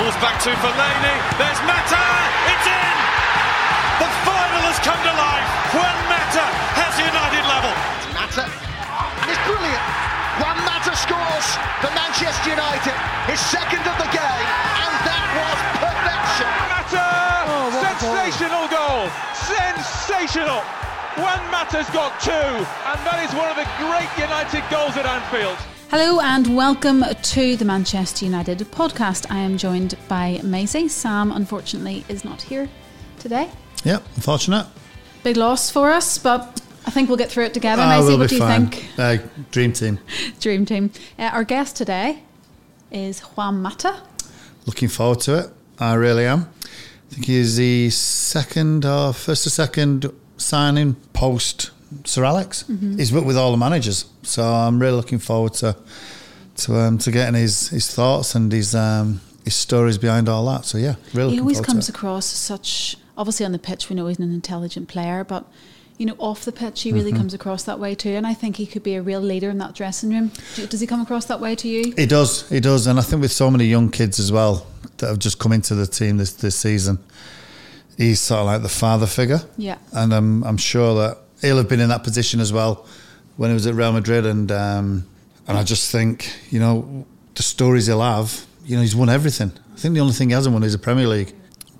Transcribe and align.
Pulls 0.00 0.16
back 0.16 0.40
to 0.40 0.48
Fellaini. 0.64 1.16
There's 1.36 1.60
Mata. 1.68 2.00
It's 2.48 2.68
in. 2.72 2.96
The 4.00 4.08
final 4.24 4.64
has 4.64 4.80
come 4.80 4.96
to 4.96 5.12
life. 5.12 5.48
Juan 5.76 5.98
Mata 6.08 6.46
has 6.72 6.96
United 6.96 7.44
level. 7.44 7.68
Mata. 8.16 8.48
And 8.48 9.28
it's 9.28 9.44
brilliant. 9.44 9.84
Juan 10.40 10.56
Mata 10.64 10.96
scores 10.96 11.48
for 11.84 11.92
Manchester 11.92 12.48
United. 12.48 12.96
His 13.28 13.44
second 13.44 13.84
of 13.84 13.92
the 14.00 14.08
game. 14.08 14.48
And 14.88 14.94
that 15.04 15.26
was 15.36 15.58
perfection. 15.84 16.48
Mata. 16.72 17.04
Sensational 18.00 18.72
goal. 18.72 19.04
Sensational. 19.36 20.64
Juan 21.20 21.44
Mata's 21.52 21.92
got 21.92 22.16
two. 22.24 22.48
And 22.88 22.96
that 23.04 23.20
is 23.20 23.36
one 23.36 23.52
of 23.52 23.56
the 23.60 23.68
great 23.76 24.08
United 24.16 24.64
goals 24.72 24.96
at 24.96 25.04
Anfield. 25.04 25.60
Hello 25.90 26.20
and 26.20 26.54
welcome 26.54 27.02
to 27.20 27.56
the 27.56 27.64
Manchester 27.64 28.24
United 28.24 28.58
podcast. 28.58 29.26
I 29.28 29.38
am 29.38 29.58
joined 29.58 29.98
by 30.06 30.38
Maysie. 30.44 30.88
Sam, 30.88 31.32
unfortunately, 31.32 32.04
is 32.08 32.24
not 32.24 32.42
here 32.42 32.68
today. 33.18 33.50
Yep, 33.82 34.04
unfortunate. 34.14 34.68
Big 35.24 35.36
loss 35.36 35.68
for 35.68 35.90
us, 35.90 36.16
but 36.16 36.62
I 36.86 36.92
think 36.92 37.08
we'll 37.08 37.18
get 37.18 37.28
through 37.28 37.46
it 37.46 37.54
together. 37.54 37.82
Oh, 37.82 37.88
Maysie, 37.88 38.06
we'll 38.06 38.18
what 38.20 38.28
do 38.28 38.36
you 38.36 38.46
think? 38.46 38.88
Uh, 38.96 39.16
dream 39.50 39.72
team. 39.72 39.98
Dream 40.40 40.64
team. 40.64 40.92
Uh, 41.18 41.22
our 41.32 41.42
guest 41.42 41.74
today 41.74 42.22
is 42.92 43.18
Juan 43.20 43.60
Mata. 43.60 44.00
Looking 44.66 44.88
forward 44.88 45.18
to 45.22 45.38
it. 45.40 45.46
I 45.80 45.94
really 45.94 46.24
am. 46.24 46.48
I 47.10 47.14
think 47.14 47.26
he's 47.26 47.56
the 47.56 47.90
second 47.90 48.84
or 48.86 49.12
first 49.12 49.44
or 49.44 49.50
second 49.50 50.12
signing 50.36 50.94
post 51.14 51.72
Sir 52.04 52.24
Alex. 52.24 52.64
Mm-hmm. 52.64 52.98
He's 52.98 53.12
worked 53.12 53.26
with 53.26 53.36
all 53.36 53.50
the 53.50 53.56
managers, 53.58 54.04
so 54.22 54.42
I'm 54.42 54.78
really 54.80 54.96
looking 54.96 55.18
forward 55.18 55.54
to 55.54 55.76
to 56.56 56.76
um, 56.76 56.98
to 56.98 57.10
getting 57.10 57.34
his 57.34 57.68
his 57.68 57.92
thoughts 57.94 58.34
and 58.34 58.52
his 58.52 58.74
um, 58.74 59.20
his 59.44 59.54
stories 59.54 59.98
behind 59.98 60.28
all 60.28 60.44
that. 60.46 60.64
So 60.64 60.78
yeah, 60.78 60.94
really. 61.14 61.32
He 61.34 61.40
always 61.40 61.60
comes 61.60 61.88
across 61.88 62.32
as 62.32 62.38
such. 62.38 62.96
Obviously, 63.16 63.44
on 63.46 63.52
the 63.52 63.58
pitch, 63.58 63.88
we 63.90 63.96
know 63.96 64.06
he's 64.06 64.18
an 64.18 64.32
intelligent 64.32 64.88
player, 64.88 65.24
but 65.24 65.44
you 65.98 66.06
know, 66.06 66.14
off 66.18 66.46
the 66.46 66.52
pitch, 66.52 66.80
he 66.82 66.88
Mm-hmm. 66.90 66.98
really 66.98 67.12
comes 67.12 67.34
across 67.34 67.64
that 67.64 67.78
way 67.78 67.94
too. 67.94 68.10
And 68.10 68.26
I 68.26 68.32
think 68.32 68.56
he 68.56 68.64
could 68.64 68.82
be 68.82 68.94
a 68.94 69.02
real 69.02 69.20
leader 69.20 69.50
in 69.50 69.58
that 69.58 69.74
dressing 69.74 70.08
room. 70.10 70.32
Does 70.56 70.80
he 70.80 70.86
come 70.86 71.02
across 71.02 71.26
that 71.26 71.40
way 71.40 71.54
to 71.56 71.68
you? 71.68 71.92
He 71.96 72.06
does, 72.06 72.48
he 72.48 72.60
does, 72.60 72.86
and 72.86 72.98
I 72.98 73.02
think 73.02 73.20
with 73.20 73.32
so 73.32 73.50
many 73.50 73.66
young 73.66 73.90
kids 73.90 74.18
as 74.18 74.32
well 74.32 74.66
that 74.96 75.08
have 75.08 75.18
just 75.18 75.38
come 75.38 75.52
into 75.52 75.74
the 75.74 75.86
team 75.86 76.16
this 76.16 76.32
this 76.32 76.56
season, 76.56 76.98
he's 77.98 78.20
sort 78.20 78.40
of 78.40 78.46
like 78.46 78.62
the 78.62 78.68
father 78.70 79.06
figure. 79.06 79.40
Yeah. 79.58 79.76
and 79.92 80.14
I'm 80.14 80.42
I'm 80.44 80.56
sure 80.56 80.94
that 81.02 81.18
he'll 81.40 81.56
have 81.56 81.68
been 81.68 81.80
in 81.80 81.88
that 81.88 82.04
position 82.04 82.40
as 82.40 82.52
well 82.52 82.86
when 83.36 83.50
he 83.50 83.54
was 83.54 83.66
at 83.66 83.74
Real 83.74 83.92
Madrid, 83.92 84.26
and 84.26 84.50
um, 84.52 85.06
and 85.46 85.56
I 85.58 85.62
just 85.62 85.90
think 85.90 86.32
you 86.50 86.60
know 86.60 87.06
the 87.34 87.42
stories 87.42 87.86
he'll 87.86 88.02
have. 88.02 88.46
You 88.64 88.76
know, 88.76 88.82
he's 88.82 88.94
won 88.94 89.08
everything. 89.08 89.52
I 89.74 89.78
think 89.78 89.94
the 89.94 90.00
only 90.00 90.12
thing 90.12 90.28
he 90.28 90.34
hasn't 90.34 90.52
won 90.52 90.62
is 90.62 90.72
the 90.72 90.78
Premier 90.78 91.06
League. 91.06 91.34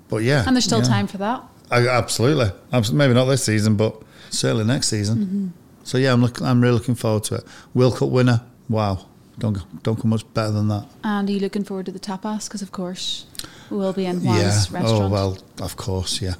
But 0.09 0.23
yeah, 0.23 0.43
And 0.45 0.55
there's 0.55 0.65
still 0.65 0.81
yeah. 0.81 0.87
time 0.87 1.07
for 1.07 1.17
that. 1.19 1.43
I, 1.69 1.87
absolutely, 1.87 2.51
maybe 2.91 3.13
not 3.13 3.25
this 3.25 3.45
season, 3.45 3.77
but 3.77 4.01
certainly 4.29 4.65
next 4.65 4.89
season. 4.89 5.17
Mm-hmm. 5.17 5.47
So 5.83 5.97
yeah, 5.97 6.11
I'm 6.11 6.21
look, 6.21 6.41
I'm 6.41 6.61
really 6.61 6.73
looking 6.73 6.95
forward 6.95 7.23
to 7.25 7.35
it. 7.35 7.43
World 7.73 7.95
Cup 7.97 8.09
winner, 8.09 8.41
wow! 8.67 9.05
Don't 9.39 9.83
don't 9.83 9.99
come 9.99 10.09
much 10.09 10.31
better 10.33 10.51
than 10.51 10.67
that. 10.67 10.85
And 11.03 11.29
are 11.29 11.31
you 11.31 11.39
looking 11.39 11.63
forward 11.63 11.85
to 11.85 11.91
the 11.91 11.99
tapas? 11.99 12.47
Because 12.47 12.61
of 12.61 12.71
course 12.71 13.25
we 13.69 13.77
will 13.77 13.93
be 13.93 14.05
in 14.05 14.19
Juan's 14.21 14.69
yeah. 14.69 14.79
restaurant. 14.79 15.03
Oh 15.03 15.09
well, 15.09 15.37
of 15.61 15.77
course, 15.77 16.21
yeah. 16.21 16.33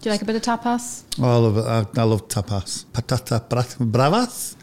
Do 0.00 0.08
you 0.08 0.12
like 0.12 0.22
a 0.22 0.24
bit 0.24 0.36
of 0.36 0.42
tapas? 0.42 1.02
Oh, 1.20 1.24
I 1.24 1.36
love 1.36 1.56
it. 1.58 1.98
I, 1.98 2.00
I 2.00 2.04
love 2.04 2.28
tapas. 2.28 2.84
Patata 2.92 3.48
bra- 3.48 3.62
bravas. 3.62 4.54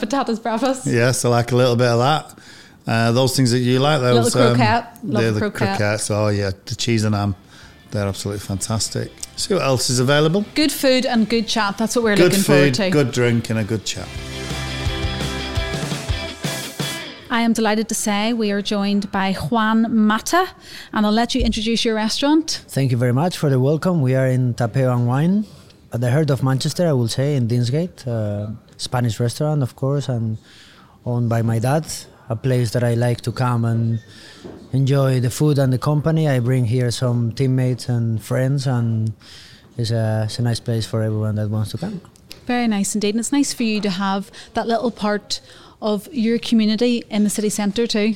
Patatas 0.00 0.40
bravas. 0.40 0.86
Yes, 0.86 1.24
I 1.24 1.28
like 1.28 1.52
a 1.52 1.56
little 1.56 1.76
bit 1.76 1.88
of 1.88 1.98
that. 1.98 2.38
Uh, 2.90 3.12
those 3.12 3.36
things 3.36 3.50
that 3.50 3.58
you 3.58 3.78
like, 3.80 4.00
those 4.00 4.34
Little 4.34 4.54
croquette. 4.56 4.98
Love 5.04 5.22
they're 5.22 5.32
the 5.32 5.40
croquette. 5.40 5.76
croquettes. 5.76 6.10
Oh 6.10 6.28
yeah, 6.28 6.52
the 6.64 6.74
cheese 6.74 7.04
and 7.04 7.14
ham. 7.14 7.36
They're 7.90 8.06
absolutely 8.06 8.40
fantastic. 8.40 9.12
See 9.36 9.52
what 9.54 9.62
else 9.62 9.90
is 9.90 9.98
available. 9.98 10.44
Good 10.54 10.72
food 10.72 11.04
and 11.04 11.28
good 11.28 11.46
chat. 11.48 11.76
That's 11.78 11.94
what 11.96 12.04
we're 12.04 12.16
Good 12.16 12.24
looking 12.32 12.44
forward 12.44 12.76
food, 12.76 12.84
to. 12.84 12.90
good 12.90 13.12
drink, 13.12 13.50
and 13.50 13.58
a 13.58 13.64
good 13.64 13.84
chat. 13.84 14.08
I 17.30 17.42
am 17.42 17.52
delighted 17.52 17.90
to 17.90 17.94
say 17.94 18.32
we 18.32 18.50
are 18.52 18.62
joined 18.62 19.12
by 19.12 19.34
Juan 19.34 19.94
Mata, 19.94 20.48
and 20.94 21.04
I'll 21.04 21.12
let 21.12 21.34
you 21.34 21.42
introduce 21.42 21.84
your 21.84 21.94
restaurant. 21.94 22.64
Thank 22.68 22.90
you 22.90 22.96
very 22.96 23.12
much 23.12 23.36
for 23.36 23.50
the 23.50 23.60
welcome. 23.60 24.00
We 24.00 24.14
are 24.14 24.26
in 24.26 24.54
Tapeo 24.54 24.90
and 24.94 25.06
Wine, 25.06 25.44
at 25.92 26.00
the 26.00 26.10
heart 26.10 26.30
of 26.30 26.42
Manchester, 26.42 26.88
I 26.88 26.92
will 26.92 27.06
say, 27.08 27.36
in 27.36 27.46
Deansgate, 27.46 28.08
uh, 28.08 28.52
Spanish 28.78 29.20
restaurant, 29.20 29.62
of 29.62 29.76
course, 29.76 30.08
and 30.08 30.38
owned 31.04 31.28
by 31.28 31.42
my 31.42 31.58
dad. 31.58 31.86
A 32.30 32.36
place 32.36 32.70
that 32.70 32.82
I 32.82 32.94
like 32.94 33.20
to 33.22 33.32
come 33.32 33.66
and 33.66 34.00
enjoy 34.72 35.20
the 35.20 35.30
food 35.30 35.58
and 35.58 35.70
the 35.70 35.78
company. 35.78 36.28
I 36.28 36.40
bring 36.40 36.64
here 36.64 36.90
some 36.90 37.32
teammates 37.32 37.90
and 37.90 38.22
friends, 38.22 38.66
and 38.66 39.12
it's 39.76 39.90
a, 39.90 40.22
it's 40.24 40.38
a 40.38 40.42
nice 40.42 40.60
place 40.60 40.86
for 40.86 41.02
everyone 41.02 41.34
that 41.34 41.50
wants 41.50 41.72
to 41.72 41.78
come. 41.78 42.00
Very 42.46 42.68
nice 42.68 42.94
indeed, 42.94 43.10
and 43.10 43.20
it's 43.20 43.32
nice 43.32 43.52
for 43.52 43.64
you 43.64 43.82
to 43.82 43.90
have 43.90 44.30
that 44.54 44.66
little 44.66 44.90
part 44.90 45.42
of 45.80 46.08
your 46.12 46.38
community 46.38 47.04
in 47.10 47.24
the 47.24 47.30
city 47.30 47.48
centre 47.48 47.86
too. 47.86 48.14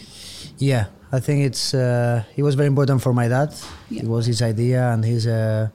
Yeah, 0.58 0.86
I 1.10 1.20
think 1.20 1.44
it's 1.44 1.74
uh, 1.74 2.24
it 2.36 2.42
was 2.42 2.54
very 2.54 2.68
important 2.68 3.02
for 3.02 3.12
my 3.12 3.28
dad. 3.28 3.54
Yeah. 3.90 4.02
It 4.02 4.08
was 4.08 4.26
his 4.26 4.42
idea, 4.42 4.90
and 4.92 5.04
he's 5.04 5.26
a 5.26 5.72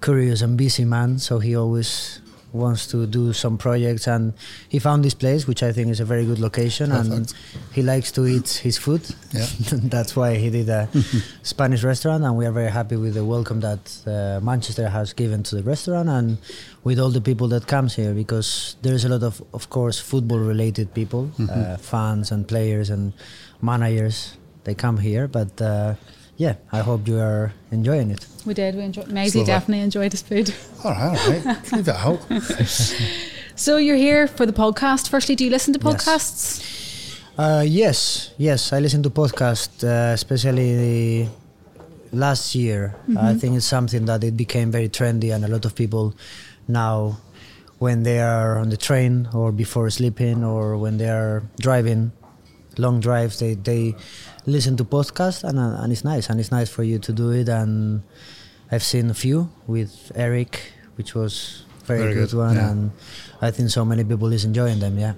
curious 0.00 0.42
and 0.42 0.56
busy 0.56 0.84
man, 0.84 1.18
so 1.18 1.38
he 1.38 1.56
always 1.56 2.20
wants 2.52 2.86
to 2.88 3.06
do 3.06 3.32
some 3.32 3.58
projects. 3.58 4.06
And 4.06 4.32
he 4.68 4.78
found 4.78 5.04
this 5.04 5.14
place, 5.14 5.46
which 5.46 5.62
I 5.62 5.72
think 5.72 5.88
is 5.90 6.00
a 6.00 6.04
very 6.04 6.24
good 6.24 6.38
location, 6.38 6.92
and 6.92 7.32
he 7.72 7.82
likes 7.82 8.10
to 8.12 8.26
eat 8.26 8.48
his 8.48 8.78
food. 8.78 9.02
Yeah. 9.32 9.46
That's 9.72 10.16
why 10.16 10.36
he 10.36 10.50
did 10.50 10.68
a 10.68 10.88
Spanish 11.42 11.82
restaurant, 11.84 12.24
and 12.24 12.36
we 12.36 12.46
are 12.46 12.52
very 12.52 12.70
happy 12.70 12.96
with 12.96 13.14
the 13.14 13.24
welcome 13.24 13.60
that 13.60 13.84
uh, 14.06 14.40
Manchester 14.44 14.88
has 14.88 15.12
given 15.12 15.42
to 15.44 15.56
the 15.56 15.62
restaurant 15.62 16.08
and 16.08 16.38
with 16.84 16.98
all 16.98 17.10
the 17.10 17.20
people 17.20 17.48
that 17.48 17.66
comes 17.66 17.94
here 17.94 18.14
because 18.14 18.76
there's 18.82 19.04
a 19.04 19.08
lot 19.08 19.22
of, 19.22 19.42
of 19.52 19.68
course, 19.70 20.00
football-related 20.00 20.94
people, 20.94 21.30
uh, 21.50 21.76
fans 21.76 22.32
and 22.32 22.48
players 22.48 22.90
and 22.90 23.12
managers. 23.60 24.36
They 24.64 24.74
come 24.74 24.98
here, 24.98 25.28
but 25.28 25.60
uh, 25.60 25.94
yeah, 26.38 26.54
I 26.72 26.80
hope 26.80 27.06
you 27.06 27.18
are 27.20 27.52
enjoying 27.70 28.10
it. 28.10 28.24
We 28.46 28.54
did. 28.54 28.74
We 28.76 28.82
enjoyed. 28.82 29.08
Maysie 29.08 29.44
definitely 29.44 29.82
enjoyed 29.84 30.12
his 30.12 30.22
food. 30.22 30.54
All 30.84 30.92
right, 30.92 31.18
all 31.18 31.30
right. 31.44 31.72
Leave 31.72 31.88
it 31.88 31.94
out. 31.96 32.20
So 33.58 33.76
you're 33.76 33.96
here 33.96 34.28
for 34.28 34.46
the 34.46 34.52
podcast. 34.52 35.08
Firstly, 35.10 35.34
do 35.34 35.42
you 35.44 35.50
listen 35.50 35.74
to 35.74 35.80
Yes. 35.82 35.90
podcasts? 36.04 37.18
Uh, 37.36 37.64
yes, 37.66 38.30
yes, 38.38 38.72
I 38.72 38.78
listen 38.78 39.02
to 39.02 39.10
podcasts, 39.10 39.82
uh, 39.82 40.14
especially 40.14 41.28
last 42.12 42.54
year. 42.54 42.94
I 43.18 43.34
think 43.34 43.56
it's 43.56 43.66
something 43.66 44.04
that 44.06 44.22
it 44.22 44.36
became 44.36 44.70
very 44.70 44.88
trendy, 44.88 45.34
and 45.34 45.44
a 45.44 45.48
lot 45.48 45.64
of 45.64 45.74
people 45.74 46.14
now, 46.68 47.18
when 47.80 48.04
they 48.04 48.20
are 48.20 48.58
on 48.58 48.70
the 48.70 48.76
train 48.76 49.28
or 49.34 49.50
before 49.50 49.90
sleeping 49.90 50.44
or 50.44 50.76
when 50.78 50.98
they 50.98 51.08
are 51.10 51.42
driving 51.58 52.12
long 52.76 53.00
drives, 53.00 53.40
they, 53.40 53.54
they 53.54 53.96
listen 54.48 54.76
to 54.78 54.84
podcasts, 54.84 55.44
and, 55.44 55.58
uh, 55.58 55.82
and 55.82 55.92
it's 55.92 56.04
nice, 56.04 56.30
and 56.30 56.40
it's 56.40 56.50
nice 56.50 56.68
for 56.68 56.82
you 56.82 56.98
to 56.98 57.12
do 57.12 57.30
it. 57.30 57.48
And 57.48 58.02
I've 58.72 58.82
seen 58.82 59.10
a 59.10 59.14
few 59.14 59.48
with 59.66 60.10
Eric, 60.14 60.72
which 60.96 61.14
was 61.14 61.64
very, 61.84 62.00
Very 62.00 62.14
good, 62.14 62.30
good, 62.30 62.38
one, 62.38 62.56
yeah. 62.56 62.70
and 62.70 62.90
I 63.40 63.50
think 63.50 63.70
so 63.70 63.84
many 63.84 64.04
people 64.04 64.30
is 64.32 64.44
enjoying 64.44 64.78
them. 64.80 64.98
Yeah. 64.98 65.14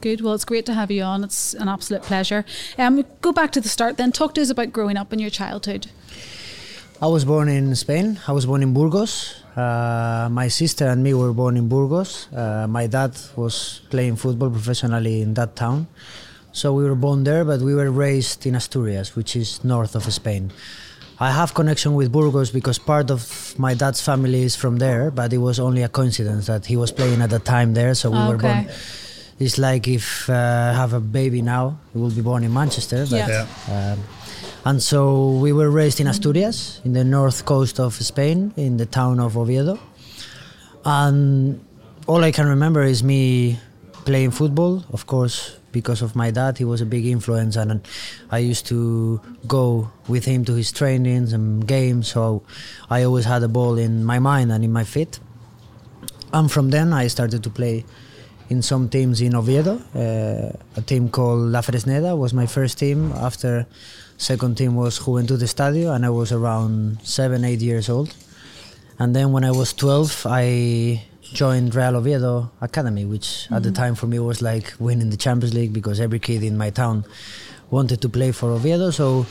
Good. 0.00 0.20
Well, 0.22 0.34
it's 0.34 0.44
great 0.46 0.64
to 0.66 0.74
have 0.74 0.90
you 0.90 1.02
on. 1.02 1.24
It's 1.24 1.54
an 1.54 1.68
absolute 1.68 2.02
pleasure. 2.02 2.44
Um, 2.78 3.04
go 3.20 3.32
back 3.32 3.50
to 3.52 3.60
the 3.60 3.68
start 3.68 3.96
then. 3.96 4.12
Talk 4.12 4.34
to 4.34 4.40
us 4.40 4.50
about 4.50 4.72
growing 4.72 4.96
up 4.96 5.12
in 5.12 5.18
your 5.18 5.30
childhood. 5.30 5.88
I 7.02 7.06
was 7.06 7.24
born 7.24 7.48
in 7.48 7.74
Spain. 7.76 8.18
I 8.26 8.32
was 8.32 8.46
born 8.46 8.62
in 8.62 8.72
Burgos. 8.74 9.34
Uh, 9.54 10.28
my 10.30 10.48
sister 10.48 10.86
and 10.86 11.02
me 11.02 11.14
were 11.14 11.32
born 11.32 11.56
in 11.56 11.68
Burgos. 11.68 12.26
Uh, 12.32 12.66
my 12.68 12.86
dad 12.86 13.12
was 13.36 13.82
playing 13.90 14.16
football 14.16 14.50
professionally 14.50 15.20
in 15.20 15.34
that 15.34 15.54
town. 15.56 15.86
So 16.52 16.72
we 16.72 16.84
were 16.84 16.94
born 16.94 17.24
there, 17.24 17.44
but 17.44 17.60
we 17.60 17.74
were 17.74 17.90
raised 17.90 18.46
in 18.46 18.54
Asturias, 18.54 19.14
which 19.14 19.36
is 19.36 19.62
north 19.64 19.94
of 19.94 20.10
Spain. 20.12 20.50
I 21.20 21.30
have 21.32 21.52
connection 21.54 21.94
with 21.94 22.12
Burgos 22.12 22.50
because 22.50 22.78
part 22.78 23.10
of 23.10 23.54
my 23.58 23.74
dad's 23.74 24.00
family 24.00 24.42
is 24.42 24.54
from 24.56 24.78
there, 24.78 25.10
but 25.10 25.32
it 25.32 25.38
was 25.38 25.58
only 25.58 25.82
a 25.82 25.88
coincidence 25.88 26.46
that 26.46 26.66
he 26.66 26.76
was 26.76 26.92
playing 26.92 27.20
at 27.22 27.30
the 27.30 27.40
time 27.40 27.74
there. 27.74 27.94
So 27.94 28.10
we 28.10 28.18
were 28.18 28.36
born. 28.38 28.68
It's 29.40 29.58
like 29.58 29.86
if 29.88 30.28
uh, 30.30 30.32
I 30.32 30.72
have 30.76 30.94
a 30.94 31.00
baby 31.00 31.42
now, 31.42 31.78
he 31.92 31.98
will 31.98 32.10
be 32.10 32.22
born 32.22 32.42
in 32.44 32.52
Manchester. 32.52 33.04
But 33.08 33.18
Yeah. 33.18 33.46
Yeah. 33.68 33.92
um, 33.92 33.98
and 34.64 34.82
so 34.82 35.30
we 35.30 35.52
were 35.52 35.70
raised 35.70 36.00
in 36.00 36.06
Asturias, 36.06 36.80
in 36.84 36.92
the 36.92 37.04
north 37.04 37.44
coast 37.44 37.78
of 37.80 37.94
Spain, 37.94 38.52
in 38.56 38.76
the 38.76 38.86
town 38.86 39.20
of 39.20 39.36
Oviedo. 39.36 39.78
And 40.84 41.60
all 42.06 42.22
I 42.24 42.32
can 42.32 42.46
remember 42.46 42.82
is 42.82 43.02
me 43.02 43.58
playing 44.08 44.30
football, 44.30 44.82
of 44.90 45.06
course, 45.06 45.60
because 45.70 46.00
of 46.00 46.16
my 46.16 46.30
dad. 46.30 46.56
He 46.56 46.64
was 46.64 46.80
a 46.80 46.86
big 46.86 47.04
influence, 47.04 47.56
and 47.56 47.86
I 48.30 48.38
used 48.38 48.66
to 48.72 49.20
go 49.46 49.90
with 50.08 50.24
him 50.24 50.46
to 50.46 50.54
his 50.54 50.72
trainings 50.72 51.34
and 51.34 51.68
games. 51.68 52.08
So 52.08 52.42
I 52.88 53.02
always 53.02 53.26
had 53.26 53.42
a 53.42 53.48
ball 53.48 53.76
in 53.76 54.06
my 54.12 54.18
mind 54.18 54.50
and 54.50 54.64
in 54.64 54.72
my 54.72 54.84
feet. 54.84 55.20
And 56.32 56.50
from 56.50 56.70
then, 56.70 56.94
I 56.94 57.08
started 57.08 57.42
to 57.42 57.50
play 57.50 57.84
in 58.48 58.62
some 58.62 58.88
teams 58.88 59.20
in 59.20 59.34
Oviedo. 59.34 59.74
Uh, 59.94 60.56
a 60.80 60.82
team 60.90 61.10
called 61.10 61.52
La 61.52 61.60
Fresneda 61.60 62.16
was 62.16 62.32
my 62.32 62.46
first 62.46 62.78
team. 62.78 63.12
After 63.12 63.66
second 64.16 64.56
team 64.56 64.74
was 64.74 65.00
Juventud 65.00 65.42
Estadio, 65.42 65.94
and 65.94 66.06
I 66.06 66.10
was 66.20 66.32
around 66.32 67.02
seven, 67.04 67.44
eight 67.44 67.60
years 67.60 67.90
old. 67.90 68.14
And 68.98 69.14
then 69.14 69.32
when 69.32 69.44
I 69.44 69.50
was 69.50 69.74
12, 69.74 70.26
I 70.30 71.04
joined 71.32 71.74
Real 71.74 71.96
Oviedo 71.96 72.50
Academy, 72.60 73.04
which 73.04 73.24
mm-hmm. 73.24 73.54
at 73.54 73.62
the 73.62 73.72
time 73.72 73.94
for 73.94 74.06
me 74.06 74.18
was 74.18 74.42
like 74.42 74.74
winning 74.78 75.10
the 75.10 75.16
Champions 75.16 75.54
League 75.54 75.72
because 75.72 76.00
every 76.00 76.18
kid 76.18 76.42
in 76.42 76.56
my 76.56 76.70
town 76.70 77.04
wanted 77.70 78.00
to 78.02 78.08
play 78.08 78.32
for 78.32 78.50
Oviedo. 78.50 78.90
So 78.90 79.26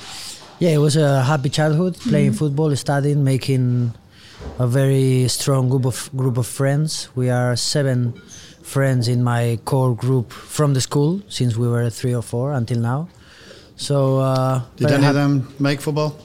yeah, 0.59 0.69
it 0.71 0.77
was 0.77 0.95
a 0.95 1.23
happy 1.23 1.49
childhood 1.49 1.95
playing 1.95 2.31
mm-hmm. 2.31 2.37
football, 2.37 2.75
studying, 2.75 3.23
making 3.23 3.93
a 4.59 4.67
very 4.67 5.27
strong 5.27 5.69
group 5.69 5.85
of 5.85 6.09
group 6.15 6.37
of 6.37 6.47
friends. 6.47 7.09
We 7.15 7.29
are 7.29 7.55
seven 7.55 8.13
friends 8.63 9.07
in 9.07 9.23
my 9.23 9.59
core 9.65 9.95
group 9.95 10.31
from 10.31 10.73
the 10.73 10.81
school 10.81 11.21
since 11.29 11.55
we 11.55 11.67
were 11.67 11.89
three 11.89 12.13
or 12.13 12.21
four 12.21 12.53
until 12.53 12.79
now. 12.79 13.09
So 13.75 14.19
uh, 14.19 14.61
did 14.75 14.91
any 14.91 15.05
of 15.05 15.13
them 15.13 15.53
make 15.59 15.81
football? 15.81 16.19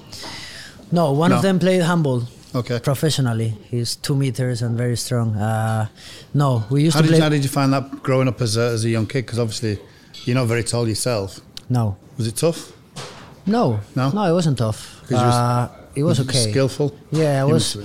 No, 0.91 1.13
one 1.13 1.31
no. 1.31 1.37
of 1.37 1.43
them 1.43 1.59
played 1.59 1.83
handball. 1.83 2.25
Okay. 2.55 2.81
Professionally, 2.81 3.55
he's 3.71 3.97
two 3.97 4.15
meters 4.15 4.61
and 4.63 4.77
very 4.77 4.97
strong. 4.97 5.35
Uh, 5.37 5.89
no, 6.35 6.65
we 6.71 6.83
used 6.85 6.95
how 6.95 7.01
to 7.01 7.07
did, 7.07 7.15
play. 7.15 7.21
How 7.21 7.29
did 7.31 7.43
you 7.43 7.49
find 7.49 7.73
that 7.73 8.03
growing 8.03 8.29
up 8.29 8.41
as 8.43 8.57
a, 8.57 8.73
as 8.73 8.85
a 8.85 8.91
young 8.91 9.07
kid? 9.07 9.25
Because 9.25 9.39
obviously, 9.39 9.79
you're 10.25 10.35
not 10.37 10.47
very 10.47 10.63
tall 10.63 10.87
yourself. 10.87 11.41
No. 11.71 11.97
Was 12.19 12.27
it 12.27 12.37
tough? 12.37 12.73
No. 13.47 13.81
No. 13.97 14.11
No, 14.11 14.25
it 14.25 14.33
wasn't 14.33 14.59
tough. 14.59 15.11
Uh, 15.11 15.69
it 15.95 16.03
was 16.03 16.21
okay. 16.21 16.51
Skillful. 16.51 16.95
Yeah, 17.11 17.41
I 17.41 17.45
was 17.45 17.77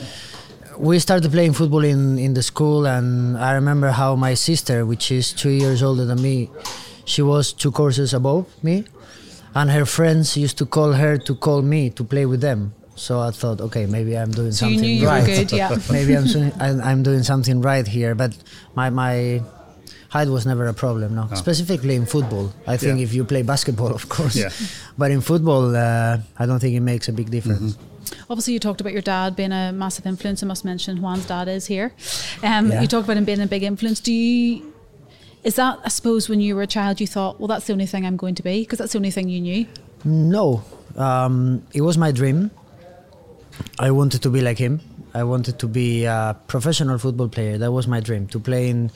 we 0.78 1.00
started 1.00 1.32
playing 1.32 1.54
football 1.54 1.84
in, 1.84 2.20
in 2.20 2.36
the 2.36 2.44
school 2.44 2.86
and 2.86 3.36
i 3.38 3.54
remember 3.54 3.90
how 3.90 4.16
my 4.16 4.36
sister 4.36 4.86
which 4.86 5.12
is 5.12 5.34
two 5.34 5.50
years 5.50 5.82
older 5.82 6.06
than 6.06 6.22
me 6.22 6.50
she 7.04 7.22
was 7.22 7.52
two 7.52 7.72
courses 7.72 8.14
above 8.14 8.46
me 8.64 8.86
and 9.56 9.72
her 9.72 9.86
friends 9.86 10.38
used 10.38 10.56
to 10.58 10.66
call 10.66 10.94
her 10.94 11.18
to 11.18 11.34
call 11.34 11.64
me 11.64 11.90
to 11.90 12.04
play 12.04 12.28
with 12.28 12.42
them 12.42 12.74
so 12.98 13.20
i 13.20 13.32
thought 13.32 13.62
okay 13.62 13.86
maybe 13.86 14.18
i'm 14.18 14.32
doing 14.32 14.52
so 14.52 14.66
something 14.66 14.84
you 14.84 15.00
knew 15.02 15.08
right 15.08 15.28
you 15.28 15.38
were 15.38 15.44
good 15.44 15.52
yeah 15.52 15.78
maybe 15.92 16.16
I'm, 16.60 16.82
I'm 16.82 17.04
doing 17.04 17.24
something 17.24 17.62
right 17.62 17.88
here 17.88 18.16
but 18.16 18.36
my 18.76 18.90
my 18.90 19.42
height 20.10 20.28
was 20.30 20.46
never 20.46 20.68
a 20.68 20.74
problem 20.74 21.16
no, 21.16 21.28
specifically 21.34 21.96
in 21.96 22.06
football 22.06 22.54
i 22.66 22.78
think 22.78 22.98
yeah. 22.98 23.04
if 23.04 23.14
you 23.14 23.24
play 23.24 23.44
basketball 23.44 23.94
of 23.94 24.10
course 24.10 24.36
yeah. 24.36 24.50
but 24.98 25.12
in 25.12 25.22
football 25.22 25.76
uh, 25.76 26.18
i 26.38 26.46
don't 26.46 26.60
think 26.60 26.76
it 26.76 26.82
makes 26.82 27.08
a 27.08 27.14
big 27.14 27.30
difference 27.30 27.76
mm-hmm. 27.76 27.94
Obviously, 28.30 28.54
you 28.54 28.60
talked 28.60 28.82
about 28.82 28.94
your 28.94 29.02
dad 29.02 29.36
being 29.36 29.52
a 29.52 29.72
massive 29.72 30.06
influence. 30.06 30.44
I 30.44 30.48
must 30.48 30.66
mention 30.66 30.98
Juan's 30.98 31.26
dad 31.26 31.48
is 31.48 31.66
here. 31.66 31.94
Um, 32.44 32.72
yeah. 32.72 32.82
You 32.82 32.88
talked 32.88 33.06
about 33.06 33.18
him 33.18 33.26
being 33.26 33.42
a 33.42 33.48
big 33.48 33.64
influence. 33.64 34.00
Do 34.00 34.14
you? 34.14 34.74
Is 35.44 35.56
that 35.56 35.80
I 35.84 35.90
suppose 35.90 36.28
when 36.28 36.42
you 36.42 36.56
were 36.56 36.62
a 36.62 36.68
child 36.68 37.00
you 37.00 37.08
thought, 37.08 37.40
well, 37.40 37.48
that's 37.48 37.68
the 37.68 37.74
only 37.74 37.86
thing 37.86 38.06
I'm 38.06 38.18
going 38.18 38.36
to 38.36 38.44
be 38.44 38.62
because 38.62 38.80
that's 38.80 38.94
the 38.94 39.00
only 39.00 39.12
thing 39.12 39.30
you 39.30 39.42
knew? 39.42 39.66
No, 40.04 40.64
um, 40.96 41.66
it 41.74 41.82
was 41.82 41.98
my 41.98 42.12
dream. 42.12 42.52
I 43.80 43.92
wanted 43.92 44.22
to 44.24 44.30
be 44.30 44.42
like 44.42 44.58
him. 44.58 44.82
I 45.14 45.24
wanted 45.24 45.60
to 45.60 45.68
be 45.68 46.06
a 46.06 46.36
professional 46.48 46.98
football 46.98 47.28
player. 47.28 47.58
That 47.58 47.72
was 47.72 47.88
my 47.88 48.00
dream 48.00 48.28
to 48.28 48.40
play 48.40 48.70
in 48.70 48.92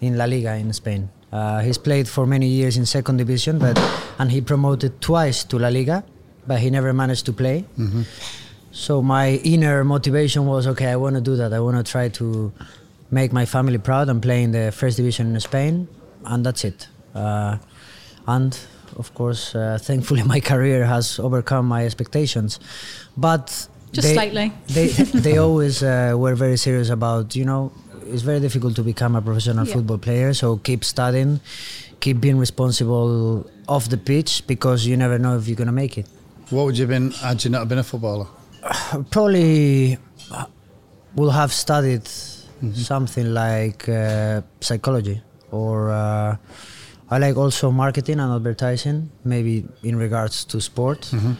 in 0.00 0.18
La 0.18 0.24
Liga 0.24 0.54
in 0.54 0.72
Spain. 0.72 1.08
Uh, 1.32 1.60
he's 1.60 1.78
played 1.78 2.08
for 2.08 2.26
many 2.26 2.46
years 2.46 2.76
in 2.76 2.84
second 2.84 3.16
division, 3.16 3.58
but 3.58 3.78
and 4.18 4.30
he 4.30 4.40
promoted 4.40 5.00
twice 5.00 5.44
to 5.44 5.58
La 5.58 5.68
Liga, 5.68 6.04
but 6.46 6.58
he 6.60 6.70
never 6.70 6.92
managed 6.92 7.24
to 7.26 7.32
play. 7.32 7.64
Mm-hmm. 7.78 8.02
So 8.72 9.02
my 9.02 9.40
inner 9.44 9.84
motivation 9.84 10.46
was 10.46 10.66
okay. 10.66 10.86
I 10.86 10.96
want 10.96 11.14
to 11.14 11.20
do 11.20 11.36
that. 11.36 11.52
I 11.52 11.60
want 11.60 11.76
to 11.76 11.90
try 11.90 12.08
to 12.08 12.52
make 13.10 13.32
my 13.32 13.46
family 13.46 13.78
proud 13.78 14.08
and 14.08 14.20
play 14.20 14.42
in 14.42 14.52
the 14.52 14.72
first 14.72 14.96
division 14.96 15.34
in 15.34 15.40
Spain, 15.40 15.88
and 16.24 16.44
that's 16.44 16.64
it. 16.64 16.88
Uh, 17.14 17.58
and 18.26 18.58
of 18.96 19.14
course, 19.14 19.54
uh, 19.54 19.78
thankfully, 19.80 20.22
my 20.34 20.40
career 20.40 20.84
has 20.84 21.18
overcome 21.18 21.66
my 21.66 21.84
expectations. 21.84 22.60
But 23.16 23.68
just 23.92 24.08
they, 24.08 24.14
slightly, 24.14 24.52
they 24.68 24.86
they 25.26 25.38
always 25.38 25.82
uh, 25.82 26.14
were 26.16 26.34
very 26.34 26.56
serious 26.56 26.90
about 26.90 27.36
you 27.36 27.44
know 27.44 27.72
it's 28.06 28.22
very 28.22 28.40
difficult 28.40 28.74
to 28.76 28.82
become 28.82 29.16
a 29.16 29.22
professional 29.22 29.66
yeah. 29.66 29.74
football 29.74 29.98
player. 29.98 30.34
So 30.34 30.56
keep 30.56 30.84
studying, 30.84 31.40
keep 32.00 32.20
being 32.20 32.38
responsible 32.38 33.48
off 33.68 33.88
the 33.88 33.98
pitch 33.98 34.46
because 34.46 34.86
you 34.86 34.96
never 34.96 35.18
know 35.18 35.36
if 35.36 35.46
you're 35.46 35.56
gonna 35.56 35.72
make 35.72 35.98
it. 35.98 36.06
What 36.50 36.64
would 36.64 36.76
you 36.76 36.82
have 36.82 36.90
been 36.90 37.10
had 37.12 37.44
you 37.44 37.50
not 37.50 37.68
been 37.68 37.78
a 37.78 37.84
footballer? 37.84 38.26
probably 39.10 39.98
will 41.14 41.30
have 41.30 41.52
studied 41.52 42.04
mm-hmm. 42.04 42.72
something 42.72 43.34
like 43.34 43.88
uh, 43.88 44.42
psychology 44.60 45.20
or 45.50 45.90
uh, 45.90 46.36
I 47.10 47.18
like 47.18 47.36
also 47.36 47.70
marketing 47.70 48.20
and 48.20 48.32
advertising, 48.32 49.10
maybe 49.22 49.66
in 49.82 49.96
regards 49.96 50.44
to 50.46 50.60
sport. 50.60 51.02
Mm-hmm. 51.12 51.32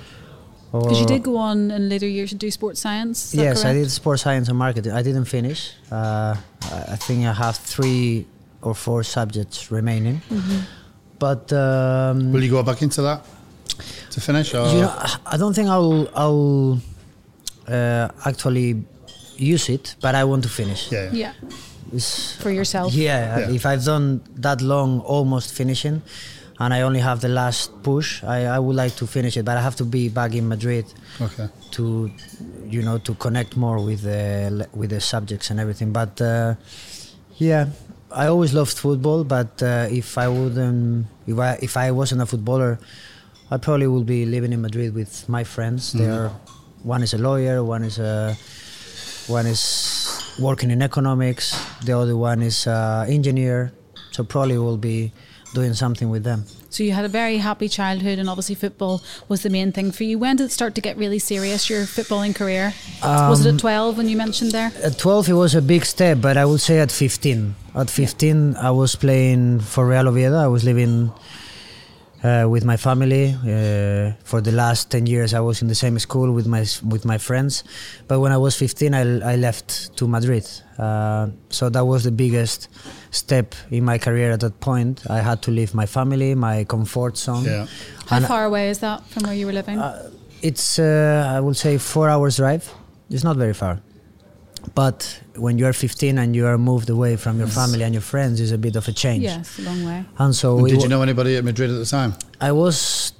Because 0.73 1.01
you 1.01 1.07
did 1.07 1.23
go 1.23 1.37
on 1.37 1.71
in 1.71 1.89
later 1.89 2.09
years 2.09 2.31
to 2.31 2.37
do 2.37 2.51
sports 2.51 2.81
science. 2.81 3.35
Yes, 3.35 3.63
correct? 3.63 3.67
I 3.67 3.73
did 3.75 3.91
sports 3.91 4.23
science 4.23 4.49
and 4.49 4.57
marketing. 4.57 4.93
I 4.93 5.03
didn't 5.03 5.27
finish. 5.27 5.73
Uh, 5.91 6.35
I 6.65 6.97
think 6.97 7.27
I 7.27 7.33
have 7.33 7.57
three 7.57 8.27
or 8.63 8.75
four 8.75 9.03
subjects 9.03 9.71
remaining. 9.71 10.23
Mm-hmm. 10.31 10.61
But 11.19 11.53
um, 11.53 12.33
will 12.33 12.43
you 12.43 12.51
go 12.51 12.63
back 12.63 12.81
into 12.81 13.03
that 13.03 13.25
to 14.13 14.21
finish? 14.21 14.55
Or? 14.55 14.67
You 14.69 14.81
know, 14.81 15.05
I 15.27 15.37
don't 15.37 15.55
think 15.55 15.69
I'll. 15.69 16.09
I'll 16.15 16.81
uh, 17.69 18.09
actually 18.27 18.83
use 19.37 19.69
it, 19.69 19.95
but 20.01 20.15
I 20.15 20.25
want 20.25 20.43
to 20.45 20.49
finish. 20.49 20.91
Yeah. 20.91 21.11
Yeah. 21.13 21.33
For 22.41 22.51
yourself. 22.51 22.95
Yeah, 22.95 23.39
yeah, 23.39 23.51
If 23.51 23.67
I've 23.67 23.85
done 23.85 24.23
that 24.37 24.63
long, 24.63 25.01
almost 25.01 25.53
finishing, 25.53 26.01
and 26.62 26.73
I 26.73 26.82
only 26.82 27.00
have 27.00 27.20
the 27.20 27.29
last 27.29 27.82
push, 27.82 28.23
I, 28.23 28.44
I 28.44 28.59
would 28.61 28.76
like 28.76 28.94
to 28.97 29.06
finish 29.06 29.37
it, 29.37 29.44
but 29.44 29.56
I 29.56 29.61
have 29.61 29.75
to 29.76 29.85
be 29.85 30.09
back 30.09 30.32
in 30.32 30.47
Madrid. 30.47 30.87
Okay. 31.20 31.49
To, 31.73 32.09
you 32.67 32.82
know, 32.82 32.99
to 32.99 33.14
connect 33.14 33.56
more 33.56 33.85
with 33.85 34.03
the 34.03 34.69
with 34.73 34.91
the 34.91 35.00
subjects 35.00 35.50
and 35.50 35.59
everything. 35.59 35.93
But 35.93 36.20
uh, 36.20 36.55
yeah, 37.37 37.70
I 38.12 38.26
always 38.29 38.55
loved 38.55 38.79
football. 38.79 39.25
But 39.25 39.61
uh, 39.61 39.88
if 39.91 40.17
I 40.17 40.29
wouldn't, 40.29 41.06
if 41.26 41.37
I 41.38 41.59
if 41.61 41.76
I 41.76 41.91
wasn't 41.91 42.23
a 42.23 42.26
footballer, 42.26 42.79
I 43.50 43.56
probably 43.56 43.88
would 43.88 44.06
be 44.06 44.25
living 44.25 44.53
in 44.53 44.62
Madrid 44.62 44.94
with 44.94 45.29
my 45.29 45.43
friends. 45.43 45.91
Mm-hmm. 45.91 45.99
They 45.99 46.11
are 46.11 46.29
one 46.85 47.03
is 47.03 47.12
a 47.12 47.19
lawyer, 47.19 47.65
one 47.65 47.82
is 47.82 47.99
a 47.99 48.37
one 49.26 49.47
is 49.50 49.62
working 50.38 50.70
in 50.70 50.81
economics, 50.81 51.58
the 51.82 51.99
other 51.99 52.17
one 52.17 52.41
is 52.41 52.69
an 52.69 53.11
engineer. 53.11 53.73
So 54.12 54.23
probably 54.23 54.58
we'll 54.58 54.76
be 54.76 55.11
doing 55.55 55.75
something 55.75 56.11
with 56.11 56.25
them. 56.25 56.45
So 56.71 56.83
you 56.83 56.93
had 56.93 57.05
a 57.05 57.09
very 57.09 57.37
happy 57.37 57.69
childhood, 57.69 58.19
and 58.19 58.29
obviously 58.29 58.55
football 58.55 59.03
was 59.29 59.43
the 59.43 59.51
main 59.51 59.73
thing 59.73 59.93
for 59.93 60.05
you. 60.05 60.19
When 60.19 60.37
did 60.37 60.44
it 60.44 60.53
start 60.53 60.75
to 60.77 60.81
get 60.81 60.97
really 60.97 61.19
serious? 61.19 61.69
Your 61.69 61.82
footballing 61.82 62.35
career 62.35 62.73
um, 63.03 63.29
was 63.29 63.44
it 63.44 63.49
at 63.49 63.53
um, 63.53 63.59
twelve 63.59 63.99
when 63.99 64.09
you 64.09 64.17
mentioned 64.17 64.53
there? 64.53 64.73
At 64.82 64.99
twelve, 64.99 65.29
it 65.29 65.35
was 65.35 65.55
a 65.55 65.63
big 65.63 65.85
step, 65.85 66.19
but 66.21 66.37
I 66.37 66.44
would 66.44 66.61
say 66.61 66.81
at 66.81 66.91
fifteen. 66.91 67.55
At 67.75 67.91
fifteen, 67.91 68.56
I 68.56 68.71
was 68.71 68.97
playing 68.97 69.61
for 69.61 69.87
Real 69.87 70.09
Oviedo. 70.09 70.37
I 70.37 70.49
was 70.49 70.65
living 70.65 71.13
uh, 72.22 72.46
with 72.48 72.64
my 72.64 72.76
family. 72.76 73.34
Uh, 73.34 74.12
for 74.24 74.41
the 74.41 74.52
last 74.52 74.91
10 74.91 75.06
years, 75.06 75.34
I 75.34 75.41
was 75.41 75.62
in 75.62 75.69
the 75.69 75.74
same 75.74 75.98
school 75.98 76.32
with 76.32 76.46
my 76.46 76.64
with 76.88 77.05
my 77.05 77.19
friends. 77.19 77.64
But 78.08 78.20
when 78.20 78.32
I 78.32 78.36
was 78.36 78.56
15, 78.56 78.94
I, 78.94 79.32
I 79.32 79.36
left 79.36 79.96
to 79.96 80.06
Madrid. 80.06 80.48
Uh, 80.79 81.29
so 81.50 81.69
that 81.70 81.84
was 81.84 82.05
the 82.05 82.12
biggest 82.12 82.69
step 83.10 83.55
in 83.70 83.84
my 83.84 83.98
career 83.98 84.32
at 84.32 84.41
that 84.41 84.60
point. 84.60 85.02
I 85.10 85.20
had 85.20 85.43
to 85.43 85.50
leave 85.50 85.74
my 85.74 85.86
family, 85.86 86.34
my 86.34 86.64
comfort 86.64 87.17
zone. 87.17 87.44
Yeah. 87.44 87.67
How 88.06 88.17
and 88.17 88.26
far 88.26 88.44
away 88.44 88.70
is 88.70 88.79
that 88.79 89.05
from 89.06 89.24
where 89.24 89.34
you 89.34 89.46
were 89.46 89.52
living? 89.52 89.79
Uh, 89.79 90.10
it's, 90.43 90.79
uh, 90.79 91.32
I 91.36 91.41
would 91.41 91.56
say, 91.56 91.79
four 91.79 92.08
hours 92.08 92.36
drive. 92.36 92.69
It's 93.10 93.22
not 93.22 93.36
very 93.36 93.55
far. 93.55 93.81
But 94.75 95.21
when 95.37 95.59
you 95.59 95.67
are 95.67 95.73
15 95.73 96.19
and 96.19 96.35
you 96.35 96.47
are 96.47 96.57
moved 96.57 96.89
away 96.89 97.17
from 97.17 97.39
your 97.39 97.47
yes. 97.47 97.55
family 97.55 97.83
and 97.83 97.95
your 97.95 98.03
friends, 98.03 98.41
is 98.41 98.53
a 98.53 98.59
bit 98.59 98.77
of 98.77 98.89
a 98.89 98.93
change. 98.93 99.25
Yes, 99.25 99.59
a 99.59 99.63
long 99.63 99.85
way. 99.85 100.05
And 100.19 100.35
so, 100.35 100.59
and 100.59 100.69
did 100.69 100.83
you 100.83 100.89
know 100.89 101.03
anybody 101.03 101.37
at 101.37 101.45
Madrid 101.45 101.71
at 101.71 101.79
the 101.79 101.87
time? 101.87 102.15
I 102.41 102.53
was 102.53 103.13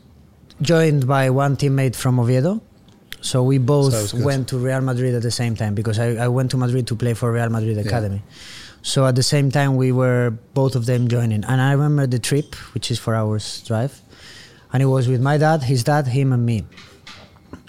joined 0.61 1.07
by 1.07 1.31
one 1.31 1.57
teammate 1.57 1.97
from 1.97 2.19
Oviedo. 2.19 2.63
So 3.21 3.43
we 3.45 3.59
both 3.59 3.95
so 3.95 4.19
went 4.19 4.49
to 4.49 4.59
Real 4.59 4.81
Madrid 4.81 5.15
at 5.15 5.23
the 5.23 5.31
same 5.31 5.55
time 5.55 5.75
because 5.75 5.99
I, 5.99 6.17
I, 6.17 6.29
went 6.29 6.51
to 6.53 6.57
Madrid 6.57 6.89
to 6.89 6.97
play 6.97 7.15
for 7.15 7.31
Real 7.31 7.51
Madrid 7.51 7.79
Academy. 7.79 8.17
Yeah. 8.17 8.35
So 8.83 9.07
at 9.07 9.15
the 9.15 9.23
same 9.23 9.53
time, 9.53 9.77
we 9.77 9.93
were 9.93 10.35
both 10.55 10.75
of 10.75 10.87
them 10.87 11.07
joining. 11.07 11.45
And 11.45 11.61
I 11.61 11.71
remember 11.71 12.09
the 12.09 12.19
trip, 12.19 12.57
which 12.75 12.91
is 12.91 12.99
four 12.99 13.15
hours 13.15 13.63
drive, 13.63 14.01
and 14.73 14.83
it 14.83 14.87
was 14.87 15.07
with 15.07 15.21
my 15.21 15.39
dad, 15.39 15.63
his 15.63 15.85
dad, 15.85 16.09
him, 16.09 16.33
and 16.33 16.45
me. 16.45 16.65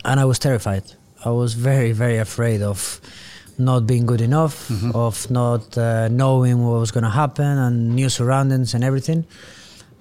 And 0.03 0.20
I 0.20 0.25
was 0.25 0.39
terrified. 0.39 0.84
I 1.24 1.30
was 1.30 1.53
very, 1.53 1.92
very 1.92 2.18
afraid 2.18 2.63
of 2.63 3.00
not 3.57 3.86
being 3.88 4.05
good 4.05 4.22
enough, 4.22 4.67
mm-hmm. 4.69 4.91
of 4.95 5.29
not 5.29 5.77
uh, 5.77 6.07
knowing 6.10 6.63
what 6.65 6.79
was 6.79 6.91
going 6.91 7.03
to 7.03 7.10
happen 7.10 7.45
and 7.65 7.95
new 7.95 8.10
surroundings 8.10 8.74
and 8.74 8.83
everything. 8.83 9.25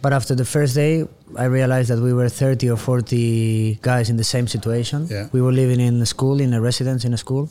But 0.02 0.12
after 0.12 0.34
the 0.34 0.44
first 0.44 0.74
day, 0.74 1.04
I 1.38 1.44
realized 1.44 1.88
that 1.90 2.00
we 2.00 2.12
were 2.12 2.28
30 2.28 2.70
or 2.70 2.76
40 2.76 3.78
guys 3.82 4.10
in 4.10 4.16
the 4.16 4.24
same 4.24 4.46
situation. 4.48 5.06
Yeah. 5.10 5.28
We 5.32 5.40
were 5.40 5.52
living 5.52 5.80
in 5.80 6.02
a 6.02 6.06
school, 6.06 6.40
in 6.40 6.52
a 6.54 6.60
residence 6.60 7.04
in 7.04 7.14
a 7.14 7.16
school. 7.18 7.48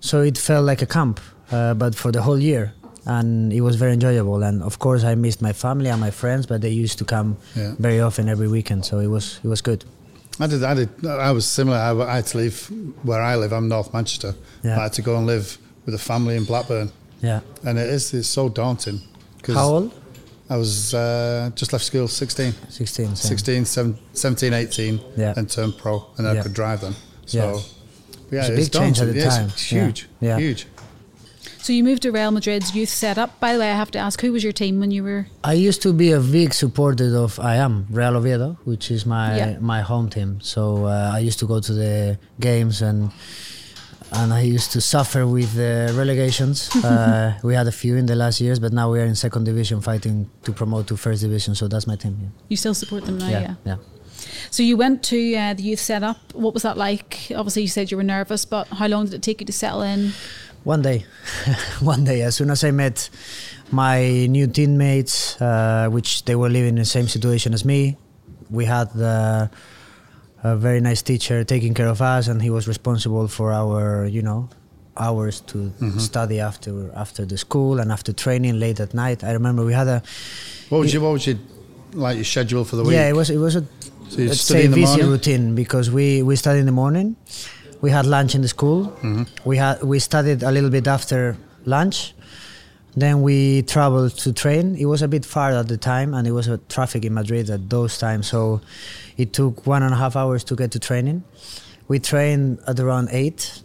So 0.00 0.20
it 0.22 0.36
felt 0.36 0.66
like 0.66 0.82
a 0.82 0.86
camp, 0.86 1.20
uh, 1.50 1.72
but 1.74 1.94
for 1.94 2.12
the 2.12 2.22
whole 2.22 2.38
year. 2.38 2.72
and 3.06 3.52
it 3.52 3.60
was 3.60 3.76
very 3.76 3.92
enjoyable. 3.92 4.42
And 4.42 4.62
of 4.62 4.78
course, 4.78 5.04
I 5.04 5.14
missed 5.14 5.42
my 5.42 5.52
family 5.52 5.90
and 5.90 6.00
my 6.00 6.10
friends, 6.10 6.46
but 6.46 6.60
they 6.62 6.70
used 6.84 6.96
to 6.98 7.04
come 7.04 7.36
Yeah. 7.54 7.74
very 7.78 8.00
often 8.00 8.28
every 8.28 8.48
weekend, 8.48 8.84
so 8.84 8.98
it 8.98 9.08
was 9.08 9.40
it 9.44 9.48
was 9.48 9.60
good. 9.62 9.84
I 10.40 10.46
did. 10.48 10.64
I 10.64 10.74
did. 10.74 11.06
I 11.06 11.30
was 11.32 11.46
similar. 11.46 11.76
I, 11.78 11.92
I 12.12 12.16
had 12.16 12.26
to 12.26 12.38
leave 12.38 12.66
where 13.02 13.22
I 13.22 13.36
live. 13.36 13.52
I'm 13.52 13.68
North 13.68 13.92
Manchester. 13.92 14.34
Yeah. 14.62 14.78
I 14.78 14.84
had 14.84 14.92
to 14.94 15.02
go 15.02 15.16
and 15.16 15.26
live 15.26 15.58
with 15.86 15.94
a 15.94 15.98
family 15.98 16.36
in 16.36 16.44
Blackburn, 16.44 16.90
Yeah. 17.20 17.40
and 17.64 17.78
it 17.78 17.88
is. 17.88 18.12
It's 18.14 18.28
so 18.28 18.48
daunting. 18.48 19.00
'cause 19.42 19.54
How 19.54 19.68
old? 19.68 19.92
I 20.50 20.56
was 20.56 20.92
uh, 20.94 21.50
just 21.54 21.72
left 21.72 21.84
school, 21.84 22.08
16, 22.08 22.52
16. 22.68 23.16
16 23.16 23.64
seven- 23.64 23.98
17, 24.12 24.52
18, 24.52 25.00
Yeah. 25.16 25.34
and 25.36 25.48
turned 25.48 25.78
pro, 25.78 26.04
and 26.18 26.26
I 26.26 26.34
Yeah. 26.34 26.42
could 26.42 26.52
drive 26.54 26.80
then. 26.80 26.94
So, 27.26 27.38
Yeah. 27.38 27.60
yeah, 28.30 28.40
It's 28.40 28.48
a 28.48 28.52
it's 28.54 28.68
big 28.68 28.72
change 28.80 28.98
at 29.00 29.04
daunting. 29.06 29.22
the 29.24 29.28
time. 29.30 29.48
It's 29.48 29.62
huge, 29.62 30.08
Yeah. 30.20 30.38
huge. 30.38 30.66
So 31.64 31.72
you 31.72 31.82
moved 31.82 32.02
to 32.02 32.12
Real 32.12 32.30
Madrid's 32.30 32.76
youth 32.76 32.90
setup. 32.90 33.40
By 33.40 33.54
the 33.54 33.58
way, 33.58 33.70
I 33.70 33.74
have 33.74 33.90
to 33.92 33.98
ask, 33.98 34.20
who 34.20 34.32
was 34.32 34.44
your 34.44 34.52
team 34.52 34.80
when 34.80 34.90
you 34.90 35.02
were? 35.02 35.28
I 35.42 35.54
used 35.54 35.80
to 35.80 35.94
be 35.94 36.12
a 36.12 36.20
big 36.20 36.52
supporter 36.52 37.16
of 37.16 37.40
I 37.40 37.54
am 37.56 37.86
Real 37.88 38.18
Oviedo, 38.18 38.58
which 38.64 38.90
is 38.90 39.06
my 39.06 39.34
Yeah. 39.38 39.58
my 39.60 39.80
home 39.80 40.10
team. 40.10 40.42
So 40.42 40.84
uh, 40.84 41.10
I 41.14 41.20
used 41.20 41.38
to 41.38 41.46
go 41.46 41.60
to 41.60 41.72
the 41.72 42.18
games 42.38 42.82
and 42.82 43.10
and 44.12 44.34
I 44.34 44.42
used 44.42 44.72
to 44.72 44.80
suffer 44.82 45.26
with 45.26 45.54
the 45.54 45.90
relegations. 45.96 46.68
uh, 46.84 47.38
we 47.42 47.54
had 47.54 47.66
a 47.66 47.72
few 47.72 47.96
in 47.96 48.04
the 48.04 48.14
last 48.14 48.42
years, 48.42 48.58
but 48.58 48.74
now 48.74 48.92
we 48.92 49.00
are 49.00 49.06
in 49.06 49.14
second 49.14 49.44
division, 49.44 49.80
fighting 49.80 50.28
to 50.42 50.52
promote 50.52 50.86
to 50.88 50.98
first 50.98 51.22
division. 51.22 51.54
So 51.54 51.66
that's 51.66 51.86
my 51.86 51.96
team. 51.96 52.32
You 52.50 52.58
still 52.58 52.74
support 52.74 53.06
them 53.06 53.16
now, 53.16 53.30
yeah. 53.30 53.40
yeah. 53.40 53.54
yeah. 53.64 53.76
So 54.50 54.62
you 54.62 54.76
went 54.76 55.02
to 55.04 55.18
uh, 55.34 55.54
the 55.54 55.62
youth 55.62 55.80
setup. 55.80 56.18
What 56.34 56.52
was 56.52 56.62
that 56.62 56.76
like? 56.76 57.32
Obviously, 57.34 57.62
you 57.62 57.68
said 57.68 57.90
you 57.90 57.96
were 57.96 58.04
nervous, 58.04 58.44
but 58.44 58.68
how 58.68 58.86
long 58.86 59.06
did 59.06 59.14
it 59.14 59.22
take 59.22 59.40
you 59.40 59.46
to 59.46 59.52
settle 59.52 59.80
in? 59.82 60.12
One 60.64 60.80
day, 60.82 61.04
one 61.80 62.04
day, 62.04 62.22
as 62.22 62.36
soon 62.36 62.50
as 62.50 62.64
I 62.64 62.70
met 62.70 63.10
my 63.70 64.26
new 64.26 64.46
teammates, 64.46 65.40
uh, 65.40 65.88
which 65.90 66.24
they 66.24 66.34
were 66.36 66.48
living 66.48 66.70
in 66.70 66.76
the 66.76 66.84
same 66.86 67.06
situation 67.06 67.52
as 67.52 67.64
me, 67.66 67.96
we 68.50 68.64
had 68.64 68.88
uh, 68.98 69.48
a 70.42 70.56
very 70.56 70.80
nice 70.80 71.02
teacher 71.02 71.44
taking 71.44 71.74
care 71.74 71.88
of 71.88 72.00
us, 72.00 72.28
and 72.28 72.40
he 72.40 72.48
was 72.48 72.66
responsible 72.66 73.28
for 73.28 73.52
our, 73.52 74.06
you 74.06 74.22
know, 74.22 74.48
hours 74.96 75.40
to 75.40 75.70
study 75.98 76.40
after 76.40 76.90
after 76.94 77.26
the 77.26 77.36
school 77.36 77.78
and 77.80 77.90
after 77.92 78.12
training 78.14 78.58
late 78.58 78.80
at 78.80 78.94
night. 78.94 79.22
I 79.24 79.32
remember 79.32 79.64
we 79.66 79.74
had 79.74 79.88
a 79.88 80.02
What 80.70 80.78
was 80.78 80.94
your 80.94 81.02
What 81.02 81.12
was 81.12 81.26
your 81.26 81.36
like 81.92 82.16
your 82.16 82.24
schedule 82.24 82.64
for 82.64 82.76
the 82.76 82.84
week? 82.84 82.94
yeah, 82.94 83.08
it 83.08 83.14
was 83.16 83.28
it 83.28 83.38
was 83.38 83.56
a 83.56 83.64
So 84.08 84.18
you 84.20 84.28
let's 84.28 84.40
study 84.40 84.60
say 84.60 84.64
in 84.66 84.70
the 84.70 84.76
busy 84.80 84.96
morning? 84.96 85.10
routine 85.10 85.54
because 85.54 85.90
we 85.90 86.22
we 86.22 86.36
studied 86.36 86.60
in 86.60 86.66
the 86.66 86.72
morning, 86.84 87.16
we 87.84 87.90
had 87.90 88.06
lunch 88.16 88.32
in 88.34 88.42
the 88.46 88.48
school, 88.56 88.80
Mm-hmm. 89.02 89.24
we 89.50 89.56
had 89.64 89.76
we 89.92 89.98
studied 90.10 90.40
a 90.42 90.50
little 90.56 90.70
bit 90.78 90.86
after 90.96 91.36
lunch, 91.76 91.96
then 93.02 93.14
we 93.28 93.62
traveled 93.74 94.12
to 94.24 94.32
train. 94.32 94.64
It 94.84 94.86
was 94.92 95.02
a 95.02 95.08
bit 95.08 95.24
far 95.34 95.50
at 95.62 95.66
the 95.68 95.76
time, 95.92 96.14
and 96.16 96.22
it 96.26 96.32
was 96.38 96.46
a 96.48 96.58
traffic 96.74 97.02
in 97.04 97.12
Madrid 97.20 97.50
at 97.50 97.62
those 97.68 97.92
times, 97.98 98.24
so 98.34 98.60
it 99.22 99.28
took 99.38 99.54
one 99.66 99.82
and 99.86 99.92
a 99.92 99.96
half 100.02 100.14
hours 100.16 100.42
to 100.44 100.54
get 100.56 100.70
to 100.72 100.78
training. 100.78 101.18
We 101.88 101.98
trained 101.98 102.58
at 102.66 102.80
around 102.80 103.08
eight 103.12 103.62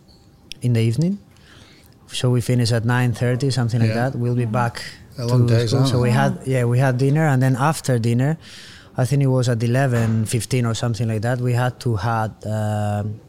in 0.62 0.74
the 0.74 0.82
evening. 0.90 1.18
So 2.08 2.30
we 2.36 2.42
finish 2.42 2.72
at 2.78 2.84
nine 2.86 3.12
thirty, 3.14 3.50
something 3.52 3.80
like 3.80 3.94
that. 4.02 4.12
We'll 4.22 4.36
be 4.46 4.50
back 4.62 4.76
A 5.18 5.26
long 5.26 5.48
school. 5.68 5.86
So 5.86 6.02
we 6.02 6.12
had 6.12 6.34
yeah, 6.54 6.66
we 6.74 6.78
had 6.80 6.98
dinner, 6.98 7.26
and 7.32 7.40
then 7.42 7.56
after 7.72 8.00
dinner, 8.00 8.32
I 9.02 9.06
think 9.06 9.22
it 9.24 9.28
was 9.38 9.48
at 9.48 9.62
11, 9.64 10.26
15 10.26 10.66
or 10.66 10.74
something 10.74 11.08
like 11.08 11.22
that. 11.22 11.38
We 11.40 11.54
had 11.54 11.74
to 11.86 11.96
had 11.96 12.32
um, 12.58 13.22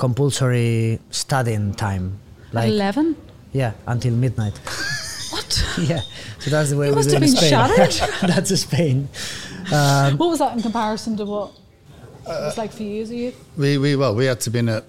compulsory 0.00 0.98
studying 1.10 1.74
time, 1.74 2.18
like 2.52 2.68
11? 2.70 3.14
yeah, 3.52 3.72
until 3.86 4.14
midnight. 4.14 4.58
What? 5.30 5.64
yeah, 5.78 6.00
so 6.40 6.50
that's 6.50 6.70
the 6.70 6.76
way 6.76 6.86
You 6.86 6.92
we 6.92 6.96
must 6.96 7.08
do 7.10 7.14
have 7.14 7.22
it 7.22 7.26
in 7.28 7.32
been 7.34 7.36
Spain. 7.36 7.50
shattered. 7.50 8.30
that's 8.34 8.60
Spain. 8.60 9.08
Um, 9.72 10.18
What 10.18 10.28
was 10.30 10.40
that 10.40 10.56
in 10.56 10.62
comparison 10.62 11.16
to 11.18 11.24
what 11.24 11.52
it 12.26 12.28
was 12.48 12.58
like 12.58 12.72
for 12.72 12.82
you 12.82 13.02
as 13.02 13.10
a 13.12 13.14
youth? 13.16 13.36
We, 13.56 13.78
we 13.78 13.94
well, 13.94 14.16
we 14.16 14.24
had 14.24 14.40
to 14.40 14.50
be 14.50 14.58
in 14.58 14.68
at 14.68 14.84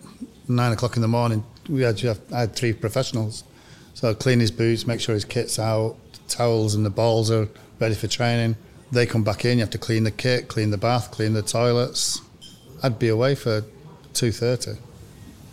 nine 0.48 0.72
o'clock 0.72 0.96
in 0.96 1.04
the 1.04 1.08
morning. 1.08 1.44
We 1.70 1.82
had, 1.84 1.98
to 2.00 2.08
have, 2.08 2.20
I 2.34 2.40
had 2.40 2.56
three 2.56 2.74
professionals, 2.74 3.44
so 3.94 4.10
I'd 4.10 4.18
clean 4.18 4.40
his 4.40 4.50
boots, 4.50 4.88
make 4.88 5.00
sure 5.00 5.14
his 5.14 5.26
kit's 5.26 5.60
out, 5.60 5.96
towels 6.28 6.74
and 6.74 6.84
the 6.84 6.90
balls 6.90 7.30
are 7.30 7.48
ready 7.80 7.94
for 7.94 8.08
training. 8.08 8.56
They 8.92 9.06
come 9.06 9.24
back 9.24 9.46
in. 9.46 9.60
You 9.60 9.64
have 9.66 9.70
to 9.72 9.78
clean 9.78 10.06
the 10.06 10.12
kit, 10.26 10.48
clean 10.48 10.72
the 10.72 10.78
bath, 10.80 11.12
clean 11.12 11.34
the 11.34 11.44
toilets. 11.44 12.20
I'd 12.82 12.98
be 12.98 13.10
away 13.10 13.36
for 13.36 13.64
two 14.14 14.32
thirty. 14.32 14.72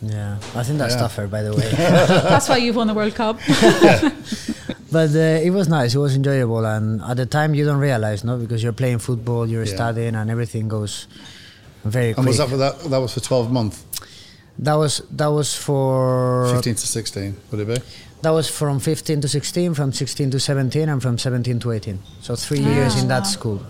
Yeah, 0.02 0.38
I 0.54 0.62
think 0.62 0.78
that's 0.78 0.94
Yeah. 0.94 1.00
tougher, 1.00 1.26
by 1.26 1.42
the 1.42 1.52
way. 1.54 1.68
That's 1.76 2.48
why 2.48 2.56
you've 2.58 2.76
won 2.76 2.86
the 2.86 2.94
World 2.94 3.14
Cup. 3.14 3.38
But 4.90 5.10
uh, 5.14 5.44
it 5.46 5.50
was 5.50 5.68
nice. 5.68 5.94
It 5.94 5.98
was 5.98 6.16
enjoyable, 6.16 6.64
and 6.64 7.02
at 7.02 7.16
the 7.18 7.26
time 7.26 7.54
you 7.54 7.64
don't 7.66 7.78
realize, 7.78 8.24
no, 8.24 8.38
because 8.38 8.62
you're 8.62 8.72
playing 8.72 9.00
football, 9.00 9.46
you're 9.46 9.64
Yeah. 9.66 9.74
studying, 9.74 10.14
and 10.14 10.30
everything 10.30 10.66
goes 10.68 11.06
very 11.84 12.14
quick. 12.14 12.18
And 12.18 12.26
was 12.26 12.38
that 12.38 12.48
for 12.48 12.56
that? 12.56 12.80
That 12.90 12.98
was 12.98 13.12
for 13.12 13.20
twelve 13.20 13.52
months, 13.52 13.84
That 14.58 14.74
was 14.74 15.02
that 15.10 15.26
was 15.30 15.54
for 15.54 16.48
fifteen 16.54 16.74
to 16.74 16.86
sixteen. 16.86 17.36
Would 17.50 17.60
it 17.60 17.66
be? 17.68 17.82
that 18.22 18.30
was 18.32 18.48
from 18.48 18.80
15 18.80 19.20
to 19.20 19.28
16, 19.28 19.74
from 19.74 19.92
16 19.92 20.30
to 20.32 20.40
17, 20.40 20.88
and 20.88 21.00
from 21.00 21.18
17 21.18 21.60
to 21.60 21.70
18. 21.70 22.00
So 22.20 22.34
three 22.34 22.58
years 22.58 23.00
in 23.00 23.06
that 23.08 23.26
school. 23.28 23.60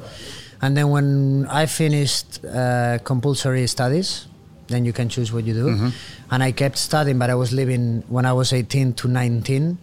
And 0.63 0.75
then 0.75 0.89
when 0.89 1.47
I 1.51 1.67
finished 1.67 2.43
uh, 2.47 2.97
compulsory 3.05 3.67
studies, 3.67 4.25
then 4.69 4.85
you 4.85 4.93
can 4.93 5.09
choose 5.09 5.33
what 5.33 5.45
you 5.45 5.55
do. 5.55 5.91
And 6.31 6.43
I 6.43 6.53
kept 6.53 6.77
studying, 6.79 7.19
but 7.19 7.31
I 7.31 7.35
was 7.35 7.53
living 7.53 8.05
when 8.09 8.25
I 8.27 8.33
was 8.33 8.53
18 8.53 8.93
to 8.95 9.09
19. 9.09 9.79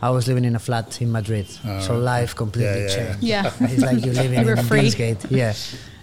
I 0.00 0.10
was 0.10 0.26
living 0.26 0.44
in 0.44 0.56
a 0.56 0.58
flat 0.58 1.00
in 1.00 1.12
Madrid, 1.12 1.46
so 1.80 1.96
life 1.96 2.34
completely 2.34 2.82
Yeah, 2.82 2.86
yeah, 2.88 2.88
yeah. 2.88 2.96
changed. 2.96 3.22
Yeah. 3.22 3.52
it's 3.72 3.82
like 3.82 4.04
you're 4.04 4.14
living 4.14 4.40
You 4.40 4.46
were 4.46 4.56
in 4.56 4.64
free. 4.64 4.80
Kingsgate, 4.80 5.30
yeah, 5.30 5.54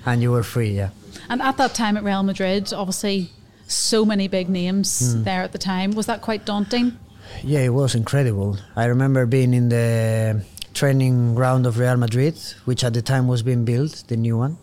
and 0.06 0.22
you 0.22 0.32
were 0.32 0.44
free, 0.44 0.72
yeah. 0.72 0.90
and 1.30 1.42
at 1.42 1.58
that 1.58 1.74
time 1.76 1.98
at 1.98 2.04
Real 2.04 2.24
Madrid, 2.24 2.72
obviously, 2.74 3.30
so 3.68 4.06
many 4.06 4.28
big 4.30 4.48
names 4.50 5.14
Hmm. 5.14 5.24
there 5.24 5.44
at 5.44 5.52
the 5.52 5.58
time. 5.58 5.92
Was 5.92 6.06
that 6.06 6.22
quite 6.22 6.46
daunting? 6.46 6.98
Yeah, 7.44 7.60
it 7.60 7.74
was 7.74 7.94
incredible. 7.94 8.58
I 8.76 8.86
remember 8.86 9.26
being 9.26 9.54
in 9.54 9.68
the 9.70 10.44
training 10.74 11.36
ground 11.36 11.66
of 11.68 11.78
Real 11.78 11.98
Madrid, 11.98 12.36
which 12.66 12.84
at 12.86 12.94
the 12.94 13.02
time 13.02 13.28
was 13.28 13.44
being 13.44 13.66
built, 13.66 14.04
the 14.08 14.16
new 14.18 14.38
one. 14.38 14.58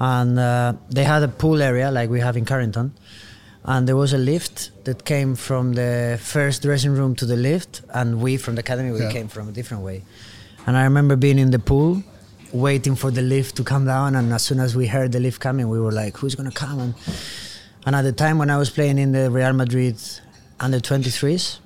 And 0.00 0.38
uh, 0.38 0.74
they 0.90 1.04
had 1.04 1.22
a 1.22 1.28
pool 1.28 1.62
area 1.62 1.90
like 1.90 2.10
we 2.10 2.20
have 2.20 2.36
in 2.36 2.44
Carrington. 2.44 2.92
And 3.64 3.88
there 3.88 3.96
was 3.96 4.12
a 4.12 4.18
lift 4.18 4.70
that 4.84 5.04
came 5.04 5.36
from 5.36 5.72
the 5.74 6.18
first 6.20 6.62
dressing 6.62 6.92
room 6.92 7.14
to 7.16 7.24
the 7.26 7.36
lift, 7.36 7.80
and 7.94 8.20
we 8.20 8.36
from 8.36 8.56
the 8.56 8.60
academy 8.60 8.90
we 8.90 9.00
Yeah. 9.00 9.10
came 9.10 9.28
from 9.28 9.48
a 9.48 9.52
different 9.52 9.82
way. 9.82 10.02
And 10.66 10.76
I 10.76 10.84
remember 10.84 11.16
being 11.16 11.38
in 11.38 11.50
the 11.50 11.58
pool, 11.58 12.02
waiting 12.52 12.94
for 12.94 13.10
the 13.10 13.22
lift 13.22 13.56
to 13.56 13.64
come 13.64 13.86
down. 13.86 14.16
And 14.16 14.32
as 14.34 14.42
soon 14.42 14.60
as 14.60 14.76
we 14.76 14.86
heard 14.86 15.12
the 15.12 15.20
lift 15.20 15.40
coming, 15.40 15.68
we 15.70 15.80
were 15.80 15.92
like, 15.92 16.18
"Who's 16.18 16.34
gonna 16.34 16.50
come?" 16.50 16.78
And, 16.78 16.94
and 17.86 17.96
at 17.96 18.02
the 18.02 18.12
time 18.12 18.36
when 18.38 18.50
I 18.50 18.58
was 18.58 18.68
playing 18.70 18.98
in 18.98 19.12
the 19.12 19.30
Real 19.30 19.52
Madrid 19.54 19.96
under 20.60 20.78
23s, 20.78 21.58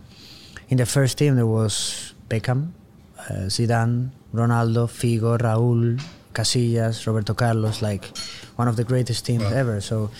in 0.68 0.76
the 0.78 0.86
first 0.86 1.18
team 1.18 1.34
there 1.34 1.46
was 1.46 2.12
Beckham, 2.30 2.70
uh, 3.18 3.48
Zidane, 3.48 4.10
Ronaldo, 4.32 4.86
Figo, 4.86 5.36
Raúl, 5.38 6.00
Casillas, 6.38 7.06
Roberto 7.06 7.34
Carlos, 7.34 7.82
like 7.82 8.04
one 8.56 8.68
of 8.68 8.76
the 8.76 8.84
greatest 8.84 9.26
teams 9.26 9.44
ever. 9.44 9.80
So 9.80 10.10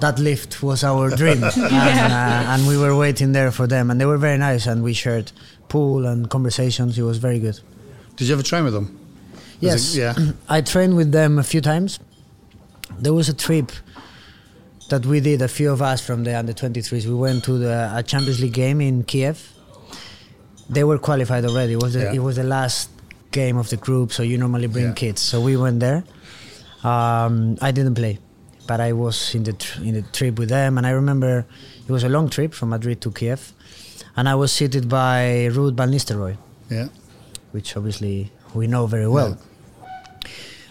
that 0.00 0.18
lift 0.18 0.62
was 0.62 0.84
our 0.84 1.10
dream, 1.16 1.42
and, 1.44 2.12
uh, 2.12 2.52
and 2.52 2.66
we 2.68 2.76
were 2.78 2.94
waiting 2.96 3.32
there 3.32 3.50
for 3.50 3.66
them, 3.66 3.90
and 3.90 4.00
they 4.00 4.06
were 4.06 4.18
very 4.18 4.38
nice, 4.38 4.66
and 4.70 4.82
we 4.82 4.92
shared 4.92 5.32
pool 5.68 6.06
and 6.06 6.28
conversations. 6.30 6.98
It 6.98 7.02
was 7.02 7.18
very 7.18 7.40
good. 7.40 7.58
Did 8.16 8.28
you 8.28 8.34
ever 8.34 8.42
train 8.42 8.64
with 8.64 8.74
them? 8.74 8.86
Yes, 9.60 9.94
it- 9.94 9.98
yeah. 10.00 10.14
I 10.48 10.60
trained 10.60 10.96
with 10.96 11.10
them 11.12 11.38
a 11.38 11.42
few 11.52 11.60
times. 11.60 11.98
There 12.98 13.12
was 13.12 13.28
a 13.28 13.34
trip 13.34 13.72
that 14.90 15.04
we 15.04 15.18
did, 15.20 15.42
a 15.42 15.48
few 15.48 15.72
of 15.72 15.82
us 15.82 16.00
from 16.06 16.22
the 16.24 16.32
under 16.38 16.52
23s. 16.52 17.04
We 17.06 17.14
went 17.14 17.42
to 17.44 17.58
the 17.58 17.90
a 17.92 18.02
Champions 18.04 18.40
League 18.40 18.52
game 18.54 18.80
in 18.80 19.02
Kiev. 19.02 19.38
They 20.70 20.84
were 20.84 20.98
qualified 20.98 21.44
already. 21.44 21.72
It 21.72 21.82
was 21.82 21.94
the, 21.94 22.00
Yeah. 22.04 22.12
it 22.18 22.22
was 22.28 22.36
the 22.36 22.44
last 22.44 22.90
game 23.36 23.56
of 23.60 23.68
the 23.68 23.76
group, 23.76 24.12
so 24.12 24.22
you 24.22 24.36
normally 24.38 24.68
bring 24.68 24.86
Yeah. 24.92 25.02
kids. 25.02 25.20
So 25.30 25.40
we 25.48 25.56
went 25.56 25.78
there. 25.80 26.00
Um, 26.84 27.56
I 27.60 27.70
didn't 27.76 27.94
play, 27.94 28.18
but 28.66 28.80
I 28.80 28.92
was 28.92 29.34
in 29.34 29.42
the 29.44 29.52
tr- 29.52 29.82
in 29.82 29.94
the 29.94 30.02
trip 30.18 30.38
with 30.38 30.48
them, 30.48 30.78
and 30.78 30.86
I 30.86 30.90
remember 30.90 31.44
it 31.88 31.92
was 31.92 32.04
a 32.04 32.08
long 32.08 32.28
trip 32.30 32.54
from 32.54 32.68
Madrid 32.70 33.00
to 33.04 33.10
Kiev, 33.10 33.52
and 34.16 34.28
I 34.28 34.34
was 34.34 34.50
seated 34.52 34.88
by 34.88 35.48
Ruud 35.56 35.74
van 35.76 35.90
Nistelrooy 35.90 36.36
Yeah. 36.70 36.88
which 37.52 37.76
obviously 37.76 38.30
we 38.54 38.66
know 38.66 38.86
very 38.86 39.08
well. 39.08 39.36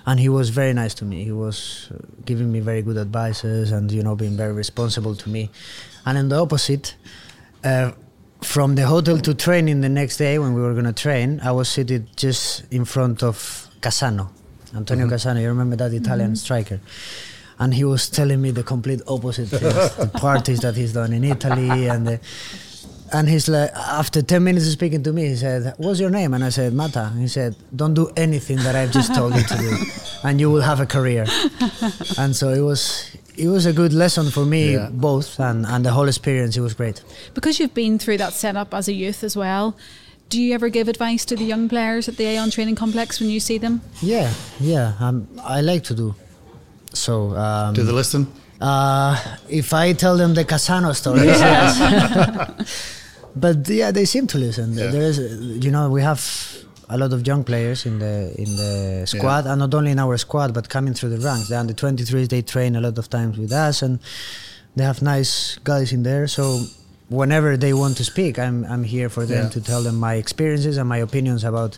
And 0.07 0.19
he 0.19 0.29
was 0.29 0.50
very 0.53 0.74
nice 0.74 0.93
to 1.01 1.05
me. 1.05 1.24
He 1.24 1.31
was 1.31 1.89
uh, 1.91 1.98
giving 2.29 2.51
me 2.51 2.60
very 2.62 2.81
good 2.88 2.98
advices 2.98 3.72
and 3.72 3.91
you 3.91 4.03
know 4.05 4.15
being 4.15 4.38
very 4.38 4.53
responsible 4.53 5.15
to 5.24 5.27
me. 5.36 5.50
And 6.05 6.13
in 6.22 6.29
the 6.29 6.38
opposite, 6.45 6.93
uh, 7.63 7.91
from 8.45 8.75
the 8.75 8.85
hotel 8.87 9.17
to 9.17 9.33
training 9.33 9.81
the 9.81 9.89
next 9.89 10.17
day 10.17 10.39
when 10.39 10.53
we 10.53 10.61
were 10.61 10.73
going 10.73 10.85
to 10.85 10.93
train, 10.93 11.39
I 11.43 11.51
was 11.51 11.67
seated 11.67 12.15
just 12.15 12.71
in 12.71 12.85
front 12.85 13.23
of 13.23 13.67
Cassano, 13.81 14.29
Antonio 14.73 15.07
mm-hmm. 15.07 15.15
Cassano. 15.15 15.41
You 15.41 15.49
remember 15.49 15.75
that 15.75 15.93
Italian 15.93 16.29
mm-hmm. 16.29 16.35
striker? 16.35 16.79
And 17.57 17.73
he 17.73 17.83
was 17.83 18.09
telling 18.09 18.41
me 18.41 18.51
the 18.51 18.63
complete 18.63 19.01
opposite 19.07 19.47
things, 19.47 19.95
the 19.95 20.07
parties 20.19 20.59
that 20.61 20.75
he's 20.75 20.93
done 20.93 21.13
in 21.13 21.23
Italy 21.23 21.87
and 21.87 22.07
the, 22.07 22.19
and 23.13 23.29
he's 23.29 23.47
like, 23.47 23.71
after 23.71 24.21
10 24.21 24.43
minutes 24.43 24.65
of 24.65 24.73
speaking 24.73 25.03
to 25.03 25.13
me, 25.13 25.27
he 25.27 25.35
said, 25.35 25.73
What's 25.77 25.99
your 25.99 26.09
name? 26.09 26.33
And 26.33 26.43
I 26.43 26.49
said, 26.49 26.73
Mata. 26.73 27.13
He 27.17 27.27
said, 27.27 27.55
Don't 27.75 27.93
do 27.93 28.11
anything 28.17 28.57
that 28.57 28.75
I've 28.75 28.91
just 28.91 29.13
told 29.13 29.35
you 29.35 29.43
to 29.43 29.57
do, 29.57 29.77
and 30.23 30.39
you 30.39 30.49
will 30.49 30.61
have 30.61 30.79
a 30.79 30.85
career. 30.85 31.25
and 32.17 32.35
so 32.35 32.49
it 32.49 32.61
was. 32.61 33.15
It 33.37 33.47
was 33.49 33.65
a 33.65 33.73
good 33.73 33.93
lesson 33.93 34.31
for 34.31 34.45
me, 34.45 34.73
Yeah. 34.73 34.89
both, 34.91 35.39
and, 35.39 35.65
and 35.65 35.85
the 35.85 35.91
whole 35.91 36.07
experience. 36.07 36.55
It 36.57 36.61
was 36.61 36.73
great. 36.73 37.01
Because 37.33 37.59
you've 37.59 37.73
been 37.73 37.99
through 37.99 38.17
that 38.17 38.33
setup 38.33 38.73
as 38.73 38.87
a 38.87 38.93
youth 38.93 39.23
as 39.23 39.35
well, 39.35 39.75
do 40.29 40.41
you 40.41 40.53
ever 40.55 40.69
give 40.69 40.87
advice 40.87 41.25
to 41.25 41.35
the 41.35 41.43
young 41.43 41.69
players 41.69 42.07
at 42.07 42.17
the 42.17 42.25
Aon 42.25 42.49
Training 42.49 42.75
Complex 42.75 43.19
when 43.19 43.29
you 43.29 43.39
see 43.39 43.57
them? 43.59 43.81
Yeah, 44.01 44.33
yeah. 44.59 44.93
Um, 44.99 45.27
I 45.43 45.61
like 45.61 45.83
to 45.85 45.93
do. 45.93 46.15
So 46.93 47.35
um, 47.35 47.73
Do 47.75 47.83
they 47.83 47.91
listen? 47.91 48.27
Uh, 48.61 49.17
if 49.49 49.73
I 49.73 49.93
tell 49.93 50.17
them 50.17 50.33
the 50.33 50.45
Cassano 50.45 50.95
stories, 50.95 51.25
yes. 51.25 52.97
but 53.35 53.67
yeah, 53.67 53.91
they 53.91 54.05
seem 54.05 54.27
to 54.27 54.37
listen. 54.37 54.73
Yeah. 54.73 54.87
There 54.87 55.01
is, 55.01 55.19
you 55.63 55.71
know, 55.71 55.89
we 55.89 56.01
have 56.01 56.21
a 56.89 56.97
lot 56.97 57.13
of 57.13 57.25
young 57.27 57.43
players 57.43 57.85
in 57.85 57.99
the 57.99 58.33
in 58.37 58.55
the 58.55 59.05
squad, 59.05 59.45
and 59.45 59.59
not 59.59 59.73
only 59.73 59.91
in 59.91 59.99
our 59.99 60.17
squad, 60.17 60.53
but 60.53 60.69
coming 60.69 60.93
through 60.93 61.09
the 61.17 61.19
ranks. 61.27 61.47
The 61.49 61.57
under 61.59 61.73
23s, 61.73 62.29
they 62.29 62.41
train 62.41 62.75
a 62.75 62.81
lot 62.81 62.97
of 62.97 63.09
times 63.09 63.37
with 63.37 63.51
us, 63.51 63.81
and 63.81 63.99
they 64.75 64.83
have 64.83 65.01
nice 65.01 65.57
guys 65.63 65.91
in 65.91 66.03
there. 66.03 66.27
So 66.27 66.43
whenever 67.09 67.57
they 67.57 67.73
want 67.73 67.97
to 67.97 68.03
speak, 68.03 68.37
I'm 68.39 68.65
I'm 68.65 68.83
here 68.83 69.09
for 69.09 69.25
them 69.25 69.43
Yeah. 69.45 69.49
to 69.49 69.61
tell 69.61 69.81
them 69.83 69.95
my 69.99 70.15
experiences 70.15 70.77
and 70.77 70.87
my 70.89 70.97
opinions 70.97 71.43
about 71.43 71.77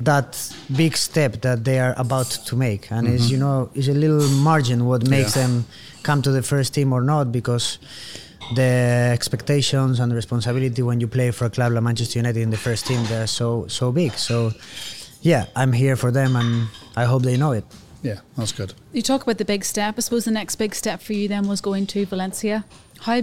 that 0.00 0.36
big 0.76 0.96
step 0.96 1.40
that 1.42 1.64
they 1.64 1.80
are 1.80 1.92
about 1.96 2.30
to 2.46 2.54
make 2.54 2.88
and 2.92 3.08
it's 3.08 3.30
you 3.32 3.36
know 3.36 3.68
it's 3.74 3.88
a 3.88 3.92
little 3.92 4.28
margin 4.28 4.84
what 4.86 5.02
makes 5.08 5.32
Mm-hmm. 5.32 5.40
Yeah. 5.40 5.46
them 5.46 5.64
come 6.04 6.22
to 6.22 6.30
the 6.30 6.42
first 6.42 6.72
team 6.72 6.92
or 6.92 7.02
not 7.02 7.32
because 7.32 7.78
the 8.54 9.10
expectations 9.12 10.00
and 10.00 10.10
the 10.10 10.16
responsibility 10.16 10.82
when 10.82 11.00
you 11.00 11.06
play 11.08 11.30
for 11.30 11.44
a 11.46 11.50
club 11.50 11.72
like 11.72 11.82
Manchester 11.82 12.18
United 12.18 12.40
in 12.40 12.50
the 12.50 12.56
first 12.56 12.86
team 12.86 13.04
they're 13.06 13.26
so 13.26 13.66
so 13.68 13.92
big 13.92 14.12
so 14.14 14.52
yeah 15.22 15.46
I'm 15.54 15.72
here 15.72 15.96
for 15.96 16.10
them 16.10 16.34
and 16.36 16.68
I 16.96 17.04
hope 17.04 17.22
they 17.22 17.36
know 17.36 17.52
it 17.52 17.64
Yeah, 18.02 18.20
that's 18.36 18.52
good. 18.52 18.72
You 18.92 19.02
talk 19.02 19.22
about 19.22 19.38
the 19.38 19.44
big 19.44 19.64
step. 19.64 19.94
I 19.98 20.00
suppose 20.02 20.24
the 20.24 20.30
next 20.40 20.56
big 20.56 20.72
step 20.74 21.00
for 21.02 21.14
you 21.14 21.26
then 21.28 21.48
was 21.48 21.60
going 21.60 21.84
to 21.94 22.06
Valencia. 22.06 22.64
How 23.00 23.22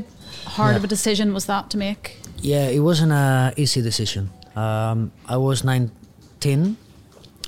hard 0.58 0.72
Yeah. 0.74 0.77
of 0.79 0.84
a 0.84 0.88
decision 0.88 1.34
was 1.34 1.46
that 1.46 1.70
to 1.72 1.77
make? 1.77 2.17
Yeah, 2.41 2.67
it 2.77 2.82
wasn't 2.82 3.12
an 3.13 3.53
easy 3.55 3.82
decision. 3.82 4.29
Um, 4.55 5.12
I 5.36 5.38
was 5.38 5.63
19, 5.63 6.75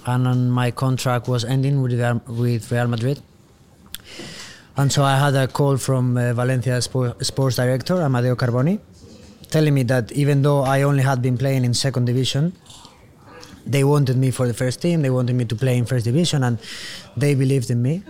and 0.05 0.51
my 0.51 0.71
contract 0.71 1.27
was 1.27 1.43
ending 1.43 1.81
with 1.81 1.93
Real, 1.99 2.21
with 2.27 2.71
Real 2.71 2.87
Madrid. 2.87 3.19
And 4.77 4.91
so 4.91 5.03
I 5.03 5.17
had 5.17 5.33
a 5.35 5.47
call 5.47 5.77
from 5.77 6.17
uh, 6.17 6.33
Valencia 6.33 6.77
Spo- 6.77 7.23
sports 7.25 7.55
director 7.55 7.99
Amadeo 7.99 8.35
Carboni, 8.35 8.79
telling 9.49 9.73
me 9.73 9.83
that 9.83 10.11
even 10.11 10.43
though 10.43 10.61
I 10.61 10.83
only 10.83 11.01
had 11.01 11.21
been 11.21 11.37
playing 11.37 11.65
in 11.65 11.73
second 11.73 12.05
division, 12.05 12.53
they 13.65 13.83
wanted 13.83 14.17
me 14.17 14.29
for 14.29 14.47
the 14.47 14.53
first 14.53 14.81
team. 14.81 15.01
They 15.01 15.09
wanted 15.09 15.35
me 15.35 15.45
to 15.45 15.55
play 15.55 15.77
in 15.77 15.85
first 15.85 16.05
division, 16.05 16.43
and 16.43 16.59
they 17.17 17.33
believed 17.33 17.71
in 17.71 17.81
me. 17.81 18.03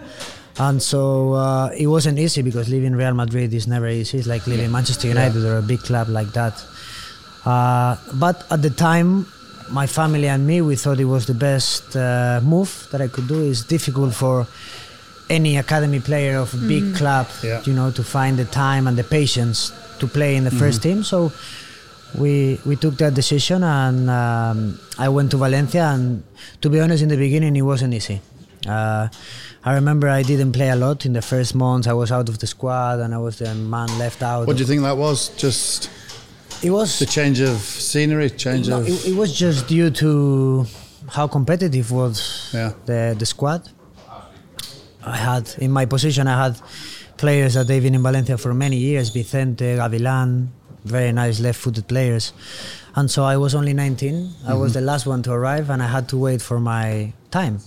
And 0.60 0.82
so 0.82 1.34
uh, 1.34 1.70
it 1.78 1.88
wasn't 1.88 2.20
easy 2.20 2.42
because 2.42 2.68
leaving 2.68 2.96
Real 2.96 3.14
Madrid 3.14 3.54
is 3.54 3.66
never 3.68 3.88
easy. 3.88 4.18
It's 4.18 4.28
like 4.28 4.46
leaving 4.46 4.72
Manchester 4.72 5.08
United 5.08 5.44
or 5.46 5.60
a 5.60 5.62
big 5.62 5.80
club 5.80 6.10
like 6.10 6.34
that. 6.34 6.62
Uh, 7.46 7.96
but 8.16 8.46
at 8.52 8.62
the 8.62 8.72
time, 8.72 9.26
my 9.70 9.88
family 9.88 10.28
and 10.28 10.46
me, 10.46 10.62
we 10.62 10.76
thought 10.76 11.00
it 11.00 11.06
was 11.06 11.28
the 11.28 11.34
best 11.34 11.96
uh, 11.96 12.42
move 12.44 12.88
that 12.92 13.02
I 13.02 13.08
could 13.08 13.28
do. 13.28 13.50
It's 13.50 13.64
difficult 13.64 14.14
for 14.14 14.48
any 15.30 15.58
academy 15.58 16.00
player 16.00 16.38
of 16.38 16.54
a 16.54 16.58
big 16.58 16.96
club, 16.96 17.28
Yeah. 17.44 17.62
you 17.66 17.74
know, 17.74 17.92
to 17.92 18.04
find 18.04 18.38
the 18.38 18.46
time 18.46 18.88
and 18.88 18.98
the 18.98 19.04
patience 19.04 19.72
to 20.00 20.08
play 20.08 20.36
in 20.36 20.44
the 20.44 20.52
first 20.52 20.82
team. 20.82 21.04
So 21.04 21.32
we 22.18 22.60
we 22.66 22.76
took 22.76 22.96
that 22.98 23.14
decision, 23.14 23.64
and 23.64 24.10
um, 24.10 24.80
I 24.98 25.10
went 25.10 25.32
to 25.32 25.38
Valencia. 25.38 25.86
And 25.94 26.24
to 26.62 26.70
be 26.70 26.80
honest, 26.80 27.04
in 27.04 27.10
the 27.10 27.18
beginning, 27.18 27.56
it 27.56 27.62
wasn't 27.64 27.94
easy. 27.94 28.22
Uh, 28.68 29.08
I 29.66 29.74
remember 29.74 30.08
I 30.08 30.24
didn't 30.24 30.54
play 30.54 30.70
a 30.70 30.76
lot 30.76 31.06
in 31.06 31.14
the 31.14 31.22
first 31.22 31.54
months. 31.56 31.88
I 31.88 31.94
was 31.94 32.12
out 32.12 32.30
of 32.30 32.38
the 32.40 32.48
squad, 32.48 33.00
and 33.00 33.14
I 33.14 33.18
was 33.18 33.38
the 33.38 33.54
man 33.54 33.90
left 34.00 34.22
out. 34.24 34.48
What 34.48 34.56
do 34.58 34.62
you 34.64 34.68
think 34.68 34.82
that 34.84 34.98
was? 34.98 35.30
Just 35.38 35.90
It 36.64 36.72
was 36.72 36.98
the 37.00 37.06
change 37.06 37.40
of 37.42 37.58
scenery, 37.60 38.30
change 38.30 38.68
no, 38.70 38.80
of. 38.80 38.88
it, 38.88 39.08
it 39.12 39.16
was 39.16 39.32
just 39.38 39.68
due 39.68 39.90
to 39.92 40.66
how 41.10 41.28
competitive 41.28 41.92
was 41.92 42.50
Yeah. 42.54 42.72
the 42.86 43.16
the 43.20 43.26
squad. 43.26 43.62
I 45.08 45.18
had 45.18 45.56
in 45.60 45.72
my 45.72 45.86
position, 45.86 46.28
I 46.28 46.44
had 46.46 46.62
players 47.18 47.54
that 47.56 47.68
they've 47.68 47.82
been 47.82 47.96
in 47.96 48.04
Valencia 48.04 48.38
for 48.38 48.54
many 48.54 48.78
years: 48.78 49.10
Vicente, 49.10 49.78
Gavilan, 49.78 50.48
very 50.84 51.12
nice 51.12 51.40
left-footed 51.40 51.88
players. 51.88 52.34
And 52.96 53.10
so 53.12 53.24
I 53.24 53.38
was 53.38 53.54
only 53.54 53.74
19. 53.74 54.32
I 54.48 54.56
was 54.56 54.74
the 54.74 54.82
last 54.82 55.06
one 55.06 55.22
to 55.24 55.32
arrive, 55.32 55.70
and 55.70 55.84
I 55.84 55.88
had 55.88 56.10
to 56.10 56.18
wait 56.18 56.42
for 56.42 56.60
my 56.60 57.14
time. 57.30 57.60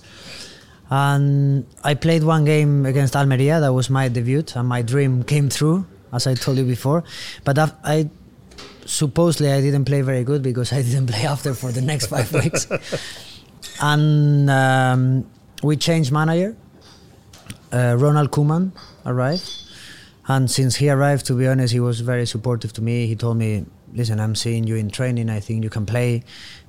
And 0.89 1.65
I 1.83 1.93
played 1.93 2.23
one 2.23 2.43
game 2.43 2.85
against 2.85 3.15
Almeria. 3.15 3.61
That 3.61 3.71
was 3.71 3.89
my 3.89 4.09
debut, 4.09 4.43
and 4.55 4.67
my 4.67 4.81
dream 4.81 5.23
came 5.23 5.47
true, 5.47 5.85
as 6.11 6.27
I 6.27 6.33
told 6.35 6.57
you 6.57 6.65
before. 6.65 7.05
But 7.45 7.57
I, 7.57 7.71
I 7.83 8.09
supposedly 8.85 9.51
I 9.53 9.61
didn't 9.61 9.85
play 9.85 10.01
very 10.01 10.25
good 10.25 10.41
because 10.43 10.73
I 10.73 10.81
didn't 10.81 11.07
play 11.07 11.25
after 11.25 11.53
for 11.53 11.71
the 11.71 11.81
next 11.81 12.07
five 12.07 12.31
weeks. 12.33 12.67
And 13.81 14.49
um, 14.49 15.25
we 15.63 15.75
changed 15.75 16.11
manager. 16.11 16.55
Uh, 17.71 17.95
Ronald 17.97 18.31
Koeman 18.31 18.71
arrived, 19.05 19.49
and 20.27 20.51
since 20.51 20.75
he 20.75 20.89
arrived, 20.89 21.25
to 21.27 21.33
be 21.33 21.47
honest, 21.47 21.71
he 21.71 21.79
was 21.79 22.01
very 22.01 22.25
supportive 22.25 22.73
to 22.73 22.81
me. 22.81 23.07
He 23.07 23.15
told 23.15 23.37
me, 23.37 23.65
"Listen, 23.93 24.19
I'm 24.19 24.35
seeing 24.35 24.65
you 24.65 24.75
in 24.75 24.89
training. 24.89 25.29
I 25.29 25.39
think 25.39 25.63
you 25.63 25.69
can 25.69 25.85
play. 25.85 26.23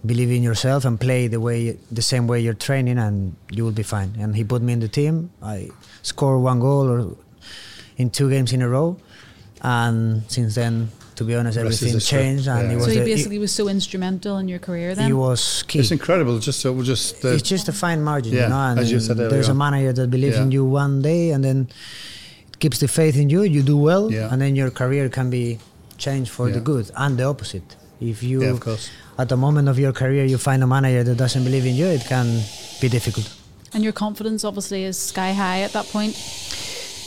Believe 0.06 0.30
in 0.30 0.42
yourself 0.44 0.84
and 0.84 1.00
play 1.00 1.26
the 1.26 1.40
way, 1.40 1.76
the 1.90 2.02
same 2.02 2.28
way 2.28 2.40
you're 2.40 2.54
training, 2.54 2.98
and 2.98 3.34
you 3.50 3.64
will 3.64 3.72
be 3.72 3.82
fine." 3.82 4.14
And 4.20 4.36
he 4.36 4.44
put 4.44 4.62
me 4.62 4.72
in 4.72 4.80
the 4.80 4.88
team. 4.88 5.30
I 5.42 5.70
scored 6.02 6.40
one 6.42 6.60
goal 6.60 6.88
or 6.88 7.16
in 7.96 8.10
two 8.10 8.30
games 8.30 8.52
in 8.52 8.62
a 8.62 8.68
row, 8.68 8.96
and 9.60 10.22
since 10.28 10.54
then, 10.54 10.90
to 11.16 11.24
be 11.24 11.34
honest, 11.34 11.58
everything 11.58 11.92
history. 11.94 12.18
changed, 12.18 12.46
and 12.48 12.62
Yeah. 12.62 12.70
he 12.70 12.76
was 12.76 12.84
So 12.86 12.90
he 12.90 12.98
the- 12.98 13.04
he- 13.04 13.14
basically 13.14 13.38
was 13.38 13.52
so 13.52 13.68
instrumental 13.68 14.38
in 14.38 14.48
your 14.48 14.58
career 14.58 14.94
then? 14.94 15.06
he 15.06 15.12
was 15.12 15.62
key. 15.68 15.78
It's 15.80 15.90
incredible. 15.90 16.38
Just 16.38 16.60
so 16.60 16.72
we're 16.72 16.84
just. 16.84 17.20
The, 17.22 17.34
it's 17.34 17.48
just 17.48 17.68
a 17.68 17.72
fine 17.72 18.02
margin, 18.02 18.32
Yeah, 18.32 18.44
you 18.44 18.48
know. 18.48 18.58
And 18.70 18.78
as 18.80 18.90
you 18.90 18.98
said 19.00 19.16
earlier 19.18 19.30
there's 19.30 19.48
a 19.48 19.54
manager 19.54 19.92
that 19.92 20.10
believes 20.10 20.36
in 20.38 20.50
you 20.52 20.64
one 20.64 21.02
day, 21.02 21.30
and 21.30 21.42
then 21.44 21.68
it 22.50 22.58
keeps 22.58 22.78
the 22.78 22.88
faith 22.88 23.16
in 23.16 23.28
you. 23.30 23.42
You 23.42 23.62
do 23.62 23.76
well, 23.76 24.10
Yeah. 24.10 24.28
and 24.32 24.40
then 24.42 24.56
your 24.56 24.70
career 24.70 25.08
can 25.08 25.28
be 25.30 25.58
changed 25.98 26.30
for 26.30 26.50
the 26.50 26.60
good, 26.60 26.90
and 26.96 27.16
the 27.18 27.24
opposite. 27.24 27.76
If 28.00 28.22
you, 28.22 28.42
Yeah, 28.42 28.50
of 28.50 28.60
course. 28.60 28.88
at 29.18 29.28
the 29.28 29.36
moment 29.36 29.68
of 29.68 29.78
your 29.78 29.92
career, 29.92 30.24
you 30.24 30.38
find 30.38 30.60
a 30.62 30.66
manager 30.66 31.04
that 31.04 31.16
doesn't 31.16 31.44
believe 31.44 31.66
in 31.66 31.76
you, 31.76 31.86
it 31.86 32.04
can 32.14 32.26
be 32.80 32.88
difficult. 32.88 33.28
And 33.74 33.84
your 33.84 33.92
confidence 33.92 34.42
obviously 34.44 34.82
is 34.84 34.98
sky 34.98 35.32
high 35.32 35.60
at 35.62 35.72
that 35.72 35.86
point. 35.92 36.14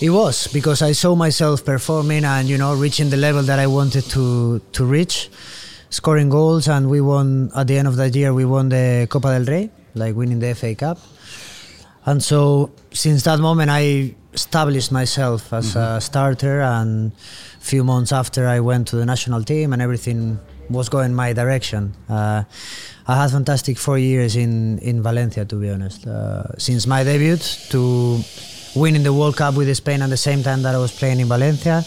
It 0.01 0.09
was 0.09 0.47
because 0.47 0.81
I 0.81 0.91
saw 0.91 1.15
myself 1.15 1.63
performing 1.63 2.25
and 2.25 2.49
you 2.49 2.57
know 2.57 2.75
reaching 2.75 3.09
the 3.09 3.15
level 3.15 3.41
that 3.43 3.59
I 3.59 3.67
wanted 3.67 4.03
to 4.11 4.59
to 4.73 4.85
reach, 4.85 5.29
scoring 5.89 6.29
goals, 6.29 6.67
and 6.67 6.89
we 6.89 6.99
won 6.99 7.49
at 7.55 7.67
the 7.67 7.77
end 7.77 7.87
of 7.87 7.95
that 7.95 8.13
year. 8.13 8.33
We 8.33 8.43
won 8.43 8.67
the 8.67 9.07
Copa 9.09 9.39
del 9.39 9.45
Rey, 9.45 9.69
like 9.93 10.13
winning 10.13 10.39
the 10.39 10.53
FA 10.53 10.75
Cup. 10.75 10.99
And 12.05 12.21
so 12.21 12.71
since 12.91 13.23
that 13.23 13.39
moment, 13.39 13.71
I 13.71 14.15
established 14.33 14.91
myself 14.91 15.53
as 15.53 15.77
a 15.77 16.01
starter. 16.01 16.59
And 16.59 17.13
a 17.61 17.63
few 17.63 17.85
months 17.85 18.11
after, 18.11 18.47
I 18.47 18.59
went 18.59 18.89
to 18.89 18.97
the 18.97 19.05
national 19.05 19.43
team, 19.43 19.71
and 19.71 19.81
everything 19.81 20.39
was 20.69 20.89
going 20.89 21.13
my 21.13 21.31
direction. 21.31 21.93
Uh, 22.09 22.43
I 23.07 23.21
had 23.21 23.31
fantastic 23.31 23.77
four 23.77 23.97
years 23.97 24.35
in 24.35 24.77
in 24.79 25.01
Valencia, 25.01 25.45
to 25.45 25.55
be 25.55 25.69
honest. 25.69 26.05
Uh, 26.05 26.43
since 26.57 26.85
my 26.85 27.05
debut 27.05 27.37
to 27.69 28.19
winning 28.75 29.03
the 29.03 29.13
World 29.13 29.35
Cup 29.37 29.55
with 29.55 29.73
Spain 29.75 30.01
at 30.01 30.09
the 30.09 30.17
same 30.17 30.43
time 30.43 30.61
that 30.63 30.75
I 30.75 30.77
was 30.77 30.91
playing 30.91 31.19
in 31.19 31.27
Valencia, 31.27 31.83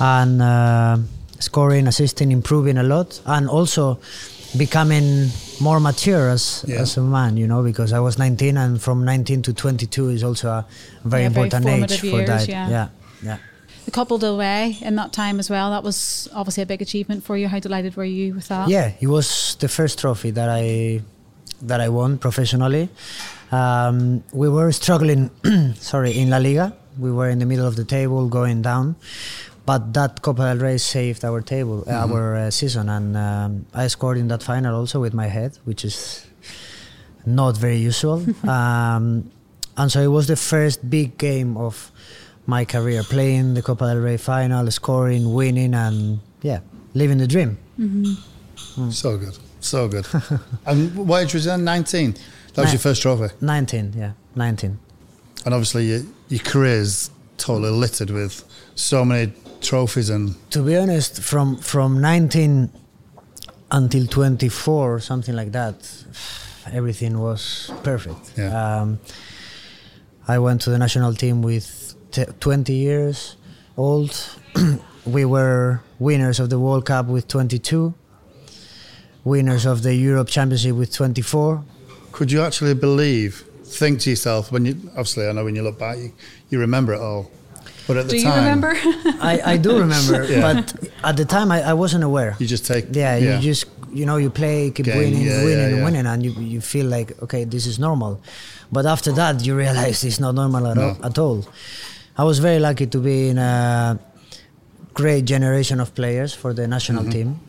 and 0.00 0.42
uh, 0.42 0.96
scoring, 1.38 1.86
assisting, 1.86 2.32
improving 2.32 2.78
a 2.78 2.82
lot, 2.82 3.20
and 3.26 3.48
also 3.48 3.98
becoming 4.56 5.28
more 5.60 5.80
mature 5.80 6.30
as 6.30 6.64
Yeah. 6.66 6.80
as 6.82 6.96
a 6.96 7.00
man. 7.02 7.36
You 7.36 7.46
know, 7.46 7.62
because 7.62 7.92
I 7.92 8.00
was 8.00 8.18
19, 8.18 8.56
and 8.56 8.80
from 8.80 9.04
19 9.04 9.42
to 9.42 9.52
22 9.52 10.08
is 10.10 10.22
also 10.24 10.48
a 10.48 10.66
very 11.04 11.24
Yeah, 11.24 11.28
very 11.28 11.44
important 11.46 11.66
age 11.66 11.70
formative 11.72 12.00
for 12.00 12.06
years, 12.06 12.28
that. 12.28 12.48
yeah. 12.48 12.68
yeah, 12.70 12.88
yeah. 13.22 13.36
The 13.84 13.90
Copa 13.90 14.18
del 14.18 14.36
Rey 14.38 14.76
in 14.82 14.96
that 14.96 15.12
time 15.12 15.38
as 15.38 15.48
well, 15.48 15.70
that 15.70 15.82
was 15.82 16.28
obviously 16.34 16.62
a 16.62 16.66
big 16.66 16.82
achievement 16.82 17.24
for 17.24 17.36
you. 17.36 17.48
How 17.48 17.58
delighted 17.58 17.96
were 17.96 18.04
you 18.04 18.34
with 18.34 18.48
that? 18.48 18.68
Yeah, 18.68 18.92
it 19.00 19.06
was 19.06 19.56
the 19.60 19.68
first 19.68 19.98
trophy 19.98 20.30
that 20.32 20.48
I 20.50 21.00
that 21.62 21.80
I 21.80 21.88
won 21.88 22.18
professionally. 22.18 22.88
Um, 23.50 24.22
we 24.32 24.48
were 24.48 24.72
struggling, 24.72 25.30
sorry, 25.74 26.18
in 26.18 26.30
La 26.30 26.38
Liga. 26.38 26.74
We 26.98 27.12
were 27.12 27.28
in 27.28 27.38
the 27.38 27.46
middle 27.46 27.66
of 27.66 27.76
the 27.76 27.84
table, 27.84 28.28
going 28.28 28.62
down. 28.62 28.96
But 29.64 29.92
that 29.94 30.22
Copa 30.22 30.42
del 30.42 30.58
Rey 30.58 30.78
saved 30.78 31.24
our 31.24 31.42
table, 31.42 31.84
uh, 31.86 32.06
our 32.06 32.36
uh, 32.36 32.50
season, 32.50 32.88
and 32.88 33.16
um, 33.16 33.66
I 33.74 33.88
scored 33.88 34.16
in 34.16 34.28
that 34.28 34.42
final 34.42 34.74
also 34.74 34.98
with 34.98 35.12
my 35.12 35.26
head, 35.26 35.58
which 35.64 35.84
is 35.84 36.26
not 37.26 37.56
very 37.56 37.76
usual. 37.76 38.24
um, 38.48 39.30
and 39.76 39.92
so 39.92 40.00
it 40.00 40.08
was 40.08 40.26
the 40.26 40.36
first 40.36 40.88
big 40.88 41.18
game 41.18 41.56
of 41.58 41.92
my 42.46 42.64
career, 42.64 43.02
playing 43.02 43.54
the 43.54 43.62
Copa 43.62 43.88
del 43.88 43.98
Rey 43.98 44.16
final, 44.16 44.70
scoring, 44.70 45.34
winning, 45.34 45.74
and 45.74 46.20
yeah, 46.40 46.60
living 46.94 47.18
the 47.18 47.26
dream. 47.26 47.58
So 48.90 49.18
good, 49.18 49.38
so 49.60 49.88
good. 49.88 50.06
and 50.66 50.94
what 51.08 51.22
age 51.24 51.34
was 51.34 51.44
that? 51.44 51.58
Nineteen. 51.60 52.14
That 52.54 52.62
was 52.62 52.72
your 52.72 52.80
first 52.80 53.02
trophy, 53.02 53.32
19, 53.40 53.92
yeah, 53.96 54.12
19. 54.34 54.78
and 55.44 55.54
obviously 55.54 55.84
your, 55.86 56.00
your 56.28 56.40
career 56.40 56.80
is 56.80 57.10
totally 57.36 57.70
littered 57.70 58.10
with 58.10 58.42
so 58.74 59.04
many 59.04 59.32
trophies 59.60 60.10
and 60.10 60.34
To 60.50 60.62
be 60.64 60.76
honest, 60.76 61.22
from 61.22 61.56
from 61.58 62.00
19 62.00 62.70
until 63.70 64.06
24, 64.06 65.00
something 65.00 65.36
like 65.36 65.52
that, 65.52 65.76
everything 66.72 67.18
was 67.20 67.70
perfect. 67.84 68.32
Yeah. 68.36 68.80
Um, 68.80 68.98
I 70.26 70.38
went 70.40 70.62
to 70.62 70.70
the 70.70 70.78
national 70.78 71.14
team 71.14 71.42
with 71.42 71.94
t- 72.10 72.24
20 72.40 72.72
years 72.72 73.36
old. 73.76 74.10
we 75.06 75.24
were 75.24 75.80
winners 76.00 76.40
of 76.40 76.50
the 76.50 76.58
World 76.58 76.86
Cup 76.86 77.06
with 77.06 77.28
22, 77.28 77.94
winners 79.24 79.66
of 79.66 79.82
the 79.82 79.94
Europe 79.94 80.28
Championship 80.28 80.74
with 80.76 80.92
24. 80.92 81.62
Could 82.12 82.32
you 82.32 82.42
actually 82.42 82.74
believe, 82.74 83.44
think 83.64 84.00
to 84.00 84.10
yourself, 84.10 84.50
when 84.52 84.64
you, 84.66 84.72
obviously 84.90 85.28
I 85.28 85.32
know 85.32 85.44
when 85.44 85.54
you 85.54 85.62
look 85.62 85.78
back, 85.78 85.98
you, 85.98 86.12
you 86.50 86.58
remember 86.60 86.94
it 86.94 87.00
all. 87.00 87.30
But 87.86 87.96
at 87.98 88.08
the 88.08 88.20
time. 88.22 88.22
Do 88.22 88.28
you 88.28 88.34
remember? 88.34 88.72
I, 89.22 89.40
I 89.52 89.56
do 89.56 89.78
remember, 89.78 90.24
Yeah. 90.30 90.40
but 90.40 90.74
at 91.04 91.16
the 91.16 91.24
time 91.24 91.50
I, 91.50 91.62
I 91.62 91.72
wasn't 91.74 92.04
aware. 92.04 92.36
you 92.38 92.46
just 92.46 92.66
take, 92.66 92.86
Yeah, 92.92 93.16
you 93.16 93.38
just 93.40 93.66
you 93.90 94.04
know 94.04 94.18
you 94.18 94.28
play, 94.28 94.70
keep 94.70 94.84
Game, 94.84 94.98
winning, 94.98 95.22
yeah, 95.22 95.42
winning, 95.44 95.58
yeah, 95.58 95.64
and 95.68 95.76
yeah. 95.78 95.84
winning, 95.84 96.06
and 96.06 96.22
you 96.22 96.32
you 96.32 96.60
feel 96.60 96.84
like 96.86 97.20
okay, 97.22 97.44
this 97.44 97.64
is 97.66 97.78
normal. 97.78 98.20
But 98.70 98.84
after 98.84 99.10
that, 99.12 99.44
you 99.46 99.56
realize 99.56 100.04
it's 100.04 100.20
not 100.20 100.34
normal 100.34 100.66
at, 100.66 100.76
No. 100.76 100.82
all, 100.88 101.06
at 101.06 101.18
all. 101.18 101.48
I 102.18 102.24
was 102.24 102.38
very 102.40 102.58
lucky 102.58 102.86
to 102.86 102.98
be 102.98 103.30
in 103.30 103.38
a 103.38 103.98
great 104.92 105.24
generation 105.24 105.80
of 105.80 105.94
players 105.94 106.34
for 106.34 106.52
the 106.52 106.68
national 106.68 107.04
Mm-hmm. 107.04 107.12
team. 107.12 107.40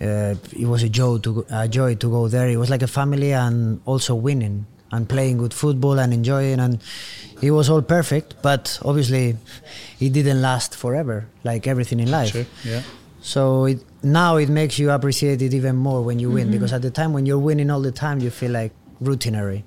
Uh, 0.00 0.34
it 0.58 0.66
was 0.66 0.82
a 0.82 0.88
joy 0.88 1.18
to 1.18 1.32
go- 1.34 1.46
a 1.50 1.68
joy 1.68 1.94
to 1.94 2.10
go 2.10 2.28
there. 2.28 2.48
It 2.48 2.56
was 2.56 2.68
like 2.70 2.82
a 2.82 2.88
family, 2.88 3.32
and 3.32 3.80
also 3.84 4.14
winning 4.14 4.66
and 4.90 5.08
playing 5.08 5.38
good 5.38 5.54
football 5.54 5.98
and 5.98 6.12
enjoying, 6.12 6.58
and 6.60 6.78
it 7.42 7.50
was 7.52 7.68
all 7.70 7.82
perfect. 7.82 8.34
But 8.42 8.78
obviously, 8.84 9.36
it 10.00 10.12
didn't 10.12 10.40
last 10.42 10.74
forever, 10.76 11.26
like 11.44 11.66
everything 11.66 12.00
in 12.00 12.10
life. 12.10 12.32
True, 12.32 12.46
yeah. 12.64 12.82
So 13.20 13.64
it, 13.66 13.80
now 14.02 14.36
it 14.36 14.48
makes 14.50 14.78
you 14.78 14.90
appreciate 14.90 15.40
it 15.42 15.54
even 15.54 15.76
more 15.76 16.02
when 16.02 16.18
you 16.18 16.30
win 16.30 16.50
because 16.50 16.72
at 16.74 16.82
the 16.82 16.90
time 16.90 17.12
when 17.14 17.24
you're 17.24 17.38
winning 17.38 17.70
all 17.70 17.80
the 17.80 17.90
time 17.92 18.20
you 18.20 18.30
feel 18.30 18.50
like 18.52 18.72
routinary, 19.02 19.62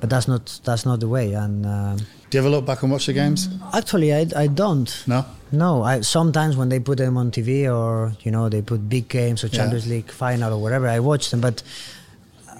but 0.00 0.08
that's 0.08 0.26
not 0.26 0.60
that's 0.64 0.86
not 0.86 1.00
the 1.00 1.08
way. 1.08 1.34
And 1.34 1.66
um 1.66 1.96
Do 2.30 2.38
you 2.38 2.40
ever 2.40 2.48
look 2.48 2.64
back 2.64 2.82
and 2.82 2.90
watch 2.90 3.06
the 3.06 3.12
games? 3.12 3.48
actually, 3.74 4.14
I, 4.14 4.26
I 4.34 4.46
don't. 4.46 4.90
No. 5.06 5.24
No, 5.54 5.82
I 5.82 6.00
sometimes 6.02 6.56
when 6.56 6.68
they 6.68 6.80
put 6.80 6.98
them 6.98 7.16
on 7.16 7.30
TV 7.30 7.66
or 7.72 8.12
you 8.24 8.30
know 8.30 8.48
they 8.48 8.62
put 8.62 8.88
big 8.88 9.08
games 9.08 9.42
or 9.44 9.48
Yeah. 9.48 9.58
Champions 9.58 9.86
League 9.86 10.10
final 10.10 10.52
or 10.52 10.60
whatever, 10.60 10.86
I 10.88 10.98
watch 11.00 11.30
them. 11.30 11.40
But 11.40 11.62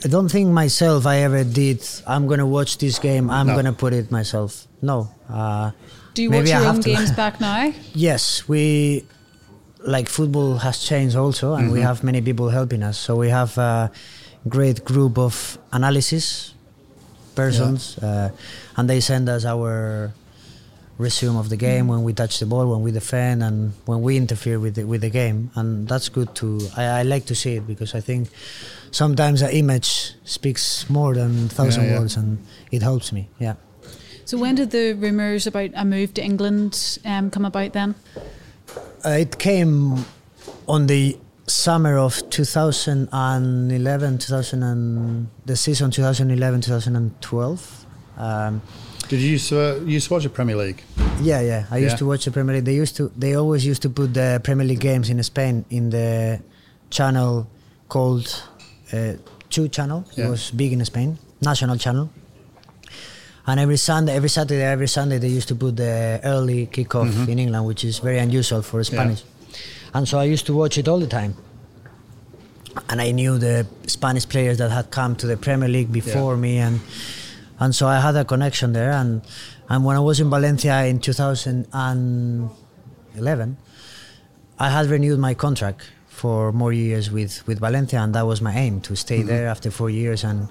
I 0.05 0.09
don't 0.09 0.29
think 0.31 0.49
myself 0.53 1.07
I 1.07 1.17
ever 1.29 1.45
did. 1.45 1.81
I'm 2.07 2.27
gonna 2.27 2.47
watch 2.47 2.79
this 2.79 2.99
game. 2.99 3.31
I'm 3.31 3.47
No. 3.49 3.55
gonna 3.57 3.73
put 3.73 3.93
it 3.93 4.11
myself. 4.11 4.67
No. 4.83 5.09
Uh, 5.29 5.71
Do 6.15 6.23
you 6.23 6.31
Maybe 6.31 6.51
watch 6.51 6.55
I 6.55 6.59
your 6.59 6.67
have 6.67 6.77
own 6.77 6.81
games 6.83 7.11
back 7.23 7.41
now? 7.41 7.73
Yes, 7.95 8.47
we 8.49 9.05
like 9.87 10.09
football 10.09 10.59
has 10.59 10.79
changed 10.79 11.17
also, 11.17 11.55
and 11.55 11.71
we 11.73 11.79
Mm-hmm. 11.79 11.87
have 11.89 12.05
many 12.05 12.21
people 12.23 12.49
helping 12.51 12.83
us. 12.83 12.97
So 12.99 13.17
we 13.17 13.29
have 13.31 13.59
a 13.59 13.91
great 14.49 14.85
group 14.85 15.19
of 15.19 15.59
analysis 15.73 16.55
persons, 17.35 17.99
uh, 17.99 18.31
and 18.77 18.89
they 18.89 19.01
send 19.01 19.29
us 19.29 19.45
our 19.45 20.13
resume 20.99 21.37
of 21.37 21.49
the 21.49 21.57
game 21.57 21.89
when 21.89 22.03
we 22.05 22.13
touch 22.13 22.39
the 22.39 22.47
ball, 22.47 22.67
when 22.71 22.83
we 22.83 22.93
defend, 22.93 23.43
and 23.43 23.73
when 23.87 24.01
we 24.03 24.17
interfere 24.17 24.59
with 24.61 24.75
the, 24.77 24.85
with 24.85 25.01
the 25.01 25.11
game, 25.11 25.51
and 25.55 25.89
that's 25.89 26.09
good 26.09 26.35
to. 26.37 26.61
I, 26.77 26.85
I 26.85 27.03
like 27.03 27.27
to 27.27 27.35
see 27.35 27.55
it 27.57 27.67
because 27.67 27.95
I 27.95 28.01
think 28.01 28.29
sometimes 28.91 29.43
an 29.43 29.51
image 29.51 30.13
speaks 30.25 30.89
more 30.89 31.15
than 31.15 31.49
thousand 31.49 31.85
Yeah, 31.85 31.91
yeah. 31.95 31.99
words, 32.01 32.17
and 32.17 32.39
it 32.71 32.83
helps 32.83 33.13
me. 33.13 33.29
Yeah. 33.39 33.55
So 34.25 34.39
when 34.39 34.55
did 34.55 34.71
the 34.71 34.95
rumours 34.95 35.47
about 35.47 35.71
a 35.75 35.85
move 35.85 36.15
to 36.15 36.23
England 36.25 36.99
um, 37.05 37.31
come 37.31 37.45
about 37.45 37.73
then? 37.73 37.95
Uh, 39.05 39.11
it 39.21 39.39
came 39.39 40.05
on 40.67 40.87
the 40.87 41.19
summer 41.47 41.99
of 41.99 42.23
2011, 42.31 44.19
2000 44.19 44.63
and 44.63 45.29
the 45.45 45.57
season 45.57 45.91
2011, 45.91 46.61
2012. 46.63 47.87
Um, 48.17 48.63
Did 49.09 49.21
you 49.21 49.31
used 49.33 49.49
to, 49.51 49.59
uh, 49.61 49.75
you 49.85 49.93
used 49.99 50.09
to 50.09 50.15
watch 50.15 50.23
the 50.25 50.31
Premier 50.31 50.57
League? 50.57 50.83
yeah, 51.21 51.41
yeah. 51.41 51.67
I 51.71 51.79
used 51.79 51.93
Yeah. 51.95 51.97
to 51.99 52.07
watch 52.07 52.25
the 52.25 52.31
Premier 52.31 52.55
League. 52.57 52.65
They 52.65 52.75
used 52.75 52.97
to. 52.97 53.11
They 53.17 53.35
always 53.37 53.65
used 53.65 53.83
to 53.83 53.91
put 53.91 54.15
the 54.15 54.41
Premier 54.43 54.67
League 54.67 54.81
games 54.81 55.09
in 55.11 55.23
Spain 55.23 55.65
in 55.71 55.91
the 55.91 56.41
channel 56.91 57.47
called 57.89 58.27
uh, 58.93 59.13
Two 59.51 59.69
Channel. 59.69 60.05
Yeah. 60.17 60.27
It 60.27 60.31
was 60.31 60.51
big 60.51 60.73
in 60.73 60.85
Spain, 60.85 61.19
national 61.41 61.77
channel. 61.77 62.09
And 63.47 63.61
every 63.61 63.77
Sunday, 63.77 64.15
every 64.17 64.31
Saturday, 64.31 64.63
every 64.65 64.89
Sunday, 64.89 65.19
they 65.19 65.29
used 65.29 65.49
to 65.49 65.55
put 65.55 65.77
the 65.77 66.19
early 66.25 66.67
kickoff 66.67 67.11
Mm-hmm. 67.11 67.31
in 67.33 67.39
England, 67.39 67.67
which 67.67 67.85
is 67.85 67.99
very 67.99 68.19
unusual 68.19 68.63
for 68.63 68.83
Spanish. 68.85 69.23
And 69.93 70.09
so 70.09 70.19
I 70.19 70.25
used 70.25 70.47
to 70.47 70.55
watch 70.55 70.79
it 70.79 70.89
all 70.89 70.99
the 70.99 71.07
time. 71.21 71.35
And 72.89 73.01
I 73.01 73.13
knew 73.13 73.39
the 73.39 73.67
Spanish 73.87 74.27
players 74.29 74.57
that 74.59 74.71
had 74.71 74.91
come 74.91 75.15
to 75.17 75.27
the 75.27 75.37
Premier 75.37 75.69
League 75.69 75.93
before 75.93 76.37
me, 76.37 76.59
and 76.59 76.81
and 77.61 77.75
so 77.75 77.87
I 77.87 78.01
had 78.01 78.17
a 78.17 78.25
connection 78.25 78.73
there. 78.73 78.93
And 78.93 79.21
and 79.69 79.85
when 79.85 79.97
I 79.97 80.01
was 80.01 80.21
in 80.21 80.31
Valencia 80.31 80.85
in 80.85 81.01
2011, 81.01 83.57
I 84.59 84.71
had 84.71 84.87
renewed 84.87 85.19
my 85.19 85.35
contract 85.35 85.83
for 86.09 86.53
more 86.53 86.73
years 86.73 87.11
with 87.11 87.47
with 87.47 87.59
Valencia, 87.61 88.01
and 88.01 88.15
that 88.15 88.27
was 88.27 88.41
my 88.41 88.57
aim 88.57 88.81
to 88.83 88.97
stay 88.97 89.23
there 89.23 89.49
after 89.49 89.71
four 89.71 89.91
years 89.91 90.25
and 90.25 90.49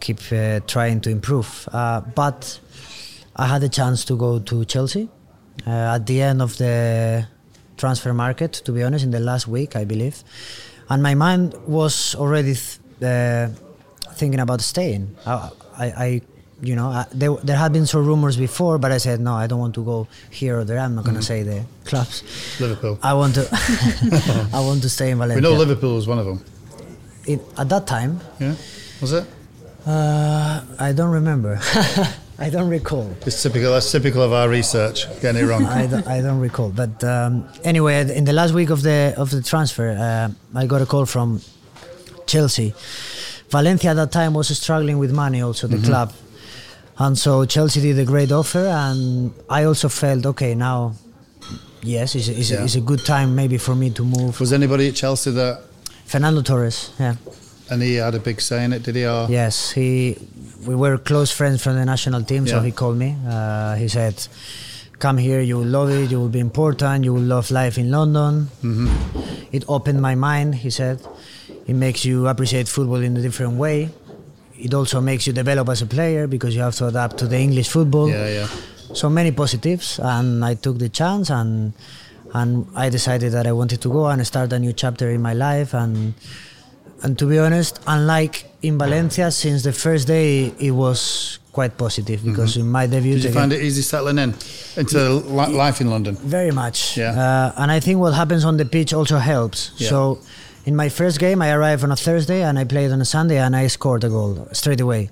keep 0.00 0.20
uh, 0.32 0.60
trying 0.66 1.00
to 1.00 1.10
improve. 1.10 1.68
Uh, 1.72 2.00
but 2.00 2.60
I 3.36 3.46
had 3.46 3.62
a 3.62 3.68
chance 3.68 4.04
to 4.06 4.16
go 4.16 4.38
to 4.38 4.64
Chelsea 4.64 5.08
uh, 5.66 5.96
at 5.96 6.06
the 6.06 6.22
end 6.22 6.40
of 6.42 6.56
the 6.58 7.26
transfer 7.76 8.14
market. 8.14 8.52
To 8.64 8.72
be 8.72 8.82
honest, 8.82 9.04
in 9.04 9.10
the 9.10 9.20
last 9.20 9.46
week, 9.48 9.76
I 9.76 9.84
believe, 9.84 10.24
and 10.88 11.02
my 11.02 11.14
mind 11.14 11.54
was 11.66 12.14
already 12.14 12.54
th- 12.54 12.78
uh, 13.02 13.48
thinking 14.14 14.40
about 14.40 14.60
staying. 14.60 15.16
I, 15.26 15.50
I, 15.78 15.86
I 15.86 16.20
you 16.62 16.76
know, 16.76 16.88
I, 16.88 17.04
there, 17.12 17.32
there 17.42 17.56
had 17.56 17.72
been 17.72 17.86
some 17.86 18.06
rumors 18.06 18.36
before, 18.36 18.78
but 18.78 18.92
I 18.92 18.98
said 18.98 19.20
no, 19.20 19.34
I 19.34 19.46
don't 19.46 19.58
want 19.58 19.74
to 19.74 19.84
go 19.84 20.06
here 20.30 20.58
or 20.58 20.64
there. 20.64 20.78
I'm 20.78 20.94
not 20.94 21.04
going 21.04 21.16
to 21.16 21.22
say 21.22 21.42
the 21.42 21.64
clubs. 21.84 22.22
Liverpool. 22.60 22.98
I 23.02 23.14
want 23.14 23.34
to, 23.34 23.48
I 24.52 24.60
want 24.60 24.82
to 24.82 24.88
stay 24.88 25.10
in 25.10 25.18
Valencia. 25.18 25.36
We 25.36 25.42
know 25.42 25.58
Liverpool 25.58 25.94
was 25.96 26.06
one 26.06 26.18
of 26.18 26.26
them. 26.26 26.44
It, 27.26 27.40
at 27.58 27.68
that 27.68 27.86
time, 27.86 28.20
Yeah, 28.38 28.54
was 29.00 29.12
it? 29.12 29.26
uh, 29.86 30.62
I 30.78 30.92
don't 30.92 31.10
remember. 31.10 31.58
I 32.38 32.50
don't 32.50 32.68
recall. 32.68 33.14
It's 33.24 33.42
typical. 33.42 33.72
That's 33.72 33.90
typical 33.92 34.20
of 34.22 34.32
our 34.32 34.48
research. 34.48 35.06
Getting 35.22 35.44
it 35.44 35.46
wrong. 35.46 35.64
I 35.66 35.86
don't, 35.86 36.06
I 36.06 36.20
don't 36.20 36.40
recall. 36.40 36.68
But 36.70 37.02
um, 37.04 37.48
anyway, 37.62 38.00
in 38.16 38.24
the 38.24 38.32
last 38.32 38.52
week 38.54 38.70
of 38.70 38.82
the 38.82 39.14
of 39.16 39.30
the 39.30 39.40
transfer, 39.40 39.90
uh, 39.90 40.58
I 40.58 40.66
got 40.66 40.82
a 40.82 40.86
call 40.86 41.06
from 41.06 41.40
Chelsea. 42.26 42.74
Valencia 43.54 43.90
at 43.90 43.96
that 44.02 44.10
time 44.10 44.34
was 44.34 44.48
struggling 44.58 44.98
with 44.98 45.12
money, 45.12 45.40
also 45.48 45.66
the 45.68 45.78
club, 45.88 46.08
and 46.98 47.16
so 47.24 47.44
Chelsea 47.44 47.80
did 47.80 47.98
a 48.00 48.04
great 48.04 48.32
offer, 48.32 48.66
and 48.84 49.32
I 49.48 49.64
also 49.64 49.88
felt 49.88 50.26
okay 50.32 50.54
now. 50.56 50.94
Yes, 51.82 52.14
it's, 52.16 52.28
a- 52.28 52.36
it's, 52.40 52.50
Yeah. 52.50 52.64
it's 52.64 52.74
a 52.76 52.80
good 52.90 53.04
time 53.04 53.28
maybe 53.34 53.58
for 53.58 53.74
me 53.82 53.90
to 53.90 54.02
move. 54.02 54.40
Was 54.40 54.52
anybody 54.52 54.88
at 54.88 54.94
Chelsea 54.96 55.30
that? 55.32 55.60
Fernando 56.06 56.42
Torres, 56.42 56.90
yeah. 56.98 57.14
And 57.70 57.80
he 57.82 57.94
had 57.94 58.14
a 58.14 58.18
big 58.18 58.40
say 58.40 58.64
in 58.64 58.72
it, 58.72 58.82
did 58.82 58.96
he? 58.96 59.06
Or 59.06 59.26
Yes, 59.30 59.70
he. 59.76 60.16
We 60.66 60.74
were 60.74 60.96
close 60.98 61.30
friends 61.30 61.62
from 61.62 61.74
the 61.76 61.84
national 61.84 62.22
team, 62.24 62.46
so 62.46 62.60
he 62.60 62.72
called 62.72 62.96
me. 63.04 63.10
Uh, 63.34 63.74
he 63.82 63.88
said, 63.88 64.14
"Come 64.98 65.16
here, 65.18 65.40
you 65.50 65.56
will 65.60 65.70
love 65.78 65.90
it. 65.90 66.10
You 66.10 66.18
will 66.22 66.28
be 66.38 66.40
important. 66.40 67.04
You 67.04 67.12
will 67.16 67.28
love 67.36 67.46
life 67.50 67.76
in 67.82 67.90
London." 67.90 68.48
Mm-hmm. 68.62 68.88
It 69.56 69.62
opened 69.68 70.00
my 70.00 70.14
mind. 70.14 70.54
He 70.66 70.70
said, 70.70 70.98
"It 71.66 71.74
makes 71.74 72.04
you 72.04 72.26
appreciate 72.28 72.68
football 72.68 73.02
in 73.02 73.16
a 73.16 73.22
different 73.22 73.54
way. 73.54 73.90
It 74.58 74.72
also 74.74 75.00
makes 75.00 75.26
you 75.26 75.32
develop 75.32 75.68
as 75.68 75.82
a 75.82 75.86
player 75.86 76.26
because 76.26 76.54
you 76.54 76.62
have 76.62 76.76
to 76.76 76.86
adapt 76.86 77.18
to 77.18 77.26
the 77.26 77.38
English 77.38 77.68
football." 77.68 78.08
yeah, 78.08 78.28
yeah. 78.28 78.48
So 78.94 79.08
many 79.10 79.32
positives, 79.32 79.98
and 79.98 80.44
I 80.44 80.54
took 80.54 80.78
the 80.78 80.88
chance, 80.88 81.30
and 81.30 81.72
and 82.32 82.66
I 82.74 82.88
decided 82.90 83.32
that 83.32 83.46
I 83.46 83.52
wanted 83.52 83.80
to 83.82 83.88
go 83.88 84.06
and 84.06 84.24
start 84.26 84.52
a 84.52 84.58
new 84.58 84.72
chapter 84.72 85.10
in 85.10 85.20
my 85.22 85.32
life, 85.34 85.74
and 85.74 86.14
and 87.02 87.18
to 87.18 87.26
be 87.26 87.38
honest, 87.38 87.80
unlike 87.86 88.44
in 88.62 88.78
Valencia, 88.78 89.30
since 89.30 89.62
the 89.62 89.72
first 89.72 90.06
day 90.06 90.52
it 90.58 90.70
was 90.70 91.38
quite 91.52 91.76
positive 91.76 92.24
because 92.24 92.56
in 92.56 92.66
my 92.70 92.86
debut, 92.86 93.14
Mm-hmm. 93.14 93.22
Did 93.22 93.28
you 93.28 93.40
find 93.40 93.52
it 93.52 93.62
easy 93.62 93.82
settling 93.82 94.18
in 94.18 94.34
into 94.76 94.98
li- 95.38 95.52
life 95.54 95.80
in 95.80 95.90
London? 95.90 96.16
very 96.16 96.50
much. 96.50 96.96
Yeah. 96.96 97.12
Uh, 97.12 97.52
and 97.62 97.70
I 97.70 97.80
think 97.80 97.98
what 98.00 98.12
happens 98.14 98.44
on 98.44 98.56
the 98.56 98.64
pitch 98.64 98.92
also 98.92 99.18
helps. 99.18 99.70
Yeah. 99.76 99.88
So 99.90 100.18
in 100.64 100.74
my 100.76 100.88
first 100.88 101.18
game, 101.18 101.42
I 101.42 101.50
arrived 101.52 101.84
on 101.84 101.92
a 101.92 101.96
Thursday 101.96 102.42
and 102.42 102.58
I 102.58 102.64
played 102.64 102.90
on 102.90 103.00
a 103.00 103.04
Sunday 103.04 103.38
and 103.38 103.54
I 103.54 103.66
scored 103.68 104.04
a 104.04 104.08
goal 104.08 104.48
straight 104.52 104.80
away. 104.80 105.10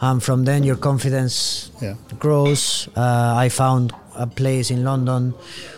And 0.00 0.22
from 0.22 0.44
then, 0.44 0.64
your 0.64 0.76
confidence 0.76 1.70
Yeah. 1.80 1.94
grows. 2.18 2.88
Uh, 2.96 3.34
I 3.36 3.48
found 3.48 3.92
a 4.16 4.26
place 4.26 4.70
in 4.70 4.82
London 4.84 5.34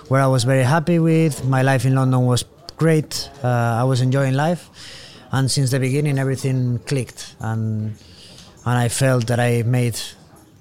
where 0.09 0.23
I 0.23 0.27
was 0.27 0.45
very 0.45 0.65
happy 0.65 0.99
with. 0.99 1.45
My 1.45 1.63
life 1.63 1.85
in 1.85 1.95
London 1.95 2.25
was 2.27 2.45
great. 2.77 3.29
Uh, 3.43 3.49
I 3.83 3.85
was 3.85 4.01
enjoying 4.01 4.35
life, 4.35 4.71
and 5.31 5.51
since 5.51 5.71
the 5.71 5.79
beginning, 5.79 6.19
everything 6.19 6.79
clicked, 6.87 7.35
and 7.41 7.95
and 8.67 8.79
I 8.79 8.89
felt 8.89 9.27
that 9.27 9.39
I 9.39 9.63
made 9.63 10.01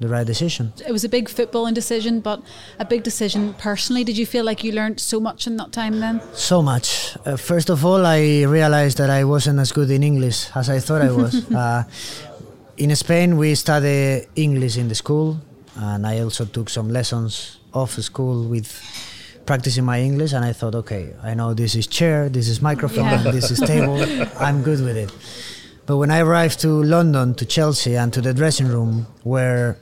the 0.03 0.09
right 0.09 0.27
decision. 0.27 0.71
It 0.87 0.91
was 0.91 1.03
a 1.03 1.09
big 1.09 1.29
footballing 1.29 1.73
decision, 1.73 2.19
but 2.21 2.41
a 2.79 2.85
big 2.85 3.03
decision 3.03 3.53
personally. 3.55 4.03
Did 4.03 4.17
you 4.17 4.25
feel 4.25 4.45
like 4.45 4.63
you 4.63 4.71
learned 4.73 4.99
so 4.99 5.19
much 5.19 5.47
in 5.47 5.57
that 5.57 5.71
time 5.71 5.99
then? 5.99 6.21
So 6.33 6.61
much. 6.61 7.17
Uh, 7.25 7.37
first 7.37 7.69
of 7.69 7.85
all, 7.85 8.05
I 8.05 8.43
realized 8.43 8.97
that 8.97 9.09
I 9.09 9.23
wasn't 9.23 9.59
as 9.59 9.71
good 9.71 9.89
in 9.89 10.03
English 10.03 10.49
as 10.55 10.69
I 10.69 10.79
thought 10.79 11.01
I 11.01 11.11
was. 11.11 11.33
uh, 11.63 11.83
in 12.77 12.95
Spain, 12.95 13.37
we 13.37 13.55
study 13.55 14.25
English 14.35 14.77
in 14.77 14.87
the 14.87 14.95
school, 14.95 15.37
and 15.75 16.05
I 16.05 16.19
also 16.21 16.45
took 16.45 16.69
some 16.69 16.89
lessons 16.89 17.59
off 17.73 17.91
school 18.01 18.47
with 18.47 18.69
practicing 19.45 19.85
my 19.85 19.99
English. 20.01 20.33
And 20.33 20.43
I 20.45 20.53
thought, 20.53 20.75
okay, 20.75 21.13
I 21.23 21.33
know 21.33 21.53
this 21.53 21.75
is 21.75 21.87
chair, 21.87 22.29
this 22.29 22.47
is 22.47 22.61
microphone, 22.61 23.05
Yeah. 23.05 23.31
this 23.31 23.51
is 23.51 23.59
table. 23.59 23.97
I'm 24.39 24.63
good 24.63 24.81
with 24.83 24.97
it. 24.97 25.11
But 25.85 25.97
when 25.97 26.11
I 26.11 26.19
arrived 26.19 26.59
to 26.61 26.69
London, 26.83 27.35
to 27.35 27.45
Chelsea, 27.45 27.95
and 27.97 28.11
to 28.13 28.21
the 28.21 28.33
dressing 28.33 28.67
room 28.67 29.05
where 29.23 29.77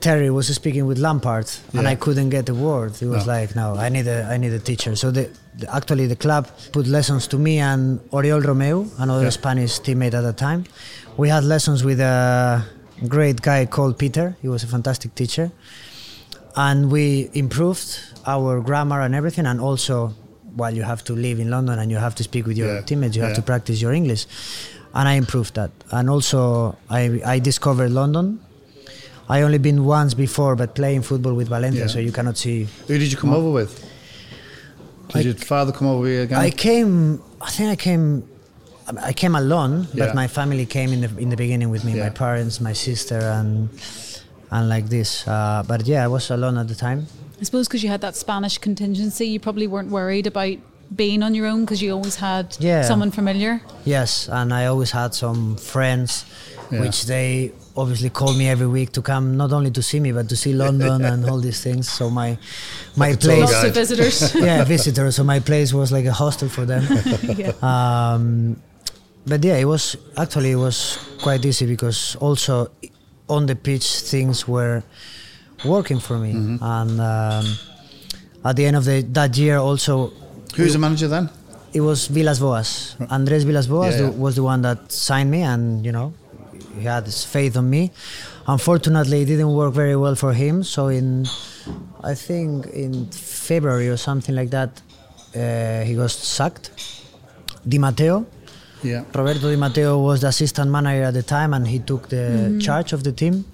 Terry 0.00 0.30
was 0.30 0.48
speaking 0.54 0.86
with 0.86 0.98
Lampard, 0.98 1.48
and 1.72 1.86
I 1.86 1.94
couldn't 1.94 2.30
get 2.30 2.48
a 2.48 2.54
word. 2.54 3.00
It 3.00 3.06
was 3.06 3.24
No. 3.26 3.32
like, 3.32 3.54
no, 3.56 3.74
I 3.76 3.88
need 3.88 4.06
a, 4.08 4.24
I 4.24 4.36
need 4.36 4.52
a 4.52 4.58
teacher. 4.58 4.96
So 4.96 5.10
the, 5.10 5.30
the- 5.58 5.72
actually, 5.74 6.06
the 6.06 6.16
club 6.16 6.48
put 6.72 6.86
lessons 6.86 7.26
to 7.28 7.38
me 7.38 7.58
and 7.58 8.00
Oriol 8.10 8.42
Romeu, 8.42 8.88
another 8.98 9.24
Yeah. 9.24 9.30
Spanish 9.30 9.80
teammate 9.80 10.14
at 10.14 10.22
the 10.22 10.32
time. 10.32 10.64
We 11.16 11.28
had 11.28 11.44
lessons 11.44 11.82
with 11.84 12.00
a 12.00 12.64
great 13.08 13.40
guy 13.42 13.64
called 13.66 13.98
Peter. 13.98 14.36
He 14.42 14.48
was 14.48 14.64
a 14.64 14.66
fantastic 14.66 15.14
teacher, 15.14 15.50
and 16.56 16.90
we 16.90 17.30
improved 17.32 17.98
our 18.26 18.60
grammar 18.60 19.00
and 19.02 19.14
everything. 19.14 19.46
And 19.46 19.60
also, 19.60 20.14
while 20.56 20.74
you 20.74 20.82
have 20.82 21.04
to 21.04 21.12
live 21.14 21.38
in 21.38 21.48
London 21.50 21.78
and 21.78 21.90
you 21.90 21.96
have 21.98 22.14
to 22.16 22.22
speak 22.24 22.46
with 22.46 22.56
your 22.58 22.74
Yeah. 22.74 22.80
teammates, 22.82 23.14
you 23.16 23.22
have 23.22 23.36
to 23.36 23.42
practice 23.42 23.80
your 23.80 23.92
English. 23.92 24.26
And 24.94 25.08
I 25.08 25.14
improved 25.14 25.54
that. 25.54 25.70
And 25.90 26.08
also, 26.08 26.76
I, 26.88 27.20
I 27.24 27.38
discovered 27.38 27.90
London. 27.90 28.40
I 29.28 29.42
only 29.42 29.58
been 29.58 29.84
once 29.84 30.14
before, 30.14 30.54
but 30.56 30.74
playing 30.74 31.02
football 31.02 31.34
with 31.34 31.48
Valencia, 31.48 31.82
Yeah. 31.82 31.86
so 31.88 31.98
you 31.98 32.12
cannot 32.12 32.36
see. 32.38 32.68
Who 32.86 32.98
did 32.98 33.10
you 33.10 33.18
come 33.18 33.32
over 33.34 33.50
with? 33.50 33.84
Did 35.08 35.16
I- 35.16 35.20
your 35.20 35.34
father 35.34 35.72
come 35.72 35.88
over 35.88 36.06
here 36.06 36.22
again? 36.22 36.38
I 36.38 36.50
came. 36.50 37.20
I 37.40 37.50
think 37.50 37.70
I 37.70 37.76
came. 37.76 38.22
I 39.02 39.12
came 39.12 39.34
alone, 39.34 39.88
Yeah. 39.92 40.06
but 40.06 40.14
my 40.14 40.28
family 40.28 40.64
came 40.64 40.92
in 40.92 41.00
the 41.00 41.10
in 41.18 41.28
the 41.30 41.36
beginning 41.36 41.70
with 41.70 41.84
me. 41.84 41.96
Yeah. 41.96 42.04
My 42.04 42.10
parents, 42.10 42.60
my 42.60 42.72
sister, 42.72 43.18
and 43.18 43.68
and 44.52 44.68
like 44.68 44.88
this. 44.88 45.26
Uh, 45.26 45.64
but 45.66 45.86
yeah, 45.86 46.04
I 46.04 46.08
was 46.08 46.30
alone 46.30 46.56
at 46.56 46.68
the 46.68 46.74
time. 46.76 47.06
I 47.40 47.44
suppose 47.44 47.66
because 47.66 47.82
you 47.82 47.90
had 47.90 48.00
that 48.02 48.14
Spanish 48.16 48.58
contingency, 48.58 49.26
you 49.26 49.40
probably 49.40 49.66
weren't 49.66 49.90
worried 49.90 50.26
about 50.28 50.56
being 50.94 51.22
on 51.22 51.34
your 51.34 51.46
own 51.46 51.64
because 51.64 51.82
you 51.82 51.92
always 51.92 52.16
had 52.16 52.56
Yeah. 52.60 52.82
someone 52.84 53.10
familiar. 53.10 53.60
Yes, 53.84 54.28
and 54.28 54.52
I 54.52 54.66
always 54.66 54.90
had 54.92 55.14
some 55.14 55.56
friends, 55.56 56.24
Yeah. 56.70 56.80
which 56.82 57.06
they 57.06 57.52
obviously 57.76 58.08
called 58.10 58.36
me 58.38 58.48
every 58.48 58.66
week 58.66 58.90
to 58.92 59.02
come 59.02 59.36
not 59.36 59.52
only 59.52 59.70
to 59.70 59.82
see 59.82 60.00
me 60.00 60.10
but 60.12 60.28
to 60.28 60.36
see 60.36 60.52
London 60.54 61.04
and 61.04 61.28
all 61.28 61.38
these 61.40 61.60
things. 61.60 61.88
So 61.88 62.08
my 62.10 62.38
my 62.96 63.08
a 63.08 63.16
place, 63.16 63.40
Lots 63.52 63.64
of 63.64 63.74
visitors. 63.74 64.34
yeah, 64.48 64.64
visitors. 64.64 65.16
So 65.16 65.24
my 65.24 65.40
place 65.40 65.72
was 65.74 65.90
like 65.92 66.06
a 66.06 66.12
hostel 66.12 66.48
for 66.48 66.64
them. 66.64 66.82
yeah. 67.36 67.52
um, 67.62 68.56
but 69.26 69.44
yeah, 69.44 69.56
it 69.58 69.66
was 69.66 69.96
actually 70.16 70.52
it 70.52 70.56
was 70.58 70.98
quite 71.20 71.44
easy 71.44 71.66
because 71.66 72.16
also 72.20 72.70
on 73.28 73.46
the 73.46 73.56
pitch 73.56 74.00
things 74.00 74.46
were 74.48 74.82
working 75.64 75.98
for 76.00 76.16
me, 76.18 76.32
Mm-hmm. 76.32 76.64
and 76.64 77.00
um, 77.00 77.44
at 78.44 78.56
the 78.56 78.64
end 78.66 78.76
of 78.76 78.84
the 78.84 79.02
that 79.12 79.36
year 79.36 79.58
also 79.58 80.12
Who's 80.56 80.72
the 80.72 80.78
manager 80.78 81.08
then? 81.08 81.28
it 81.72 81.80
was 81.82 82.06
Villas-Boas. 82.06 82.96
Andres 83.10 83.44
Villas-Boas 83.44 83.94
Yeah, 83.94 84.02
yeah. 84.04 84.10
was 84.24 84.36
the 84.36 84.42
one 84.42 84.62
that 84.62 84.90
signed 84.90 85.30
me, 85.30 85.42
and 85.42 85.84
you 85.84 85.92
know, 85.92 86.14
he 86.78 86.84
had 86.84 87.04
his 87.04 87.22
faith 87.24 87.56
on 87.56 87.68
me. 87.68 87.90
Unfortunately, 88.46 89.22
it 89.22 89.26
didn't 89.26 89.52
work 89.52 89.74
very 89.74 89.96
well 89.96 90.14
for 90.14 90.32
him. 90.32 90.62
So 90.62 90.88
in, 90.88 91.26
I 92.02 92.14
think 92.14 92.66
in 92.68 93.06
February 93.10 93.88
or 93.88 93.96
something 93.98 94.34
like 94.34 94.50
that, 94.50 94.70
uh, 95.34 95.84
he 95.84 95.94
got 95.96 96.10
sacked. 96.10 96.70
Di 97.68 97.78
Matteo, 97.78 98.24
Yeah. 98.82 99.02
Roberto 99.12 99.50
Di 99.50 99.56
Matteo 99.56 99.98
was 99.98 100.20
the 100.20 100.28
assistant 100.28 100.70
manager 100.70 101.02
at 101.04 101.14
the 101.14 101.22
time, 101.24 101.52
and 101.52 101.66
he 101.66 101.80
took 101.80 102.08
the 102.08 102.58
charge 102.62 102.92
of 102.94 103.02
the 103.02 103.12
team, 103.12 103.44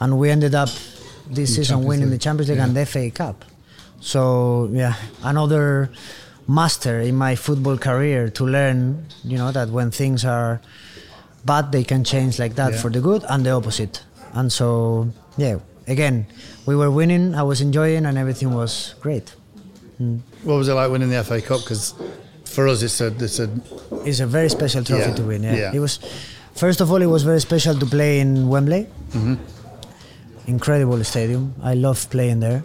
and 0.00 0.18
we 0.18 0.28
ended 0.30 0.54
up 0.54 0.68
this 1.30 1.54
season 1.54 1.76
Champions 1.76 1.88
winning 1.88 2.10
the 2.10 2.18
Champions 2.18 2.50
League 2.50 2.58
and 2.58 2.74
the 2.76 2.84
FA 2.84 3.10
Cup. 3.10 3.44
So 4.00 4.68
yeah, 4.72 4.94
another 5.22 5.90
master 6.48 7.00
in 7.00 7.14
my 7.16 7.34
football 7.36 7.76
career 7.78 8.28
to 8.30 8.44
learn, 8.46 9.06
you 9.24 9.36
know, 9.38 9.50
that 9.52 9.68
when 9.70 9.90
things 9.90 10.24
are 10.24 10.60
bad, 11.44 11.72
they 11.72 11.82
can 11.84 12.04
change 12.04 12.38
like 12.38 12.54
that 12.54 12.72
Yeah. 12.72 12.78
for 12.80 12.90
the 12.90 13.00
good 13.00 13.24
and 13.28 13.44
the 13.44 13.50
opposite. 13.50 14.02
And 14.32 14.52
so 14.52 15.08
yeah, 15.36 15.58
again, 15.88 16.26
we 16.66 16.76
were 16.76 16.90
winning, 16.90 17.34
I 17.34 17.42
was 17.42 17.60
enjoying, 17.60 18.06
and 18.06 18.16
everything 18.18 18.54
was 18.54 18.94
great. 19.00 19.34
What 20.44 20.56
was 20.56 20.68
it 20.68 20.74
like 20.74 20.90
winning 20.90 21.08
the 21.10 21.24
FA 21.24 21.40
Cup? 21.40 21.60
Because 21.60 21.94
for 22.44 22.68
us, 22.68 22.82
it's 22.82 23.00
a 23.00 23.06
it's 23.18 23.38
a 23.40 23.48
It's 24.04 24.20
a 24.20 24.26
very 24.26 24.48
special 24.50 24.84
trophy 24.84 25.08
Yeah, 25.10 25.14
to 25.16 25.22
win. 25.22 25.42
Yeah. 25.42 25.56
yeah. 25.56 25.72
it 25.74 25.80
was. 25.80 25.98
First 26.54 26.80
of 26.80 26.90
all, 26.92 27.02
it 27.02 27.06
was 27.06 27.22
very 27.22 27.40
special 27.40 27.74
to 27.78 27.86
play 27.86 28.20
in 28.20 28.48
Wembley. 28.48 28.86
Mm-hmm. 29.12 29.34
Incredible 30.46 31.02
stadium. 31.04 31.54
I 31.62 31.74
love 31.74 32.08
playing 32.10 32.40
there. 32.40 32.62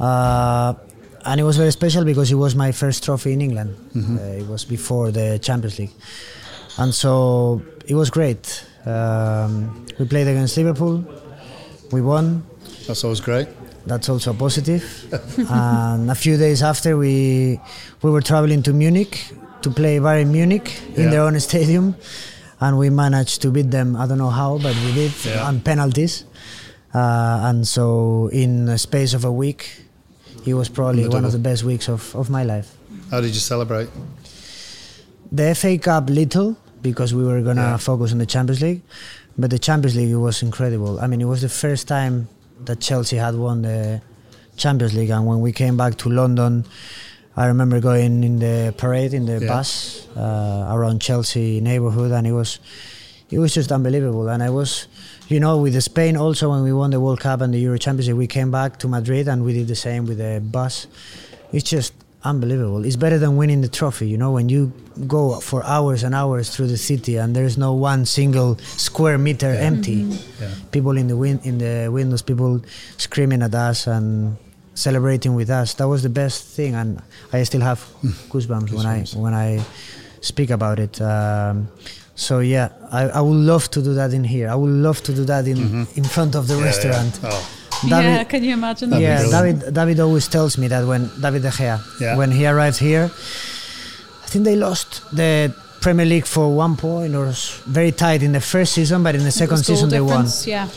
Uh, 0.00 0.74
and 1.26 1.40
it 1.40 1.44
was 1.44 1.56
very 1.56 1.70
special 1.72 2.04
because 2.04 2.30
it 2.30 2.36
was 2.36 2.54
my 2.54 2.72
first 2.72 3.04
trophy 3.04 3.32
in 3.32 3.40
England. 3.40 3.76
Mm-hmm. 3.94 4.16
Uh, 4.18 4.20
it 4.42 4.46
was 4.46 4.64
before 4.64 5.10
the 5.10 5.38
Champions 5.38 5.78
League, 5.78 5.92
and 6.78 6.94
so 6.94 7.62
it 7.86 7.94
was 7.94 8.10
great. 8.10 8.64
Um, 8.86 9.86
we 9.98 10.06
played 10.06 10.28
against 10.28 10.56
Liverpool. 10.56 11.04
We 11.92 12.00
won. 12.00 12.42
that's 12.86 13.04
always 13.04 13.20
great. 13.20 13.48
That's 13.86 14.08
also 14.08 14.32
positive. 14.32 14.82
and 15.50 16.10
a 16.10 16.14
few 16.14 16.36
days 16.36 16.62
after, 16.62 16.96
we 16.96 17.60
we 18.02 18.10
were 18.10 18.22
traveling 18.22 18.62
to 18.64 18.72
Munich 18.72 19.32
to 19.62 19.70
play 19.70 19.98
Bayern 19.98 20.30
Munich 20.30 20.72
in 20.96 21.10
their 21.10 21.22
own 21.22 21.38
stadium, 21.40 21.94
and 22.60 22.78
we 22.78 22.90
managed 22.90 23.42
to 23.42 23.50
beat 23.50 23.70
them. 23.70 23.96
I 23.96 24.06
don't 24.06 24.18
know 24.18 24.30
how, 24.30 24.58
but 24.58 24.74
we 24.84 24.92
did 24.92 25.12
Yeah. 25.24 25.46
on 25.48 25.60
penalties. 25.60 26.24
Uh, 26.94 27.48
and 27.50 27.66
so, 27.66 28.28
in 28.32 28.68
a 28.68 28.78
space 28.78 29.14
of 29.14 29.24
a 29.24 29.32
week, 29.32 29.83
it 30.46 30.54
was 30.54 30.68
probably 30.68 31.08
one 31.08 31.24
of 31.24 31.32
the 31.32 31.38
best 31.38 31.64
weeks 31.64 31.88
of, 31.88 32.14
of 32.14 32.28
my 32.30 32.42
life. 32.44 32.74
How 33.10 33.20
did 33.20 33.28
you 33.34 33.40
celebrate? 33.40 33.88
The 35.32 35.54
FA 35.54 35.78
Cup 35.78 36.10
little 36.10 36.56
because 36.82 37.14
we 37.14 37.24
were 37.24 37.40
gonna 37.42 37.62
Yeah. 37.62 37.76
focus 37.78 38.12
on 38.12 38.18
the 38.18 38.26
Champions 38.26 38.60
League, 38.60 38.82
but 39.38 39.50
the 39.50 39.58
Champions 39.58 39.96
League 39.96 40.10
it 40.10 40.16
was 40.16 40.42
incredible. 40.42 41.00
I 41.00 41.06
mean, 41.06 41.20
it 41.20 41.24
was 41.28 41.40
the 41.40 41.48
first 41.48 41.88
time 41.88 42.28
that 42.66 42.80
Chelsea 42.80 43.16
had 43.16 43.34
won 43.34 43.62
the 43.62 44.00
Champions 44.56 44.94
League, 44.94 45.10
and 45.10 45.26
when 45.26 45.40
we 45.40 45.50
came 45.52 45.76
back 45.76 45.96
to 45.98 46.08
London, 46.10 46.64
I 47.36 47.46
remember 47.46 47.80
going 47.80 48.22
in 48.22 48.38
the 48.38 48.72
parade 48.76 49.12
in 49.14 49.26
the 49.26 49.40
Yeah. 49.40 49.48
bus 49.48 50.06
uh, 50.16 50.68
around 50.70 51.00
Chelsea 51.00 51.60
neighborhood, 51.60 52.12
and 52.12 52.26
it 52.26 52.32
was 52.32 52.58
it 53.30 53.38
was 53.38 53.54
just 53.54 53.72
unbelievable. 53.72 54.28
And 54.28 54.42
I 54.42 54.50
was, 54.50 54.86
you 55.28 55.40
know, 55.40 55.56
with 55.58 55.80
Spain 55.82 56.16
also 56.16 56.50
when 56.50 56.62
we 56.62 56.72
won 56.72 56.90
the 56.90 57.00
World 57.00 57.20
Cup 57.20 57.40
and 57.40 57.52
the 57.54 57.58
Euro 57.58 57.78
Championship, 57.78 58.16
we 58.16 58.26
came 58.26 58.50
back 58.50 58.78
to 58.80 58.88
Madrid 58.88 59.28
and 59.28 59.44
we 59.44 59.52
did 59.52 59.68
the 59.68 59.74
same 59.76 60.06
with 60.06 60.18
the 60.18 60.40
bus. 60.44 60.86
It's 61.52 61.68
just 61.68 61.92
unbelievable. 62.24 62.84
It's 62.84 62.96
better 62.96 63.18
than 63.18 63.36
winning 63.36 63.60
the 63.60 63.68
trophy, 63.68 64.08
you 64.08 64.16
know, 64.18 64.32
when 64.32 64.48
you 64.48 64.72
go 65.06 65.40
for 65.40 65.64
hours 65.64 66.02
and 66.02 66.14
hours 66.14 66.54
through 66.54 66.68
the 66.68 66.76
city 66.76 67.16
and 67.16 67.34
there's 67.36 67.56
no 67.58 67.72
one 67.74 68.06
single 68.06 68.56
square 68.58 69.18
meter 69.18 69.50
empty. 69.50 70.06
Yeah. 70.40 70.50
People 70.72 70.96
in 70.96 71.06
the 71.08 71.16
win- 71.16 71.40
in 71.44 71.58
the 71.58 71.88
windows, 71.90 72.22
people 72.22 72.62
screaming 72.96 73.42
at 73.42 73.54
us 73.54 73.86
and 73.86 74.36
celebrating 74.74 75.34
with 75.34 75.50
us. 75.50 75.74
That 75.74 75.88
was 75.88 76.02
the 76.02 76.08
best 76.08 76.44
thing, 76.56 76.74
and 76.74 77.00
I 77.32 77.42
still 77.44 77.60
have 77.60 77.78
goosebumps, 78.30 78.72
when 78.72 78.86
I 78.86 79.04
when 79.14 79.34
I 79.34 79.62
speak 80.20 80.50
about 80.50 80.78
it. 80.78 81.00
Um, 81.00 81.68
so 82.14 82.38
yeah, 82.40 82.68
I, 82.92 83.02
I 83.08 83.20
would 83.20 83.36
love 83.52 83.70
to 83.72 83.82
do 83.82 83.94
that 83.94 84.12
in 84.12 84.24
here. 84.24 84.48
I 84.48 84.54
would 84.54 84.70
love 84.70 85.02
to 85.04 85.12
do 85.14 85.24
that 85.24 85.46
in 85.46 85.86
in 85.96 86.04
front 86.04 86.34
of 86.34 86.46
the 86.48 86.54
Mm-hmm. 86.54 86.64
Yeah, 86.64 86.70
yeah. 86.70 87.00
restaurant. 87.00 87.20
Oh, 87.24 87.48
yeah, 87.86 88.24
can 88.24 88.42
you 88.44 88.52
imagine? 88.54 88.90
That'd 88.90 89.02
Yeah. 89.02 89.30
David. 89.42 89.74
David 89.74 90.00
always 90.00 90.26
tells 90.28 90.56
me 90.56 90.68
that 90.68 90.86
when 90.86 91.10
David 91.20 91.42
De 91.42 91.50
Gea, 91.50 91.78
Yeah. 92.00 92.16
when 92.16 92.30
he 92.30 92.46
arrived 92.46 92.78
here, 92.78 93.04
I 94.24 94.26
think 94.30 94.44
they 94.44 94.56
lost 94.56 95.02
the 95.12 95.52
Premier 95.80 96.06
League 96.06 96.26
for 96.26 96.46
one 96.56 96.76
point 96.76 97.14
or 97.14 97.26
very 97.66 97.92
tight 97.92 98.22
in 98.22 98.32
the 98.32 98.40
first 98.40 98.72
season, 98.72 99.02
but 99.02 99.14
in 99.14 99.22
the 99.24 99.30
second 99.30 99.58
was 99.58 99.66
season 99.66 99.88
they 99.90 100.00
won. 100.00 100.26
Yeah, 100.46 100.68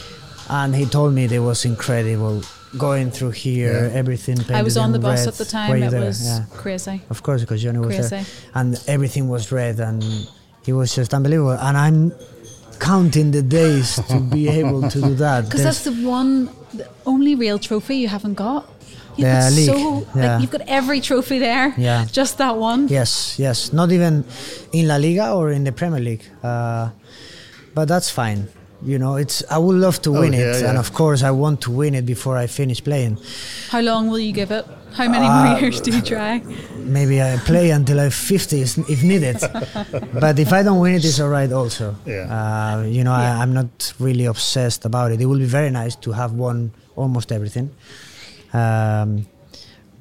And 0.50 0.76
he 0.76 0.86
told 0.86 1.13
me 1.13 1.26
it 1.26 1.39
was 1.39 1.63
incredible 1.65 2.41
going 2.78 3.12
through 3.12 3.32
here, 3.32 3.88
Yeah. 3.88 4.00
everything. 4.02 4.38
I 4.54 4.62
was 4.63 4.76
on 4.76 4.91
the 4.91 5.00
bus 5.00 5.19
red. 5.19 5.28
at 5.30 5.36
the 5.36 5.45
time. 5.45 5.82
It 5.84 5.91
there? 5.91 6.02
was 6.08 6.19
Yeah. 6.26 6.39
crazy. 6.62 7.02
Of 7.10 7.21
course, 7.23 7.41
because 7.41 7.62
Johnny 7.63 7.80
was 7.80 8.10
there, 8.10 8.26
and 8.54 8.69
everything 8.88 9.30
was 9.30 9.52
red, 9.52 9.80
and 9.80 10.04
it 10.67 10.73
was 10.73 10.93
just 10.95 11.13
unbelievable. 11.13 11.51
And 11.51 11.77
I'm 11.77 12.13
counting 12.80 13.32
the 13.32 13.41
days 13.41 13.95
to 14.10 14.19
be 14.19 14.47
able 14.60 14.89
to 14.89 15.01
do 15.01 15.15
that. 15.15 15.45
Because 15.45 15.63
that's 15.63 15.84
the 15.84 15.93
one, 16.08 16.45
the 16.73 16.88
only 17.06 17.36
real 17.36 17.58
trophy 17.60 17.95
you 17.97 18.08
haven't 18.08 18.36
got. 18.36 18.69
You've 19.15 19.27
the 19.30 19.34
got 19.34 19.53
league. 19.53 19.65
so 19.65 20.08
yeah. 20.19 20.34
like 20.34 20.41
you've 20.41 20.51
got 20.51 20.62
every 20.67 21.01
trophy 21.01 21.39
there. 21.39 21.73
Yeah. 21.77 22.06
Just 22.12 22.38
that 22.38 22.56
one. 22.58 22.88
Yes, 22.88 23.39
yes. 23.39 23.73
Not 23.73 23.91
even 23.91 24.23
in 24.73 24.88
La 24.88 24.97
Liga 24.97 25.34
or 25.34 25.49
in 25.51 25.63
the 25.63 25.71
Premier 25.71 25.99
League. 25.99 26.23
Uh, 26.43 26.91
but 27.73 27.88
that's 27.88 28.10
fine. 28.12 28.47
You 28.84 28.99
know, 28.99 29.15
it's. 29.15 29.41
I 29.49 29.58
would 29.58 29.75
love 29.75 29.99
to 30.03 30.15
Oh, 30.15 30.19
win 30.21 30.34
yeah, 30.34 30.39
it, 30.53 30.62
yeah. 30.62 30.69
and 30.69 30.77
of 30.77 30.93
course, 30.93 31.23
I 31.23 31.32
want 31.32 31.62
to 31.62 31.71
win 31.71 31.95
it 31.95 32.06
before 32.06 32.38
I 32.38 32.45
finish 32.45 32.84
playing. 32.84 33.17
How 33.69 33.82
long 33.82 34.08
will 34.08 34.19
you 34.19 34.32
give 34.32 34.51
it? 34.51 34.65
How 34.93 35.08
many 35.08 35.26
Uh, 35.26 35.45
more 35.52 35.60
years 35.60 35.82
do 35.82 35.91
you 35.91 36.02
try? 36.13 36.41
Maybe 36.78 37.21
I 37.21 37.38
play 37.38 37.69
until 37.71 38.00
I'm 38.00 38.10
50 38.12 38.62
if 38.62 39.04
needed. 39.04 39.38
but 40.19 40.39
if 40.39 40.52
I 40.54 40.63
don't 40.63 40.80
win 40.80 40.95
it, 40.95 41.06
it's 41.06 41.19
all 41.19 41.30
right 41.30 41.52
also. 41.52 41.95
Yeah. 42.06 42.28
Uh, 42.32 42.84
you 42.84 43.04
know, 43.04 43.12
I, 43.13 43.41
I'm 43.41 43.54
not 43.54 43.93
really 44.00 44.26
obsessed 44.26 44.86
about 44.86 45.12
it. 45.12 45.21
It 45.21 45.26
will 45.26 45.39
be 45.39 45.45
very 45.45 45.69
nice 45.69 45.95
to 45.97 46.12
have 46.13 46.34
won 46.34 46.71
almost 46.95 47.32
everything. 47.32 47.69
Um, 48.54 49.28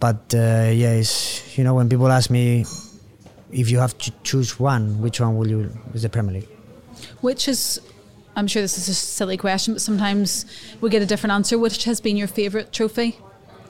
but 0.00 0.32
uh, 0.34 0.70
yeah, 0.72 0.92
it's, 0.92 1.56
you 1.58 1.64
know, 1.64 1.74
when 1.74 1.88
people 1.88 2.08
ask 2.10 2.30
me 2.30 2.64
if 3.52 3.70
you 3.70 3.78
have 3.78 3.96
to 3.98 4.12
choose 4.22 4.58
one, 4.58 5.00
which 5.00 5.20
one 5.20 5.36
will 5.36 5.48
you? 5.48 5.70
Is 5.94 6.02
the 6.02 6.08
Premier 6.08 6.34
League. 6.34 6.48
Which 7.20 7.48
is, 7.48 7.80
I'm 8.36 8.46
sure 8.46 8.62
this 8.62 8.78
is 8.78 8.88
a 8.88 8.94
silly 8.94 9.36
question, 9.36 9.74
but 9.74 9.80
sometimes 9.82 10.46
we 10.80 10.90
get 10.90 11.02
a 11.02 11.06
different 11.06 11.32
answer. 11.32 11.58
Which 11.58 11.84
has 11.84 12.00
been 12.00 12.16
your 12.16 12.28
favourite 12.28 12.72
trophy? 12.72 13.18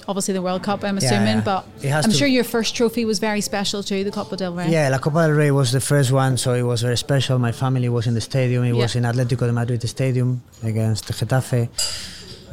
Obviously, 0.08 0.34
the 0.34 0.42
World 0.42 0.62
Cup, 0.62 0.84
I'm 0.84 0.98
assuming, 0.98 1.38
yeah. 1.38 1.40
but 1.40 1.66
I'm 1.84 2.04
to- 2.04 2.12
sure 2.12 2.28
your 2.28 2.44
first 2.44 2.76
trophy 2.76 3.04
was 3.04 3.18
very 3.18 3.40
special 3.40 3.82
too, 3.82 4.04
the 4.04 4.12
Copa 4.12 4.36
del 4.36 4.54
Rey. 4.54 4.68
Yeah, 4.68 4.88
La 4.88 4.98
Copa 4.98 5.26
del 5.26 5.32
Rey 5.32 5.50
was 5.50 5.72
the 5.72 5.80
first 5.80 6.12
one, 6.12 6.36
so 6.36 6.54
it 6.54 6.62
was 6.62 6.82
very 6.82 6.96
special. 6.96 7.38
My 7.38 7.52
family 7.52 7.88
was 7.88 8.06
in 8.06 8.14
the 8.14 8.20
stadium. 8.20 8.64
It 8.64 8.72
was 8.72 8.94
in 8.94 9.02
Atletico 9.02 9.46
de 9.46 9.52
Madrid 9.52 9.82
Stadium 9.88 10.42
against 10.62 11.06
Getafe. 11.06 11.68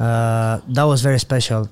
Uh, 0.00 0.60
that 0.68 0.84
was 0.84 1.02
very 1.02 1.20
special. 1.20 1.68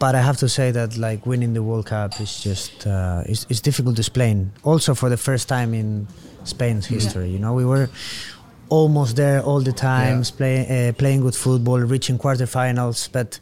But 0.00 0.14
I 0.14 0.22
have 0.22 0.38
to 0.38 0.48
say 0.48 0.70
that 0.70 0.96
like 0.96 1.26
winning 1.26 1.52
the 1.52 1.62
World 1.62 1.86
Cup 1.86 2.20
is 2.20 2.42
just 2.42 2.86
uh, 2.86 3.22
it's, 3.26 3.46
it's 3.50 3.60
difficult 3.60 3.96
to 3.96 4.00
explain. 4.00 4.50
Also 4.64 4.94
for 4.94 5.10
the 5.10 5.18
first 5.18 5.46
time 5.46 5.74
in 5.74 6.08
Spain's 6.44 6.86
history, 6.86 7.28
you 7.28 7.38
know, 7.38 7.52
we 7.52 7.66
were 7.66 7.90
almost 8.70 9.16
there 9.16 9.42
all 9.42 9.60
the 9.60 9.72
times, 9.74 10.30
playing 10.30 10.64
uh, 10.70 10.92
playing 10.94 11.20
good 11.20 11.36
football, 11.36 11.78
reaching 11.80 12.16
quarterfinals, 12.18 13.12
but 13.12 13.38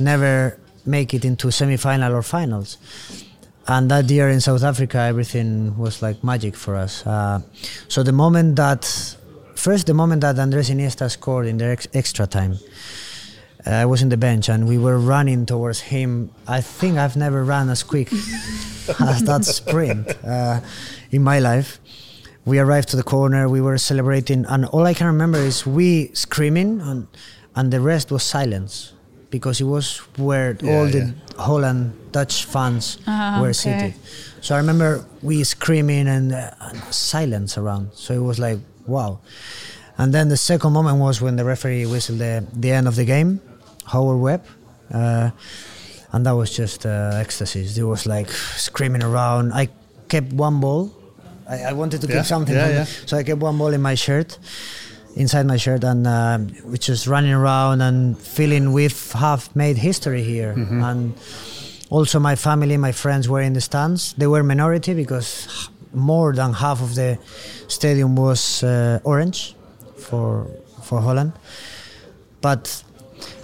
never 0.00 0.58
make 0.86 1.14
it 1.14 1.24
into 1.24 1.50
semi-final 1.50 2.14
or 2.14 2.22
finals 2.22 2.76
and 3.70 3.90
that 3.90 4.10
year 4.10 4.28
in 4.28 4.40
South 4.40 4.64
Africa, 4.64 4.98
everything 4.98 5.76
was 5.78 6.02
like 6.02 6.24
magic 6.24 6.56
for 6.56 6.74
us. 6.74 7.06
Uh, 7.06 7.40
so 7.86 8.02
the 8.02 8.12
moment 8.12 8.56
that, 8.56 8.84
first, 9.54 9.86
the 9.86 9.94
moment 9.94 10.22
that 10.22 10.38
Andres 10.38 10.70
Iniesta 10.70 11.08
scored 11.08 11.46
in 11.46 11.58
the 11.58 11.66
ex- 11.66 11.86
extra 11.94 12.26
time, 12.26 12.58
uh, 13.64 13.70
I 13.70 13.86
was 13.86 14.02
in 14.02 14.08
the 14.08 14.16
bench 14.16 14.48
and 14.48 14.66
we 14.66 14.76
were 14.76 14.98
running 14.98 15.46
towards 15.46 15.80
him. 15.80 16.30
I 16.48 16.60
think 16.60 16.98
I've 16.98 17.16
never 17.16 17.44
run 17.44 17.68
as 17.68 17.84
quick 17.84 18.12
as 18.12 19.22
that 19.22 19.44
sprint 19.44 20.08
uh, 20.24 20.60
in 21.12 21.22
my 21.22 21.38
life. 21.38 21.78
We 22.44 22.58
arrived 22.58 22.88
to 22.88 22.96
the 22.96 23.04
corner, 23.04 23.48
we 23.48 23.60
were 23.60 23.78
celebrating, 23.78 24.46
and 24.46 24.64
all 24.64 24.86
I 24.86 24.94
can 24.94 25.06
remember 25.06 25.38
is 25.38 25.64
we 25.64 26.10
screaming, 26.14 26.80
and, 26.80 27.06
and 27.54 27.70
the 27.70 27.80
rest 27.80 28.10
was 28.10 28.24
silence 28.24 28.94
because 29.30 29.60
it 29.60 29.64
was 29.66 29.98
where 30.16 30.56
all 30.64 30.86
the 30.86 30.98
yeah. 31.14 31.42
Holland 31.42 31.92
Dutch 32.12 32.44
fans 32.44 32.98
Ah, 33.06 33.38
were 33.40 33.48
okay. 33.50 33.52
seated. 33.52 33.94
So 34.40 34.54
I 34.54 34.58
remember 34.58 35.04
we 35.22 35.44
screaming 35.44 36.08
and, 36.08 36.32
uh, 36.32 36.50
and 36.60 36.78
silence 36.92 37.56
around. 37.58 37.90
So 37.94 38.14
it 38.14 38.22
was 38.22 38.38
like 38.38 38.58
wow. 38.86 39.20
And 39.98 40.12
then 40.14 40.28
the 40.28 40.36
second 40.36 40.72
moment 40.72 40.98
was 40.98 41.20
when 41.20 41.36
the 41.36 41.44
referee 41.44 41.84
whistled 41.86 42.18
the, 42.20 42.44
the 42.52 42.72
end 42.72 42.88
of 42.88 42.96
the 42.96 43.04
game, 43.04 43.40
Howard 43.86 44.18
Webb, 44.20 44.44
uh, 44.92 45.30
and 46.12 46.24
that 46.26 46.32
was 46.32 46.50
just 46.56 46.86
uh, 46.86 47.12
ecstasy. 47.20 47.60
It 47.80 47.84
was 47.84 48.06
like 48.06 48.30
screaming 48.56 49.02
around. 49.02 49.52
I 49.52 49.68
kept 50.08 50.32
one 50.32 50.58
ball. 50.60 50.90
I, 51.48 51.64
I 51.64 51.72
wanted 51.74 52.00
to 52.00 52.06
Yeah, 52.08 52.16
keep 52.16 52.26
something, 52.26 52.54
yeah, 52.54 52.68
yeah. 52.70 52.84
so 53.06 53.16
I 53.18 53.22
kept 53.24 53.40
one 53.40 53.58
ball 53.58 53.72
in 53.74 53.82
my 53.82 53.94
shirt, 53.94 54.38
inside 55.16 55.46
my 55.46 55.56
shirt, 55.56 55.84
and 55.84 56.06
uh, 56.06 56.38
we 56.64 56.78
just 56.78 57.06
running 57.06 57.32
around 57.32 57.80
and 57.80 58.18
feeling 58.18 58.72
we've 58.72 59.12
have 59.12 59.54
made 59.54 59.76
history 59.76 60.22
here. 60.22 60.54
Mm-hmm. 60.54 60.82
And 60.82 61.14
also 61.90 62.18
my 62.20 62.36
family, 62.36 62.76
my 62.76 62.92
friends 62.92 63.28
were 63.28 63.40
in 63.40 63.52
the 63.52 63.60
stands. 63.60 64.14
They 64.14 64.26
were 64.26 64.42
minority 64.42 64.94
because 64.94 65.68
more 65.92 66.32
than 66.32 66.52
half 66.52 66.80
of 66.82 66.94
the 66.94 67.18
stadium 67.68 68.14
was 68.16 68.62
uh, 68.62 69.00
orange 69.04 69.54
for 69.96 70.46
for 70.82 71.00
Holland. 71.00 71.32
But 72.40 72.82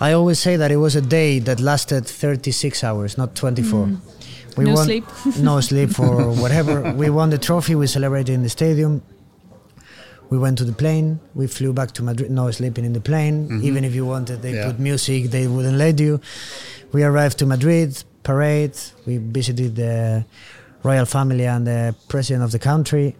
I 0.00 0.12
always 0.12 0.38
say 0.38 0.56
that 0.56 0.70
it 0.70 0.76
was 0.76 0.96
a 0.96 1.00
day 1.00 1.38
that 1.40 1.60
lasted 1.60 2.06
36 2.06 2.82
hours, 2.84 3.18
not 3.18 3.34
24. 3.34 3.90
We 4.56 4.64
No 4.64 4.74
won, 4.74 4.84
sleep. 4.84 5.04
no 5.40 5.60
sleep 5.60 5.90
for 5.90 6.30
whatever. 6.42 6.92
We 6.92 7.10
won 7.10 7.30
the 7.30 7.38
trophy. 7.38 7.74
We 7.74 7.86
celebrated 7.86 8.32
in 8.32 8.42
the 8.42 8.48
stadium. 8.48 9.02
We 10.30 10.38
went 10.38 10.58
to 10.58 10.64
the 10.64 10.72
plane. 10.72 11.20
We 11.34 11.46
flew 11.46 11.72
back 11.72 11.92
to 11.92 12.02
Madrid. 12.02 12.30
No 12.30 12.50
sleeping 12.50 12.84
in 12.84 12.92
the 12.92 13.00
plane. 13.00 13.60
Even 13.62 13.84
if 13.84 13.94
you 13.94 14.04
wanted, 14.06 14.42
they 14.42 14.54
Yeah. 14.54 14.66
put 14.66 14.78
music. 14.80 15.30
They 15.30 15.46
wouldn't 15.46 15.76
let 15.78 16.00
you. 16.00 16.20
We 16.92 17.04
arrived 17.04 17.38
to 17.38 17.46
Madrid. 17.46 18.02
Parade. 18.22 18.76
We 19.06 19.18
visited 19.18 19.76
the 19.76 20.24
royal 20.82 21.04
family 21.06 21.46
and 21.46 21.66
the 21.66 21.94
president 22.08 22.42
of 22.44 22.50
the 22.50 22.58
country. 22.58 23.14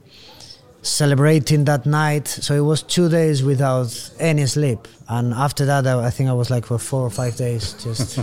Celebrating 0.83 1.65
that 1.65 1.87
night. 1.87 2.29
So 2.29 2.55
it 2.55 2.61
was 2.65 2.83
two 2.83 3.09
days 3.09 3.43
without 3.43 4.11
any 4.19 4.47
sleep. 4.47 4.87
And 5.09 5.33
after 5.35 5.65
that, 5.67 5.87
I 5.87 6.07
I 6.07 6.11
think 6.11 6.29
I 6.29 6.33
was 6.33 6.51
like 6.51 6.67
for 6.67 6.79
four 6.79 7.03
or 7.03 7.11
five 7.11 7.37
days 7.37 7.75
just 7.85 8.19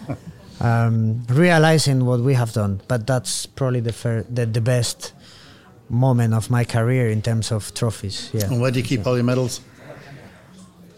um, 0.60 1.24
realizing 1.28 2.04
what 2.04 2.20
we 2.20 2.34
have 2.34 2.52
done. 2.52 2.80
But 2.88 3.06
that's 3.06 3.46
probably 3.46 3.80
the, 3.80 3.92
fir- 3.92 4.24
the 4.30 4.46
the 4.46 4.60
best 4.60 5.12
moment 5.88 6.34
of 6.34 6.50
my 6.50 6.64
career 6.64 7.08
in 7.10 7.22
terms 7.22 7.52
of 7.52 7.72
trophies. 7.74 8.30
Yeah, 8.32 8.46
And 8.46 8.60
where 8.60 8.70
do 8.70 8.78
you 8.78 8.84
keep 8.84 9.06
all 9.06 9.14
your 9.16 9.24
medals? 9.24 9.60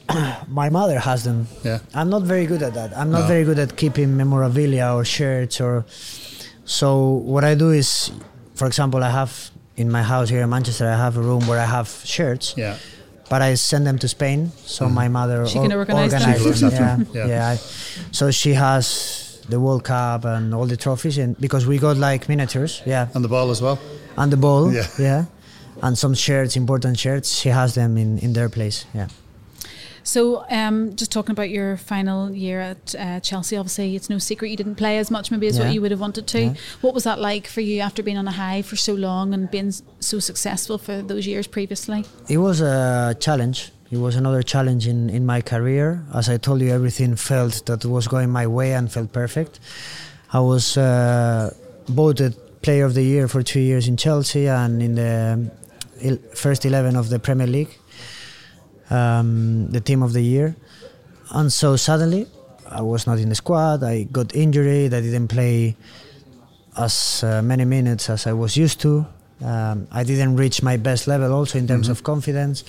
my 0.49 0.69
mother 0.69 0.99
has 1.01 1.25
them. 1.25 1.49
Yeah. 1.65 1.81
I'm 1.95 2.11
not 2.11 2.23
very 2.23 2.47
good 2.47 2.63
at 2.63 2.75
that. 2.75 2.97
I'm 2.97 3.11
not 3.11 3.23
No. 3.23 3.27
very 3.27 3.45
good 3.45 3.59
at 3.59 3.77
keeping 3.77 4.17
memorabilia 4.17 4.93
or 4.95 5.05
shirts 5.05 5.61
or. 5.61 5.85
So 6.65 7.09
what 7.09 7.45
I 7.45 7.55
do 7.55 7.71
is, 7.71 8.11
for 8.55 8.67
example, 8.67 9.03
I 9.03 9.11
have 9.11 9.51
in 9.77 9.91
my 9.91 10.03
house 10.03 10.29
here 10.29 10.43
in 10.43 10.51
Manchester, 10.51 10.87
I 10.89 10.97
have 10.97 11.17
a 11.17 11.21
room 11.21 11.47
where 11.47 11.61
I 11.61 11.67
have 11.67 11.89
shirts. 12.05 12.55
Yeah. 12.57 12.77
But 13.29 13.43
I 13.43 13.55
send 13.55 13.87
them 13.87 13.99
to 13.99 14.09
Spain, 14.09 14.53
so 14.65 14.85
mm-hmm. 14.85 14.95
my 14.95 15.09
mother 15.09 15.47
She 15.49 15.59
can 15.59 15.73
or- 15.73 15.79
organise 15.79 16.13
them. 16.13 16.55
She 16.55 16.69
them. 16.69 17.07
Yeah, 17.13 17.21
yeah. 17.21 17.27
yeah. 17.27 17.49
I, 17.49 17.57
so 18.13 18.31
she 18.31 18.55
has 18.55 19.41
the 19.49 19.59
World 19.59 19.83
Cup 19.83 20.25
and 20.25 20.55
all 20.55 20.67
the 20.67 20.77
trophies, 20.77 21.19
and 21.19 21.37
because 21.41 21.67
we 21.67 21.79
got 21.79 21.97
like 21.97 22.29
miniatures, 22.29 22.83
yeah, 22.87 23.09
And 23.15 23.25
the 23.25 23.29
ball 23.29 23.51
as 23.51 23.61
well? 23.61 23.79
And 24.17 24.33
the 24.33 24.37
ball, 24.37 24.73
Yeah. 24.73 24.87
yeah, 24.99 25.25
and 25.83 25.97
some 25.99 26.15
shirts, 26.15 26.57
important 26.57 26.99
shirts. 26.99 27.29
She 27.41 27.49
has 27.51 27.75
them 27.75 27.97
in 27.97 28.19
in 28.19 28.33
their 28.33 28.49
place, 28.49 28.85
yeah. 28.95 29.09
So, 30.03 30.45
um, 30.51 30.95
just 30.95 31.11
talking 31.11 31.33
about 31.33 31.51
your 31.51 31.77
final 31.77 32.31
year 32.31 32.61
at 32.61 32.95
uh, 32.95 33.19
Chelsea, 33.21 33.57
obviously 33.57 33.97
it's 33.97 34.09
no 34.09 34.19
secret 34.19 34.51
you 34.51 34.57
didn't 34.57 34.77
play 34.77 34.99
as 34.99 35.11
much 35.11 35.31
maybe 35.33 35.49
as 35.49 35.59
what 35.59 35.73
you 35.75 35.81
would 35.81 35.91
have 35.91 36.01
wanted 36.01 36.27
to. 36.29 36.39
Yeah. 36.41 36.55
What 36.81 36.95
was 36.95 37.03
that 37.03 37.19
like 37.19 37.49
for 37.49 37.61
you 37.61 37.81
after 37.83 38.05
being 38.05 38.17
on 38.19 38.29
a 38.29 38.33
high 38.33 38.63
for 38.63 38.77
so 38.77 38.95
long 38.95 39.35
and 39.35 39.51
being 39.51 39.73
so 39.99 40.21
successful 40.21 40.79
for 40.79 41.03
those 41.03 41.27
years 41.27 41.49
previously? 41.49 42.05
It 42.29 42.39
was 42.39 42.61
a 42.61 43.17
challenge. 43.19 43.73
It 43.91 43.99
was 43.99 44.15
another 44.15 44.43
challenge 44.45 44.87
in, 44.87 45.11
in 45.11 45.27
my 45.27 45.41
career. 45.43 46.05
As 46.15 46.29
I 46.29 46.37
told 46.39 46.61
you, 46.61 46.71
everything 46.71 47.17
felt 47.17 47.67
that 47.67 47.85
was 47.85 48.07
going 48.07 48.31
my 48.31 48.47
way 48.47 48.75
and 48.75 48.89
felt 48.93 49.13
perfect. 49.13 49.59
I 50.33 50.39
was 50.39 50.77
uh, 50.77 51.51
voted 51.89 52.37
Player 52.67 52.85
of 52.85 52.95
the 52.95 53.03
Year 53.05 53.29
for 53.29 53.45
two 53.45 53.61
years 53.61 53.87
in 53.87 53.97
Chelsea 53.97 54.49
and 54.49 54.83
in 54.83 54.97
the 54.97 56.21
first 56.35 56.65
11 56.67 56.97
of 56.97 57.11
the 57.11 57.21
Premier 57.21 57.47
League, 57.47 57.79
um, 58.91 59.71
the 59.71 59.81
Team 59.81 60.03
of 60.03 60.13
the 60.13 60.21
Year. 60.21 60.57
And 61.31 61.53
so 61.53 61.77
suddenly, 61.77 62.27
I 62.69 62.83
was 62.83 63.07
not 63.07 63.21
in 63.21 63.29
the 63.29 63.37
squad. 63.37 63.85
I 63.85 64.03
got 64.11 64.35
injured. 64.35 64.93
I 64.93 65.01
didn't 65.01 65.29
play 65.29 65.77
as 66.77 67.23
uh, 67.23 67.41
many 67.41 67.65
minutes 67.65 68.11
as 68.11 68.27
I 68.27 68.33
was 68.33 68.57
used 68.57 68.81
to. 68.81 69.07
Um, 69.45 69.87
I 69.93 70.03
didn't 70.03 70.35
reach 70.35 70.61
my 70.61 70.77
best 70.77 71.07
level 71.07 71.33
also 71.33 71.59
in 71.59 71.69
terms 71.69 71.89
of 71.89 72.03
confidence, 72.03 72.65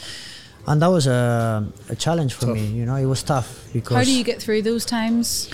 and 0.68 0.80
that 0.80 0.92
was 0.92 1.08
a, 1.08 1.66
a 1.90 1.96
challenge 1.96 2.36
for 2.36 2.46
Tough. 2.46 2.56
me. 2.56 2.68
You 2.68 2.86
know, 2.86 2.98
it 2.98 3.06
was 3.06 3.24
tough 3.24 3.68
because 3.74 3.98
How 3.98 4.04
do 4.04 4.16
you 4.16 4.24
get 4.24 4.44
through 4.44 4.62
those 4.62 4.86
times? 4.86 5.50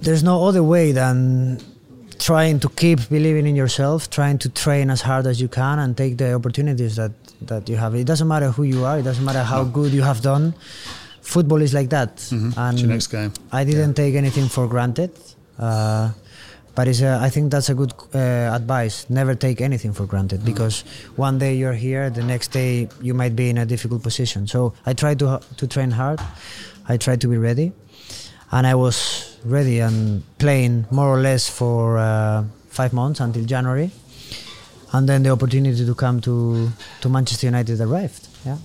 there's 0.00 0.24
no 0.24 0.48
other 0.48 0.64
way 0.64 0.90
than 0.90 1.60
trying 2.22 2.60
to 2.60 2.68
keep 2.68 2.98
believing 3.08 3.46
in 3.46 3.56
yourself, 3.56 4.08
trying 4.10 4.38
to 4.38 4.48
train 4.48 4.90
as 4.90 5.02
hard 5.02 5.26
as 5.26 5.40
you 5.40 5.48
can, 5.48 5.78
and 5.82 5.96
take 5.96 6.16
the 6.22 6.32
opportunities 6.34 6.94
that 6.96 7.12
that 7.50 7.68
you 7.68 7.76
have. 7.76 7.94
It 7.94 8.06
doesn't 8.06 8.28
matter 8.28 8.50
who 8.56 8.62
you 8.62 8.84
are. 8.84 8.98
It 8.98 9.06
doesn't 9.10 9.24
matter 9.24 9.42
how 9.42 9.64
good 9.64 9.92
you 9.92 10.02
have 10.02 10.20
done. 10.22 10.54
Football 11.34 11.62
is 11.62 11.72
like 11.74 11.90
that, 11.90 12.10
and 12.32 12.74
It's 12.74 12.82
your 12.82 12.90
next 12.90 13.08
game. 13.08 13.32
I 13.60 13.64
didn't 13.64 13.94
take 13.94 14.14
anything 14.14 14.48
for 14.48 14.66
granted. 14.68 15.10
Uh, 15.58 16.10
but 16.74 16.88
it's 16.88 17.02
a, 17.02 17.18
I 17.20 17.28
think 17.28 17.50
that's 17.50 17.68
a 17.68 17.74
good 17.74 17.92
uh, 18.14 18.18
advice. 18.58 19.04
Never 19.10 19.34
take 19.34 19.60
anything 19.60 19.92
for 19.92 20.06
granted 20.06 20.42
because 20.44 20.84
one 21.16 21.38
day 21.38 21.54
you're 21.54 21.74
here, 21.74 22.08
the 22.08 22.22
next 22.22 22.48
day 22.52 22.88
you 23.00 23.12
might 23.14 23.36
be 23.36 23.50
in 23.50 23.58
a 23.58 23.66
difficult 23.66 24.02
position. 24.02 24.46
So 24.46 24.72
I 24.86 24.94
try 24.94 25.14
to 25.16 25.40
to 25.58 25.66
train 25.66 25.90
hard. 25.90 26.20
I 26.88 26.96
try 26.96 27.16
to 27.16 27.28
be 27.28 27.36
ready, 27.36 27.72
and 28.50 28.66
I 28.66 28.74
was 28.74 29.31
ready 29.44 29.80
and 29.80 30.22
playing 30.38 30.86
more 30.90 31.08
or 31.08 31.20
less 31.20 31.48
for 31.48 31.98
uh, 31.98 32.44
five 32.68 32.92
months 32.92 33.20
until 33.20 33.44
January, 33.44 33.90
and 34.92 35.08
then 35.08 35.22
the 35.22 35.30
opportunity 35.30 35.84
to 35.84 35.94
come 35.94 36.20
to 36.20 36.70
to 37.00 37.08
Manchester 37.08 37.46
United 37.46 37.80
arrived. 37.80 38.28
Yeah. 38.44 38.58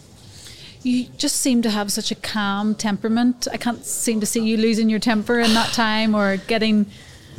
You 0.84 1.05
just 1.17 1.38
seem 1.38 1.61
to 1.63 1.69
have 1.69 1.91
such 1.91 2.11
a 2.11 2.15
calm 2.15 2.75
temperament. 2.75 3.47
I 3.51 3.57
can't 3.57 3.84
seem 3.86 4.19
to 4.19 4.25
see 4.25 4.41
you 4.45 4.57
losing 4.57 4.89
your 4.89 4.99
temper 4.99 5.39
in 5.39 5.53
that 5.53 5.73
time 5.73 6.15
or 6.15 6.38
getting. 6.47 6.86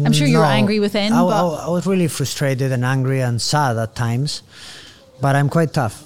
I'm 0.04 0.12
sure 0.12 0.26
you 0.28 0.38
were 0.38 0.44
No, 0.44 0.50
angry 0.50 0.78
within, 0.80 1.12
I, 1.12 1.22
but 1.22 1.30
I, 1.30 1.66
I 1.66 1.68
was 1.70 1.86
really 1.86 2.08
frustrated 2.08 2.70
and 2.72 2.84
angry 2.84 3.20
and 3.20 3.40
sad 3.42 3.76
at 3.76 3.96
times, 3.96 4.42
but 5.20 5.34
I'm 5.34 5.48
quite 5.48 5.72
tough. 5.72 6.04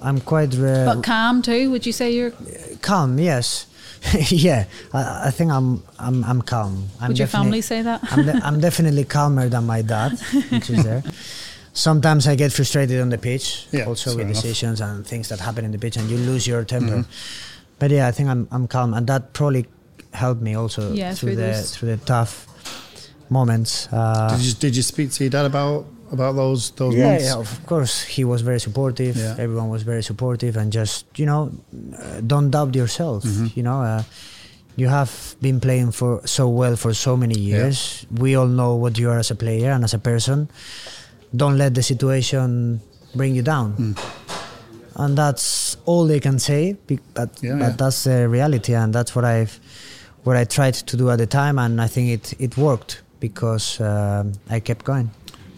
I'm 0.00 0.20
quite 0.20 0.54
uh, 0.54 0.94
but 0.94 1.02
calm 1.02 1.42
too. 1.42 1.70
Would 1.70 1.84
you 1.84 1.92
say 1.92 2.12
you're? 2.14 2.32
calm. 2.80 3.18
Yes, 3.18 3.66
yeah. 4.30 4.64
I, 4.94 5.28
I 5.28 5.30
think 5.30 5.50
I'm 5.52 5.82
I'm 5.98 6.24
I'm 6.24 6.42
calm. 6.42 6.88
I'm 7.00 7.08
Would 7.08 7.18
your 7.18 7.28
family 7.28 7.60
say 7.60 7.82
that? 7.82 8.00
I'm, 8.12 8.24
de- 8.24 8.40
I'm 8.46 8.60
definitely 8.60 9.04
calmer 9.04 9.48
than 9.48 9.66
my 9.66 9.82
dad, 9.82 10.12
which 10.50 10.70
is 10.70 10.84
there. 10.84 11.02
Sometimes 11.72 12.26
I 12.26 12.34
get 12.34 12.52
frustrated 12.52 13.00
on 13.00 13.10
the 13.10 13.18
pitch, 13.18 13.66
Yeah, 13.70 13.84
also 13.84 14.10
with 14.16 14.26
enough. 14.26 14.34
decisions 14.42 14.80
and 14.80 15.06
things 15.06 15.28
that 15.28 15.38
happen 15.38 15.64
in 15.64 15.70
the 15.70 15.78
pitch, 15.78 15.96
and 15.96 16.10
you 16.10 16.16
lose 16.16 16.46
your 16.46 16.64
temper. 16.64 17.04
But 17.78 17.90
yeah, 17.90 18.08
I 18.08 18.10
think 18.12 18.28
I'm 18.28 18.48
I'm 18.50 18.66
calm, 18.66 18.94
and 18.94 19.06
that 19.06 19.32
probably 19.34 19.66
helped 20.12 20.42
me 20.42 20.54
also 20.56 20.92
Yeah, 20.92 21.14
through, 21.14 21.34
through 21.34 21.36
the 21.36 21.52
through 21.62 21.88
the 21.96 21.96
tough 22.04 22.46
moments. 23.30 23.86
Uh, 23.92 24.34
Did 24.36 24.40
you 24.46 24.52
did 24.54 24.76
you 24.76 24.82
speak 24.82 25.12
to 25.12 25.24
your 25.24 25.30
dad 25.30 25.46
about 25.46 25.86
about 26.12 26.36
those 26.36 26.70
those 26.72 26.94
yeah, 26.94 27.06
months? 27.06 27.24
yeah, 27.24 27.36
of 27.36 27.66
course, 27.66 28.02
he 28.02 28.24
was 28.24 28.42
very 28.42 28.60
supportive. 28.60 29.16
Yeah. 29.16 29.36
Everyone 29.38 29.68
was 29.68 29.82
very 29.82 30.02
supportive, 30.02 30.56
and 30.56 30.72
just 30.72 31.06
you 31.18 31.26
know, 31.26 31.50
uh, 31.98 32.20
don't 32.20 32.50
doubt 32.50 32.74
yourself. 32.74 33.24
Mm-hmm. 33.24 33.46
You 33.54 33.62
know, 33.62 33.82
uh, 33.82 34.02
you 34.76 34.88
have 34.88 35.36
been 35.40 35.60
playing 35.60 35.92
for 35.92 36.20
so 36.26 36.48
well 36.48 36.76
for 36.76 36.94
so 36.94 37.16
many 37.16 37.38
years. 37.38 38.06
We 38.10 38.36
all 38.36 38.48
know 38.48 38.74
what 38.74 38.98
you 38.98 39.10
are 39.10 39.18
as 39.18 39.30
a 39.30 39.34
player 39.36 39.70
and 39.70 39.84
as 39.84 39.94
a 39.94 39.98
person. 39.98 40.48
Don't 41.34 41.58
let 41.58 41.74
the 41.74 41.82
situation 41.82 42.80
bring 43.14 43.34
you 43.34 43.42
down. 43.42 43.74
Mm. 43.76 43.98
And 44.96 45.16
that's 45.16 45.76
all 45.86 46.06
they 46.06 46.20
can 46.20 46.38
say, 46.38 46.76
but 47.14 47.30
Yeah, 47.42 47.54
but 47.54 47.58
yeah. 47.58 47.76
that's 47.76 48.04
the 48.04 48.28
reality, 48.28 48.74
and 48.74 48.92
that's 48.92 49.14
what 49.14 49.24
I've 49.24 49.60
what 50.24 50.36
I 50.36 50.44
tried 50.44 50.74
to 50.74 50.96
do 50.96 51.08
at 51.10 51.18
the 51.18 51.26
time, 51.26 51.58
and 51.58 51.80
I 51.80 51.86
think 51.86 52.10
it 52.10 52.34
it 52.40 52.56
worked 52.56 53.02
because 53.20 53.80
um, 53.80 54.32
I 54.48 54.60
kept 54.60 54.84
going. 54.84 55.10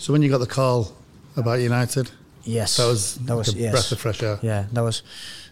So 0.03 0.13
when 0.13 0.21
you 0.23 0.29
got 0.29 0.39
the 0.39 0.47
call 0.59 0.91
about 1.37 1.61
United, 1.61 2.11
Yes, 2.45 2.77
that 2.79 2.87
was 2.89 3.15
that 3.27 3.37
was 3.37 3.47
like 3.49 3.57
a 3.57 3.61
yes. 3.61 3.73
breath 3.73 3.93
of 3.93 4.01
fresh 4.01 4.21
air. 4.23 4.37
Yeah, 4.43 4.65
that 4.73 4.83
was 4.83 5.03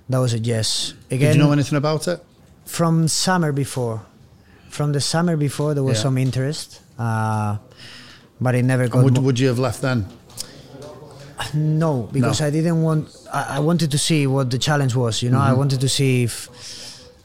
that 0.09 0.19
was 0.19 0.35
a 0.35 0.41
yes. 0.41 0.95
Again, 1.09 1.21
Did 1.33 1.37
you 1.37 1.43
know 1.45 1.53
anything 1.53 1.79
about 1.79 2.09
it? 2.09 2.19
from 2.67 3.07
summer 3.07 3.53
before, 3.53 4.03
from 4.71 4.91
the 4.93 5.01
summer 5.01 5.37
before, 5.37 5.73
there 5.75 5.85
was 5.85 5.99
Yeah. 5.99 6.03
some 6.03 6.19
interest, 6.19 6.81
uh, 6.99 7.59
but 8.41 8.55
it 8.57 8.65
never 8.65 8.89
got. 8.89 9.05
would, 9.05 9.15
mo- 9.15 9.21
would 9.23 9.39
you 9.39 9.47
have 9.47 9.61
left 9.61 9.81
then? 9.83 10.07
no, 11.55 12.09
because 12.13 12.41
No. 12.41 12.47
I 12.47 12.51
didn't 12.51 12.83
want. 12.83 13.09
I, 13.33 13.57
I 13.57 13.59
wanted 13.61 13.91
to 13.93 13.99
see 13.99 14.27
what 14.27 14.51
the 14.51 14.59
challenge 14.59 14.95
was. 14.97 15.23
You 15.23 15.31
know, 15.31 15.39
I 15.41 15.53
wanted 15.53 15.81
to 15.81 15.89
see 15.89 16.25
if, 16.25 16.49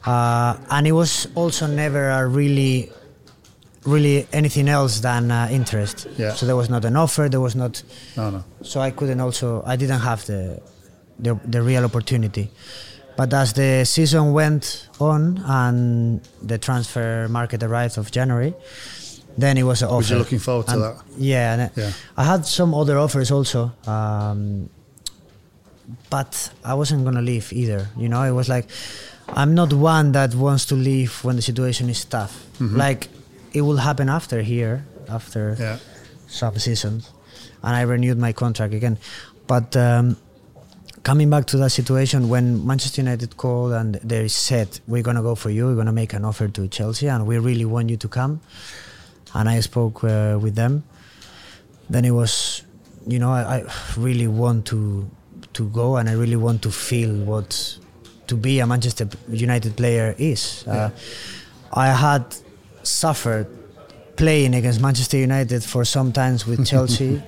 uh, 0.06 0.56
and 0.70 0.86
it 0.86 0.92
was 0.92 1.26
also 1.34 1.66
never 1.66 2.08
a 2.10 2.24
really, 2.26 2.90
really 3.86 4.26
anything 4.32 4.68
else 4.68 5.00
than 5.00 5.30
uh, 5.30 5.48
interest. 5.50 6.06
Yeah. 6.18 6.34
So 6.34 6.46
there 6.46 6.56
was 6.56 6.68
not 6.68 6.84
an 6.84 6.96
offer. 6.96 7.28
There 7.28 7.40
was 7.40 7.54
not. 7.54 7.82
No, 8.16 8.30
no. 8.30 8.44
so 8.62 8.80
I 8.80 8.90
couldn't 8.90 9.20
also 9.20 9.62
I 9.66 9.76
didn't 9.76 10.00
have 10.00 10.24
the 10.26 10.60
the, 11.18 11.38
the 11.44 11.62
real 11.62 11.84
opportunity. 11.84 12.50
But 13.16 13.32
as 13.32 13.54
the 13.54 13.84
season 13.86 14.32
went 14.34 14.88
on 15.00 15.38
and 15.46 16.20
the 16.42 16.58
transfer 16.58 17.28
market 17.30 17.62
arrived 17.62 17.96
of 17.96 18.10
January, 18.10 18.52
then 19.38 19.56
it 19.56 19.62
was 19.62 19.80
an 19.80 19.88
offer. 19.88 19.96
Was 19.96 20.10
you 20.10 20.18
looking 20.18 20.38
forward 20.38 20.66
to 20.66 20.72
And- 20.74 20.82
that? 20.82 20.96
Yeah, 21.16 21.54
and 21.54 21.70
Yeah. 21.76 21.92
I 22.16 22.24
had 22.24 22.44
some 22.44 22.74
other 22.74 22.98
offers 22.98 23.30
also, 23.30 23.72
um, 23.86 24.68
but 26.10 26.50
I 26.64 26.74
wasn't 26.74 27.04
gonna 27.04 27.22
leave 27.22 27.52
either. 27.52 27.88
You 27.96 28.08
know, 28.08 28.22
it 28.22 28.32
was 28.32 28.48
like 28.48 28.66
I'm 29.28 29.54
not 29.54 29.72
one 29.72 30.12
that 30.12 30.34
wants 30.34 30.66
to 30.66 30.74
leave 30.74 31.24
when 31.24 31.36
the 31.36 31.42
situation 31.42 31.88
is 31.88 32.04
tough. 32.04 32.44
Mm-hmm. 32.58 32.76
Like 32.76 33.08
it 33.56 33.62
will 33.66 33.80
happen 33.88 34.08
after 34.18 34.38
here, 34.52 34.76
after 35.08 35.42
Yeah. 35.58 35.78
some 36.28 36.56
seasons, 36.66 37.02
and 37.64 37.72
I 37.80 37.82
renewed 37.94 38.18
my 38.18 38.32
contract 38.32 38.74
again. 38.74 38.96
But 39.46 39.68
um, 39.76 40.16
coming 41.02 41.30
back 41.30 41.44
to 41.52 41.56
that 41.62 41.70
situation, 41.70 42.28
when 42.28 42.44
Manchester 42.66 43.00
United 43.02 43.30
called 43.36 43.72
and 43.80 43.90
they 44.12 44.28
said, 44.28 44.68
"We're 44.86 45.02
gonna 45.08 45.22
go 45.22 45.34
for 45.34 45.50
you. 45.50 45.62
We're 45.68 45.76
gonna 45.82 45.98
make 46.02 46.12
an 46.18 46.24
offer 46.24 46.48
to 46.56 46.68
Chelsea, 46.68 47.08
and 47.08 47.20
we 47.26 47.38
really 47.38 47.64
want 47.64 47.86
you 47.90 47.96
to 47.96 48.08
come," 48.08 48.40
and 49.34 49.48
I 49.48 49.60
spoke 49.62 50.04
uh, 50.04 50.36
with 50.44 50.54
them, 50.54 50.82
then 51.92 52.04
it 52.04 52.10
was, 52.12 52.62
you 53.06 53.18
know, 53.22 53.30
I, 53.32 53.42
I 53.56 53.64
really 53.96 54.28
want 54.28 54.66
to 54.66 55.08
to 55.52 55.62
go, 55.72 55.96
and 55.96 56.08
I 56.08 56.12
really 56.22 56.36
want 56.36 56.60
to 56.62 56.70
feel 56.70 57.14
what 57.24 57.78
to 58.26 58.34
be 58.36 58.60
a 58.60 58.66
Manchester 58.66 59.08
United 59.30 59.72
player 59.76 60.14
is. 60.18 60.64
Uh, 60.66 60.90
I 61.72 61.88
had 61.94 62.24
suffered 62.86 63.46
playing 64.16 64.54
against 64.54 64.80
Manchester 64.80 65.18
United 65.18 65.62
for 65.62 65.84
some 65.84 66.12
times 66.12 66.46
with 66.46 66.66
Chelsea, 66.70 67.22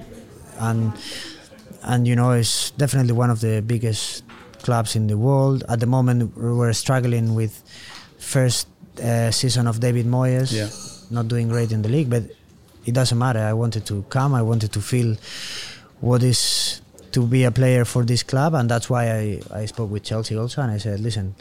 and 0.58 0.92
and 1.82 2.06
you 2.08 2.16
know 2.16 2.32
it's 2.32 2.70
definitely 2.72 3.12
one 3.12 3.30
of 3.30 3.40
the 3.40 3.62
biggest 3.62 4.24
clubs 4.62 4.96
in 4.96 5.06
the 5.06 5.16
world. 5.16 5.64
At 5.68 5.80
the 5.80 5.86
moment, 5.86 6.36
we're 6.36 6.72
struggling 6.72 7.34
with 7.34 7.62
first 8.18 8.66
uh, 9.02 9.30
season 9.30 9.66
of 9.66 9.80
David 9.80 10.06
Moyes, 10.06 10.52
Yeah. 10.52 10.68
not 11.10 11.28
doing 11.28 11.48
great 11.48 11.72
in 11.72 11.82
the 11.82 11.88
league, 11.88 12.10
but 12.10 12.24
it 12.86 12.94
doesn't 12.94 13.18
matter. 13.18 13.38
I 13.40 13.52
wanted 13.52 13.86
to 13.86 14.02
come. 14.08 14.34
I 14.34 14.42
wanted 14.42 14.72
to 14.72 14.80
feel 14.80 15.16
what 16.00 16.22
is 16.22 16.80
to 17.12 17.26
be 17.26 17.44
a 17.44 17.50
player 17.50 17.84
for 17.84 18.04
this 18.04 18.22
club, 18.22 18.54
and 18.54 18.68
that's 18.68 18.90
why 18.90 19.10
I, 19.10 19.40
I 19.62 19.66
spoke 19.66 19.90
with 19.90 20.02
Chelsea 20.02 20.36
also, 20.36 20.62
and 20.62 20.70
I 20.70 20.78
said, 20.78 21.00
listen, 21.00 21.34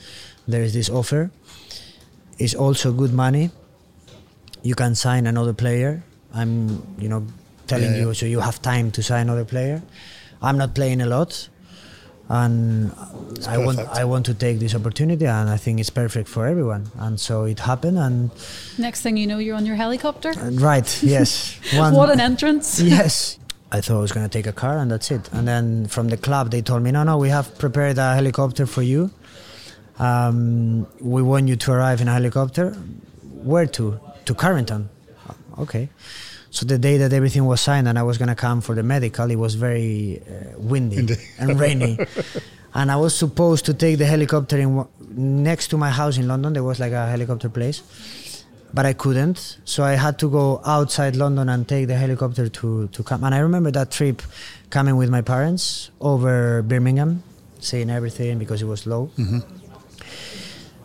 there 0.48 0.62
is 0.64 0.74
this 0.74 0.90
offer. 0.90 1.30
It's 2.40 2.54
also 2.56 2.92
good 2.94 3.14
money. 3.14 3.50
You 4.64 4.76
can 4.76 4.96
sign 4.96 5.28
another 5.28 5.54
player. 5.54 6.04
I'm, 6.34 6.82
you 7.00 7.10
know, 7.10 7.26
telling 7.68 7.92
Yeah, 7.92 7.98
yeah. 7.98 8.06
you 8.08 8.14
so 8.14 8.26
you 8.26 8.40
have 8.40 8.62
time 8.62 8.92
to 8.92 9.04
sign 9.04 9.22
another 9.30 9.46
player. 9.46 9.82
I'm 10.42 10.58
not 10.58 10.74
playing 10.76 11.02
a 11.02 11.06
lot, 11.06 11.50
and 12.30 12.92
I 13.48 13.58
want. 13.58 13.80
I 13.80 14.04
want 14.04 14.26
to 14.28 14.34
take 14.34 14.60
this 14.60 14.76
opportunity, 14.76 15.26
and 15.26 15.50
I 15.50 15.58
think 15.58 15.80
it's 15.80 15.90
perfect 15.90 16.30
for 16.30 16.46
everyone. 16.46 16.92
And 16.98 17.20
so 17.20 17.46
it 17.46 17.60
happened, 17.60 17.98
and 17.98 18.30
Next 18.78 19.02
thing 19.02 19.18
you 19.18 19.26
know, 19.28 19.40
you're 19.40 19.56
on 19.56 19.66
your 19.66 19.76
helicopter. 19.76 20.34
right, 20.62 21.04
yes, 21.04 21.58
one, 21.74 21.94
what 21.94 22.10
an 22.12 22.20
entrance! 22.20 22.80
yes. 22.98 23.40
I 23.70 23.82
thought 23.82 23.98
I 23.98 24.00
was 24.02 24.14
going 24.14 24.26
to 24.30 24.32
take 24.32 24.48
a 24.48 24.54
car 24.54 24.78
and 24.78 24.90
that's 24.90 25.12
it. 25.12 25.28
And 25.34 25.46
then 25.46 25.88
from 25.88 26.08
the 26.08 26.16
club, 26.16 26.52
they 26.52 26.62
told 26.62 26.84
me, 26.84 26.92
no, 26.92 27.04
no, 27.04 27.18
we 27.18 27.28
have 27.28 27.58
prepared 27.58 27.98
a 27.98 28.16
helicopter 28.16 28.66
for 28.66 28.82
you. 28.82 29.12
Um, 30.00 30.88
we 31.02 31.22
want 31.22 31.50
you 31.50 31.58
to 31.58 31.72
arrive 31.74 32.00
in 32.00 32.08
a 32.08 32.14
helicopter. 32.14 32.72
Where 33.44 33.66
to? 33.66 34.00
To 34.28 34.34
Carrington. 34.36 34.90
Okay. 35.58 35.90
So 36.50 36.66
the 36.66 36.78
day 36.78 36.98
that 36.98 37.12
everything 37.14 37.46
was 37.46 37.60
signed 37.62 37.88
and 37.88 37.98
I 38.00 38.04
was 38.04 38.18
going 38.18 38.30
to 38.30 38.36
come 38.36 38.62
for 38.62 38.76
the 38.76 38.84
medical, 38.84 39.30
it 39.30 39.36
was 39.36 39.56
very 39.56 40.22
uh, 40.22 40.58
windy 40.58 41.16
and 41.40 41.60
rainy. 41.60 41.98
and 42.74 42.92
I 42.92 42.96
was 42.96 43.16
supposed 43.16 43.66
to 43.66 43.74
take 43.74 43.98
the 43.98 44.06
helicopter 44.06 44.58
in 44.58 44.76
wa- 44.76 44.88
next 45.10 45.68
to 45.70 45.78
my 45.78 45.90
house 45.90 46.18
in 46.18 46.28
London. 46.28 46.54
There 46.54 46.64
was 46.64 46.80
like 46.80 46.94
a 46.94 47.08
helicopter 47.08 47.50
place 47.50 47.82
but 48.74 48.86
I 48.86 48.94
couldn't. 48.94 49.58
So 49.66 49.84
I 49.84 49.94
had 49.94 50.20
to 50.20 50.30
go 50.30 50.62
outside 50.66 51.16
London 51.16 51.50
and 51.50 51.68
take 51.68 51.88
the 51.88 51.96
helicopter 51.96 52.50
to, 52.50 52.88
to 52.88 53.04
come. 53.04 53.24
And 53.24 53.34
I 53.34 53.40
remember 53.40 53.72
that 53.72 53.92
trip 53.92 54.22
coming 54.70 54.98
with 54.98 55.10
my 55.10 55.22
parents 55.22 55.90
over 56.02 56.62
Birmingham, 56.62 57.24
seeing 57.60 57.90
everything 57.90 58.38
because 58.40 58.62
it 58.62 58.66
was 58.66 58.86
low. 58.86 59.10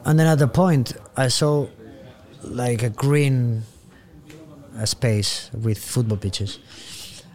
And 0.05 0.19
then 0.19 0.27
at 0.27 0.39
the 0.39 0.49
point, 0.49 0.95
I 1.17 1.29
saw 1.29 1.67
like 2.45 2.83
a 2.83 2.91
green 2.91 3.63
space 4.85 5.51
with 5.55 5.79
football 5.79 6.17
pitches. 6.19 6.59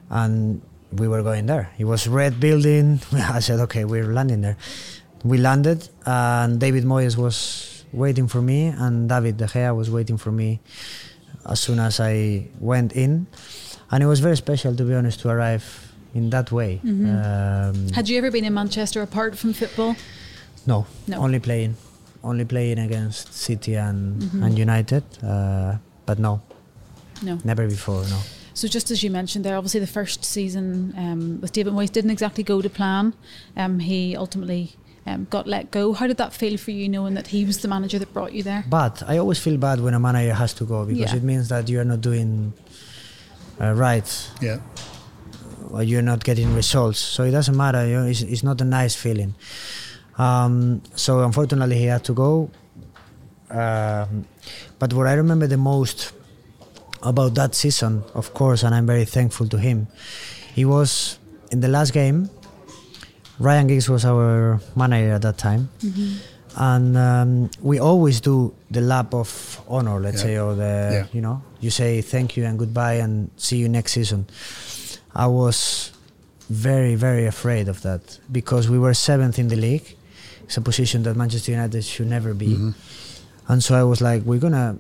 And 0.10 0.62
we 0.92 1.08
were 1.08 1.22
going 1.24 1.46
there. 1.48 1.70
It 1.78 1.86
was 1.86 2.08
red 2.08 2.40
building. 2.40 3.00
I 3.14 3.40
said, 3.40 3.60
okay, 3.62 3.86
we're 3.86 4.06
landing 4.14 4.42
there. 4.42 4.58
We 5.24 5.38
landed, 5.38 5.90
and 6.06 6.60
David 6.60 6.84
Moyes 6.86 7.18
was 7.18 7.84
waiting 7.92 8.28
for 8.28 8.42
me, 8.42 8.68
and 8.68 9.10
David 9.10 9.38
De 9.38 9.46
Gea 9.46 9.76
was 9.76 9.90
waiting 9.90 10.18
for 10.18 10.32
me 10.32 10.60
as 11.50 11.60
soon 11.60 11.80
as 11.80 12.00
I 12.00 12.48
went 12.60 12.94
in. 12.94 13.28
And 13.92 14.04
it 14.04 14.06
was 14.06 14.20
very 14.20 14.38
special, 14.38 14.76
to 14.76 14.84
be 14.84 14.94
honest, 14.94 15.20
to 15.22 15.30
arrive 15.30 15.92
in 16.14 16.30
that 16.30 16.52
way. 16.52 16.80
Um, 16.84 17.90
Had 17.94 18.08
you 18.10 18.18
ever 18.18 18.32
been 18.32 18.46
in 18.46 18.54
Manchester 18.54 19.02
apart 19.02 19.38
from 19.38 19.54
football? 19.54 19.96
no, 20.66 20.86
No. 21.08 21.18
only 21.18 21.40
playing, 21.40 21.76
only 22.28 22.46
playing 22.46 22.80
against 22.80 23.34
City 23.34 23.76
and, 23.76 24.22
and 24.44 24.58
United, 24.58 25.04
uh, 25.24 25.78
but 26.06 26.20
no, 26.20 26.42
No. 27.24 27.40
never 27.44 27.68
before. 27.68 28.04
No. 28.10 28.20
So 28.54 28.68
just 28.68 28.90
as 28.92 29.04
you 29.04 29.12
mentioned 29.12 29.46
there, 29.46 29.56
obviously 29.56 29.80
the 29.82 29.88
first 30.00 30.26
season 30.26 30.94
um, 30.98 31.40
with 31.42 31.52
David 31.54 31.74
Moyes 31.74 31.92
didn't 31.92 32.12
exactly 32.12 32.44
go 32.44 32.62
to 32.62 32.70
plan. 32.70 33.14
Um, 33.56 33.80
he 33.80 34.16
ultimately 34.18 34.72
um, 35.06 35.28
got 35.30 35.48
let 35.48 35.70
go. 35.72 35.94
How 35.94 36.08
did 36.08 36.18
that 36.18 36.34
feel 36.34 36.58
for 36.58 36.72
you, 36.72 36.90
knowing 36.90 37.14
that 37.14 37.28
he 37.28 37.46
was 37.46 37.60
the 37.60 37.68
manager 37.68 38.00
that 38.00 38.12
brought 38.14 38.34
you 38.34 38.44
there? 38.44 38.66
But 38.68 39.04
I 39.08 39.18
always 39.20 39.40
feel 39.40 39.58
bad 39.58 39.80
when 39.80 39.94
a 39.94 40.00
manager 40.00 40.34
has 40.34 40.54
to 40.56 40.66
go 40.66 40.86
because 40.86 41.12
Yeah. 41.14 41.18
it 41.18 41.24
means 41.24 41.48
that 41.50 41.70
you 41.70 41.80
are 41.80 41.86
not 41.86 42.02
doing 42.02 42.54
uh, 43.62 43.74
right 43.74 44.10
Yeah. 44.42 44.60
or 45.70 45.84
you're 45.84 46.02
not 46.12 46.24
getting 46.24 46.56
results. 46.56 47.00
So 47.00 47.24
it 47.24 47.32
doesn't 47.32 47.56
matter. 47.56 47.86
You 47.88 47.94
know, 48.00 48.06
it's, 48.08 48.22
it's 48.22 48.44
not 48.44 48.60
a 48.62 48.66
nice 48.66 48.96
feeling. 48.96 49.36
Um, 50.18 50.82
so 50.96 51.22
unfortunately, 51.24 51.78
he 51.78 51.86
had 51.86 52.04
to 52.06 52.14
go. 52.14 52.50
Um, 53.50 54.26
but 54.80 54.94
what 54.94 55.08
I 55.08 55.14
remember 55.14 55.48
the 55.48 55.58
most 55.58 56.12
about 57.04 57.36
that 57.36 57.56
season, 57.56 58.04
of 58.14 58.34
course, 58.34 58.64
and 58.64 58.74
I'm 58.76 58.86
very 58.88 59.06
thankful 59.06 59.48
to 59.50 59.58
him, 59.58 59.88
he 60.54 60.66
was 60.66 61.20
in 61.52 61.60
the 61.62 61.68
last 61.68 61.94
game. 61.94 62.30
Ryan 63.40 63.68
Giggs 63.68 63.88
was 63.88 64.04
our 64.06 64.60
manager 64.76 65.14
at 65.14 65.22
that 65.22 65.38
time. 65.38 65.70
And 66.60 66.98
um, 66.98 67.50
we 67.62 67.78
always 67.80 68.20
do 68.20 68.56
the 68.72 68.82
lap 68.82 69.14
of 69.14 69.62
honor, 69.68 70.00
let's 70.00 70.18
Yeah. 70.24 70.24
say, 70.24 70.40
or 70.40 70.56
the, 70.56 70.90
Yeah. 70.92 71.06
you 71.14 71.22
know, 71.22 71.44
you 71.60 71.70
say 71.70 72.02
thank 72.02 72.36
you 72.36 72.46
and 72.46 72.58
goodbye 72.58 72.96
and 72.96 73.30
see 73.38 73.58
you 73.58 73.70
next 73.70 73.92
season. 73.92 74.26
I 75.14 75.28
was 75.28 75.92
very, 76.50 76.96
very 76.96 77.28
afraid 77.28 77.68
of 77.70 77.82
that 77.84 78.18
because 78.32 78.70
we 78.70 78.80
were 78.80 78.96
seventh 78.96 79.38
in 79.38 79.50
the 79.50 79.56
league. 79.56 79.96
It's 80.48 80.58
a 80.58 80.62
position 80.62 81.04
that 81.04 81.16
Manchester 81.16 81.52
United 81.52 81.84
should 81.84 82.08
never 82.08 82.34
be. 82.34 82.48
Mm-hmm. 82.56 82.72
And 83.50 83.64
so 83.64 83.76
I 83.76 83.84
was 83.84 84.02
like, 84.02 84.24
we're 84.24 84.40
going 84.40 84.54
to 84.54 84.78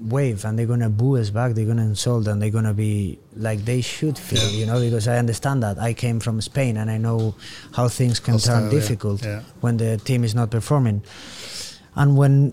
wave 0.00 0.44
and 0.44 0.58
they're 0.58 0.66
going 0.66 0.80
to 0.80 0.88
boo 0.88 1.16
us 1.16 1.30
back. 1.30 1.52
They're 1.54 1.64
going 1.64 1.76
to 1.78 1.82
insult 1.84 2.26
and 2.26 2.40
they're 2.40 2.50
going 2.50 2.64
to 2.64 2.74
be 2.74 3.18
like 3.36 3.64
they 3.64 3.80
should 3.80 4.18
feel, 4.18 4.48
you 4.50 4.66
know, 4.66 4.80
because 4.80 5.06
I 5.08 5.18
understand 5.18 5.62
that. 5.62 5.78
I 5.78 5.94
came 5.94 6.18
from 6.20 6.40
Spain 6.40 6.76
and 6.76 6.90
I 6.90 6.98
know 6.98 7.34
how 7.74 7.88
things 7.88 8.18
can 8.20 8.34
Hostile, 8.34 8.62
turn 8.62 8.70
difficult 8.70 9.24
Yeah. 9.24 9.42
when 9.60 9.76
the 9.76 9.96
team 9.98 10.24
is 10.24 10.34
not 10.34 10.50
performing. 10.50 11.02
And 11.94 12.16
when, 12.16 12.52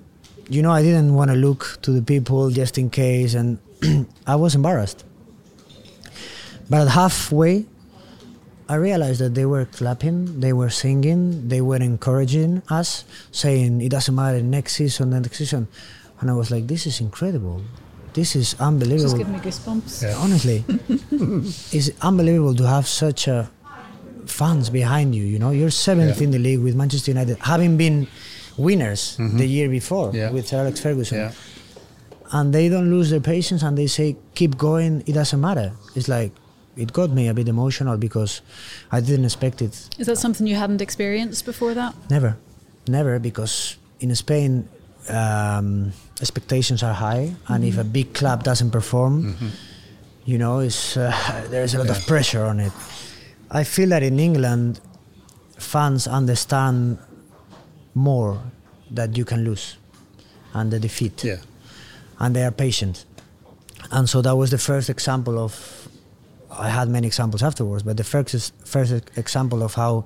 you 0.49 0.61
know, 0.61 0.71
I 0.71 0.81
didn't 0.83 1.13
want 1.15 1.31
to 1.31 1.37
look 1.37 1.79
to 1.83 1.91
the 1.91 2.01
people 2.01 2.49
just 2.51 2.77
in 2.77 2.89
case 2.89 3.33
and 3.33 3.57
I 4.27 4.35
was 4.35 4.53
embarrassed. 4.55 5.03
But 6.69 6.81
at 6.81 6.87
halfway, 6.89 7.65
I 8.71 8.75
realized 8.75 9.19
that 9.19 9.33
they 9.35 9.45
were 9.53 9.65
clapping, 9.65 10.39
they 10.39 10.53
were 10.53 10.69
singing, 10.69 11.49
they 11.53 11.59
were 11.69 11.75
encouraging 11.91 12.61
us, 12.69 13.03
saying 13.31 13.81
it 13.81 13.89
doesn't 13.95 14.15
matter 14.15 14.41
next 14.41 14.71
season, 14.79 15.09
next 15.11 15.37
season, 15.43 15.67
and 16.19 16.25
I 16.31 16.33
was 16.41 16.49
like, 16.51 16.67
this 16.67 16.87
is 16.87 17.01
incredible, 17.01 17.57
this 18.13 18.35
is 18.35 18.55
unbelievable. 18.59 19.17
Just 19.17 19.17
unbelievable. 19.17 19.17
giving 19.17 19.33
me 19.33 19.39
goosebumps. 19.39 19.93
Yeah. 20.03 20.15
Honestly, 20.23 20.59
it's 21.77 21.89
unbelievable 22.01 22.55
to 22.55 22.67
have 22.75 22.87
such 22.87 23.27
a 23.27 23.49
fans 24.25 24.69
behind 24.69 25.15
you. 25.15 25.23
You 25.23 25.39
know, 25.39 25.51
you're 25.51 25.71
seventh 25.71 26.17
Yeah. 26.17 26.23
in 26.25 26.31
the 26.31 26.39
league 26.39 26.59
with 26.59 26.75
Manchester 26.75 27.11
United, 27.11 27.37
having 27.39 27.75
been 27.75 28.07
winners 28.57 29.17
the 29.17 29.45
year 29.45 29.67
before 29.69 30.07
Mm-hmm. 30.09 30.17
Yeah. 30.17 30.31
with 30.31 30.47
Sir 30.47 30.59
Alex 30.63 30.79
Ferguson 30.79 31.17
Yeah. 31.17 31.31
and 32.37 32.53
they 32.53 32.69
don't 32.69 32.89
lose 32.95 33.09
their 33.09 33.19
patience 33.35 33.63
and 33.63 33.77
they 33.77 33.87
say 33.87 34.15
keep 34.35 34.57
going 34.57 35.03
it 35.07 35.13
doesn't 35.19 35.39
matter 35.41 35.71
it's 35.95 36.07
like 36.07 36.31
it 36.77 36.93
got 36.93 37.09
me 37.09 37.27
a 37.27 37.33
bit 37.33 37.47
emotional 37.47 37.97
because 37.97 38.41
i 38.91 38.99
didn't 39.01 39.25
expect 39.25 39.61
it 39.61 39.73
Is 39.99 40.07
that 40.07 40.17
something 40.17 40.47
you 40.47 40.55
hadn't 40.55 40.81
experienced 40.81 41.45
before 41.45 41.73
that? 41.73 41.93
never 42.09 42.37
never 42.87 43.19
because 43.19 43.77
in 43.99 44.13
spain 44.15 44.67
um, 45.09 45.91
expectations 46.21 46.83
are 46.83 46.93
high 46.93 47.33
and 47.47 47.63
if 47.63 47.77
a 47.77 47.83
big 47.83 48.13
club 48.13 48.43
doesn't 48.43 48.71
perform 48.71 49.35
you 50.25 50.37
know 50.37 50.59
it's, 50.59 50.95
uh, 50.97 51.11
there's 51.49 51.73
a 51.73 51.77
lot 51.79 51.89
of 51.89 52.05
pressure 52.07 52.45
on 52.45 52.59
it 52.59 52.71
i 53.49 53.63
feel 53.63 53.89
that 53.89 54.03
in 54.03 54.19
england 54.19 54.79
fans 55.57 56.07
understand 56.07 56.97
more 57.93 58.41
that 58.89 59.17
you 59.17 59.25
can 59.25 59.43
lose 59.43 59.77
and 60.53 60.71
the 60.71 60.79
defeat 60.79 61.23
Yeah. 61.23 61.37
and 62.19 62.35
they 62.35 62.43
are 62.43 62.51
patient. 62.51 63.05
And 63.91 64.07
so 64.07 64.21
that 64.21 64.35
was 64.35 64.49
the 64.51 64.57
first 64.57 64.89
example 64.89 65.39
of. 65.39 65.80
I 66.51 66.69
had 66.69 66.89
many 66.89 67.07
examples 67.07 67.41
afterwards, 67.43 67.83
but 67.83 67.97
the 67.97 68.03
first 68.03 68.53
first 68.65 68.91
example 69.15 69.63
of 69.63 69.75
how 69.75 70.05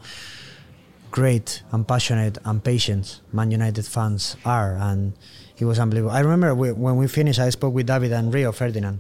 great 1.12 1.64
and 1.72 1.88
passionate 1.88 2.38
and 2.46 2.64
patient 2.64 3.22
Man 3.32 3.52
United 3.52 3.86
fans 3.86 4.36
are, 4.46 4.76
and 4.76 5.14
it 5.58 5.66
was 5.66 5.80
unbelievable. 5.80 6.14
I 6.14 6.20
remember 6.20 6.54
we, 6.54 6.72
when 6.72 6.98
we 6.98 7.08
finished, 7.08 7.40
I 7.40 7.50
spoke 7.50 7.74
with 7.74 7.88
David 7.88 8.12
and 8.12 8.34
Rio 8.34 8.52
Ferdinand. 8.52 9.00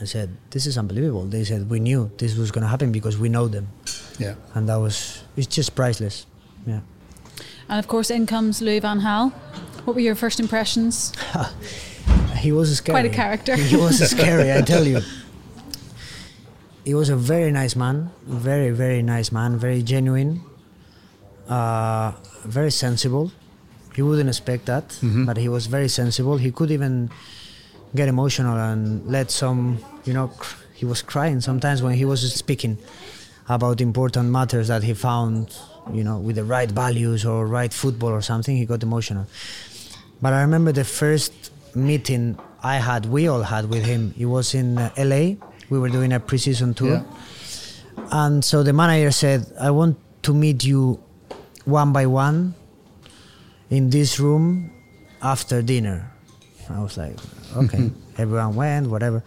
I 0.00 0.04
said, 0.04 0.28
"This 0.50 0.66
is 0.66 0.78
unbelievable." 0.78 1.24
They 1.26 1.44
said, 1.44 1.68
"We 1.70 1.80
knew 1.80 2.10
this 2.18 2.36
was 2.36 2.50
going 2.50 2.62
to 2.62 2.68
happen 2.68 2.92
because 2.92 3.18
we 3.18 3.28
know 3.28 3.48
them," 3.48 3.68
Yeah. 4.18 4.34
and 4.54 4.68
that 4.68 4.76
was 4.76 5.22
it's 5.36 5.46
just 5.46 5.74
priceless. 5.74 6.26
Yeah. 6.66 6.80
And 7.68 7.78
of 7.78 7.86
course, 7.88 8.10
in 8.10 8.26
comes 8.26 8.60
Louis 8.60 8.80
Van 8.80 9.00
Gaal. 9.00 9.32
What 9.84 9.94
were 9.94 10.00
your 10.02 10.14
first 10.16 10.40
impressions? 10.40 11.12
He 12.40 12.52
was 12.52 12.74
scary. 12.74 12.94
Quite 13.00 13.12
a 13.12 13.14
character. 13.14 13.54
He 13.54 13.76
was 13.76 13.98
scary, 14.16 14.50
I 14.50 14.62
tell 14.62 14.86
you. 14.86 15.00
He 16.90 16.94
was 16.94 17.08
a 17.08 17.14
very 17.14 17.52
nice 17.52 17.76
man, 17.76 18.10
very 18.26 18.70
very 18.72 19.00
nice 19.00 19.30
man, 19.30 19.56
very 19.66 19.80
genuine, 19.80 20.40
uh, 21.48 22.10
very 22.44 22.72
sensible. 22.72 23.30
You 23.94 24.06
wouldn't 24.06 24.28
expect 24.28 24.66
that, 24.66 24.98
but 25.24 25.36
he 25.36 25.48
was 25.48 25.66
very 25.68 25.86
sensible. 25.88 26.36
He 26.36 26.50
could 26.50 26.72
even 26.72 27.08
get 27.94 28.08
emotional 28.08 28.56
and 28.56 29.06
let 29.06 29.30
some, 29.30 29.78
you 30.04 30.12
know, 30.12 30.28
cr- 30.36 30.56
he 30.74 30.84
was 30.84 31.00
crying 31.00 31.40
sometimes 31.40 31.80
when 31.80 31.94
he 31.94 32.04
was 32.04 32.20
speaking 32.34 32.76
about 33.48 33.80
important 33.80 34.28
matters 34.30 34.66
that 34.66 34.82
he 34.82 34.92
found, 34.94 35.56
you 35.92 36.02
know, 36.02 36.18
with 36.18 36.34
the 36.34 36.44
right 36.56 36.72
values 36.72 37.24
or 37.24 37.46
right 37.46 37.72
football 37.72 38.10
or 38.10 38.20
something. 38.22 38.56
He 38.56 38.66
got 38.66 38.82
emotional. 38.82 39.26
But 40.20 40.32
I 40.32 40.40
remember 40.40 40.72
the 40.72 40.84
first 41.02 41.52
meeting 41.72 42.36
I 42.64 42.76
had, 42.88 43.06
we 43.06 43.28
all 43.28 43.42
had 43.44 43.70
with 43.70 43.84
him. 43.84 44.12
It 44.18 44.26
was 44.26 44.54
in 44.54 44.76
uh, 44.76 44.90
LA. 44.98 45.36
We 45.70 45.78
were 45.78 45.88
doing 45.88 46.12
a 46.12 46.20
pre-season 46.20 46.74
tour. 46.74 47.04
Yeah. 47.96 48.06
And 48.10 48.44
so 48.44 48.62
the 48.62 48.72
manager 48.72 49.10
said, 49.12 49.46
I 49.58 49.70
want 49.70 49.96
to 50.22 50.34
meet 50.34 50.64
you 50.64 51.02
one 51.64 51.92
by 51.92 52.06
one 52.06 52.54
in 53.70 53.90
this 53.90 54.18
room 54.18 54.72
after 55.22 55.62
dinner. 55.62 56.10
I 56.68 56.80
was 56.80 56.96
like, 56.96 57.16
okay. 57.56 57.90
Everyone 58.18 58.54
went, 58.54 58.88
whatever. 58.88 59.22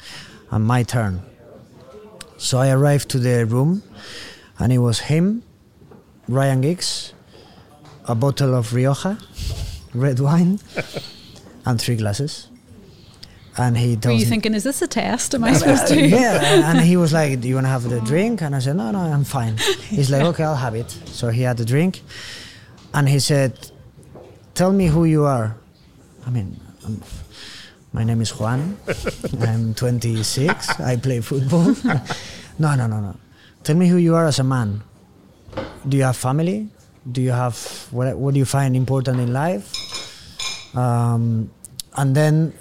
And 0.52 0.66
my 0.66 0.84
turn. 0.84 1.22
So 2.38 2.60
I 2.60 2.70
arrived 2.72 3.10
to 3.12 3.20
the 3.20 3.46
room 3.46 3.84
and 4.60 4.72
it 4.72 4.80
was 4.80 5.00
him, 5.00 5.44
Ryan 6.28 6.62
Giggs, 6.62 7.14
a 8.06 8.16
bottle 8.16 8.54
of 8.54 8.74
Rioja, 8.74 9.18
red 9.94 10.20
wine, 10.20 10.60
and 11.66 11.82
three 11.82 11.96
glasses. 11.96 12.50
And 13.56 13.78
he 13.78 13.94
Were 13.96 14.02
tells 14.02 14.20
you 14.20 14.26
thinking, 14.26 14.56
is 14.56 14.64
this 14.64 14.82
a 14.82 14.88
test? 14.88 15.36
Am 15.36 15.44
I 15.44 15.54
supposed 15.60 15.88
to? 15.90 15.96
yeah, 16.02 16.72
and 16.72 16.82
he 16.82 16.98
was 16.98 17.14
like, 17.20 17.40
"Do 17.40 17.48
you 17.48 17.56
want 17.56 17.66
to 17.66 17.70
have 17.70 17.84
the 17.88 18.02
drink?" 18.02 18.42
And 18.42 18.56
I 18.56 18.60
said, 18.60 18.76
"No, 18.76 18.90
no, 18.92 19.00
I'm 19.00 19.24
fine." 19.24 19.58
He's 19.90 20.10
like, 20.10 20.24
"Okay, 20.24 20.44
I'll 20.44 20.56
have 20.56 20.74
it." 20.76 20.90
So 20.90 21.30
he 21.30 21.44
had 21.44 21.58
the 21.58 21.66
drink, 21.66 22.02
and 22.96 23.08
he 23.08 23.20
said, 23.20 23.54
"Tell 24.56 24.74
me 24.74 24.88
who 24.88 25.06
you 25.06 25.26
are." 25.26 25.56
I 26.26 26.32
mean, 26.32 26.60
um, 26.86 27.00
my 27.92 28.04
name 28.04 28.22
is 28.22 28.32
Juan. 28.40 28.76
I'm 29.42 29.76
26. 29.76 30.80
I 30.80 30.96
play 30.98 31.22
football. 31.22 31.76
no, 32.58 32.74
no, 32.76 32.88
no, 32.88 33.00
no. 33.02 33.16
Tell 33.64 33.76
me 33.76 33.88
who 33.88 33.98
you 33.98 34.16
are 34.16 34.26
as 34.26 34.40
a 34.40 34.44
man. 34.44 34.82
Do 35.88 35.96
you 35.98 36.04
have 36.04 36.18
family? 36.18 36.70
Do 37.12 37.22
you 37.22 37.32
have 37.32 37.56
what? 37.92 38.18
What 38.18 38.34
do 38.34 38.40
you 38.40 38.46
find 38.46 38.76
important 38.76 39.20
in 39.20 39.32
life? 39.32 39.70
Um, 40.76 41.52
and 41.96 42.16
then 42.16 42.54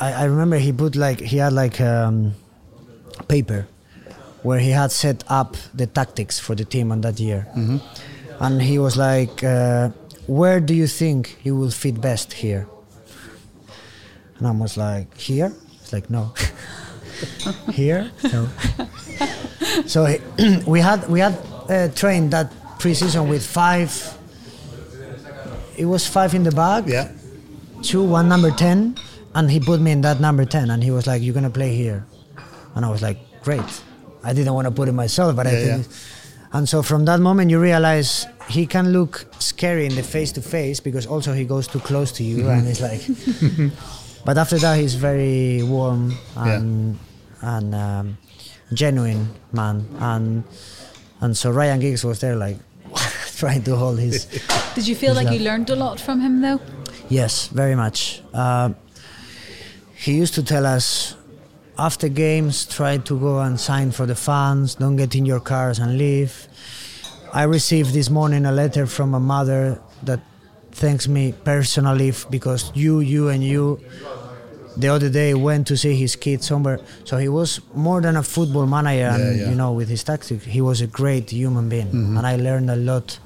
I, 0.00 0.12
I 0.12 0.24
remember 0.24 0.56
he 0.58 0.72
put 0.72 0.96
like 0.96 1.20
he 1.20 1.36
had 1.38 1.52
like 1.52 1.80
um, 1.80 2.32
paper 3.28 3.66
where 4.42 4.58
he 4.58 4.70
had 4.70 4.92
set 4.92 5.24
up 5.28 5.56
the 5.74 5.86
tactics 5.86 6.38
for 6.38 6.54
the 6.54 6.64
team 6.64 6.92
on 6.92 7.00
that 7.02 7.18
year, 7.20 7.46
and 8.40 8.60
he 8.62 8.78
was 8.78 8.96
like, 8.96 9.42
uh, 9.44 9.90
"Where 10.26 10.60
do 10.60 10.74
you 10.74 10.86
think 10.86 11.38
you 11.44 11.56
will 11.56 11.70
fit 11.70 12.00
best 12.00 12.32
here?" 12.34 12.66
And 14.38 14.46
I 14.46 14.50
was 14.50 14.76
like, 14.76 15.16
"Here." 15.18 15.52
It's 15.80 15.92
like, 15.92 16.10
"No." 16.10 16.32
here, 17.72 18.10
no. 18.32 18.48
so 19.86 20.04
he, 20.04 20.18
we 20.66 20.80
had 20.80 21.08
we 21.08 21.20
had 21.20 21.34
uh, 21.68 21.88
trained 21.94 22.32
that 22.32 22.50
preseason 22.78 23.28
with 23.28 23.46
five. 23.46 23.90
It 25.76 25.86
was 25.86 26.06
five 26.06 26.34
in 26.34 26.42
the 26.44 26.52
back 26.52 26.84
Yeah. 26.86 27.08
two, 27.82 28.02
one 28.04 28.28
number 28.28 28.50
10, 28.52 28.94
and 29.34 29.50
he 29.50 29.60
put 29.60 29.80
me 29.80 29.92
in 29.92 30.00
that 30.02 30.20
number 30.20 30.44
10, 30.44 30.70
and 30.70 30.82
he 30.82 30.90
was 30.90 31.06
like, 31.06 31.22
You're 31.22 31.34
gonna 31.34 31.50
play 31.50 31.74
here. 31.74 32.04
And 32.74 32.84
I 32.84 32.90
was 32.90 33.02
like, 33.02 33.18
Great. 33.42 33.82
I 34.22 34.32
didn't 34.32 34.54
want 34.54 34.66
to 34.66 34.70
put 34.70 34.88
it 34.88 34.92
myself, 34.92 35.36
but 35.36 35.46
I 35.46 35.52
Yeah. 35.52 35.82
And 36.52 36.68
so 36.68 36.82
from 36.82 37.04
that 37.06 37.18
moment, 37.18 37.50
you 37.50 37.60
realize 37.60 38.26
he 38.48 38.64
can 38.64 38.92
look 38.92 39.26
scary 39.40 39.86
in 39.86 39.94
the 39.96 40.04
face 40.04 40.30
to 40.32 40.40
face 40.40 40.78
because 40.78 41.04
also 41.04 41.32
he 41.32 41.44
goes 41.44 41.66
too 41.66 41.80
close 41.80 42.12
to 42.12 42.22
you, 42.22 42.48
and 42.48 42.66
it's 42.68 42.80
like. 42.80 43.02
but 44.24 44.38
after 44.38 44.58
that, 44.58 44.78
he's 44.78 44.94
very 44.94 45.62
warm 45.64 46.14
and 46.36 46.98
and 47.42 47.74
um, 47.74 48.18
genuine 48.72 49.28
man, 49.52 49.84
and 49.98 50.44
and 51.20 51.36
so 51.36 51.50
Ryan 51.50 51.80
Giggs 51.80 52.04
was 52.04 52.20
there 52.20 52.36
like, 52.36 52.56
trying 53.36 53.64
to 53.64 53.74
hold 53.74 53.98
his. 53.98 54.26
Did 54.76 54.86
you 54.86 54.94
feel 54.94 55.14
his 55.14 55.24
like 55.24 55.34
you 55.36 55.44
learned 55.44 55.70
a 55.70 55.76
lot 55.76 56.00
from 56.00 56.20
him 56.20 56.40
though? 56.40 56.60
Yes, 57.08 57.48
very 57.48 57.74
much. 57.74 58.22
Uh, 58.32 58.74
he 60.04 60.12
used 60.12 60.34
to 60.34 60.42
tell 60.42 60.66
us 60.66 61.16
after 61.78 62.08
games, 62.08 62.66
try 62.66 62.98
to 62.98 63.18
go 63.18 63.40
and 63.40 63.58
sign 63.58 63.90
for 63.90 64.04
the 64.04 64.14
fans. 64.14 64.74
Don't 64.74 64.96
get 64.96 65.14
in 65.14 65.24
your 65.24 65.40
cars 65.40 65.78
and 65.78 65.96
leave. 65.96 66.46
I 67.32 67.44
received 67.44 67.94
this 67.94 68.10
morning 68.10 68.44
a 68.44 68.52
letter 68.52 68.86
from 68.86 69.14
a 69.14 69.20
mother 69.20 69.80
that 70.02 70.20
thanks 70.72 71.08
me 71.08 71.32
personally 71.32 72.12
because 72.28 72.70
you, 72.74 73.00
you, 73.00 73.28
and 73.30 73.42
you 73.42 73.80
the 74.76 74.88
other 74.88 75.08
day 75.08 75.32
went 75.32 75.66
to 75.68 75.76
see 75.76 75.94
his 75.96 76.16
kid 76.16 76.44
somewhere. 76.44 76.80
So 77.04 77.16
he 77.16 77.30
was 77.30 77.60
more 77.74 78.02
than 78.02 78.16
a 78.16 78.22
football 78.22 78.66
manager, 78.66 79.06
and 79.06 79.40
yeah. 79.40 79.48
you 79.48 79.54
know, 79.54 79.72
with 79.72 79.88
his 79.88 80.04
tactics, 80.04 80.44
he 80.44 80.60
was 80.60 80.82
a 80.82 80.86
great 80.86 81.30
human 81.30 81.70
being, 81.70 81.88
and 82.18 82.26
I 82.26 82.36
learned 82.36 82.70
a 82.70 82.76
lot 82.76 83.18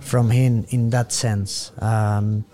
from 0.00 0.30
him 0.30 0.64
in 0.68 0.90
that 0.90 1.10
sense. 1.12 1.72
Um, 1.80 2.44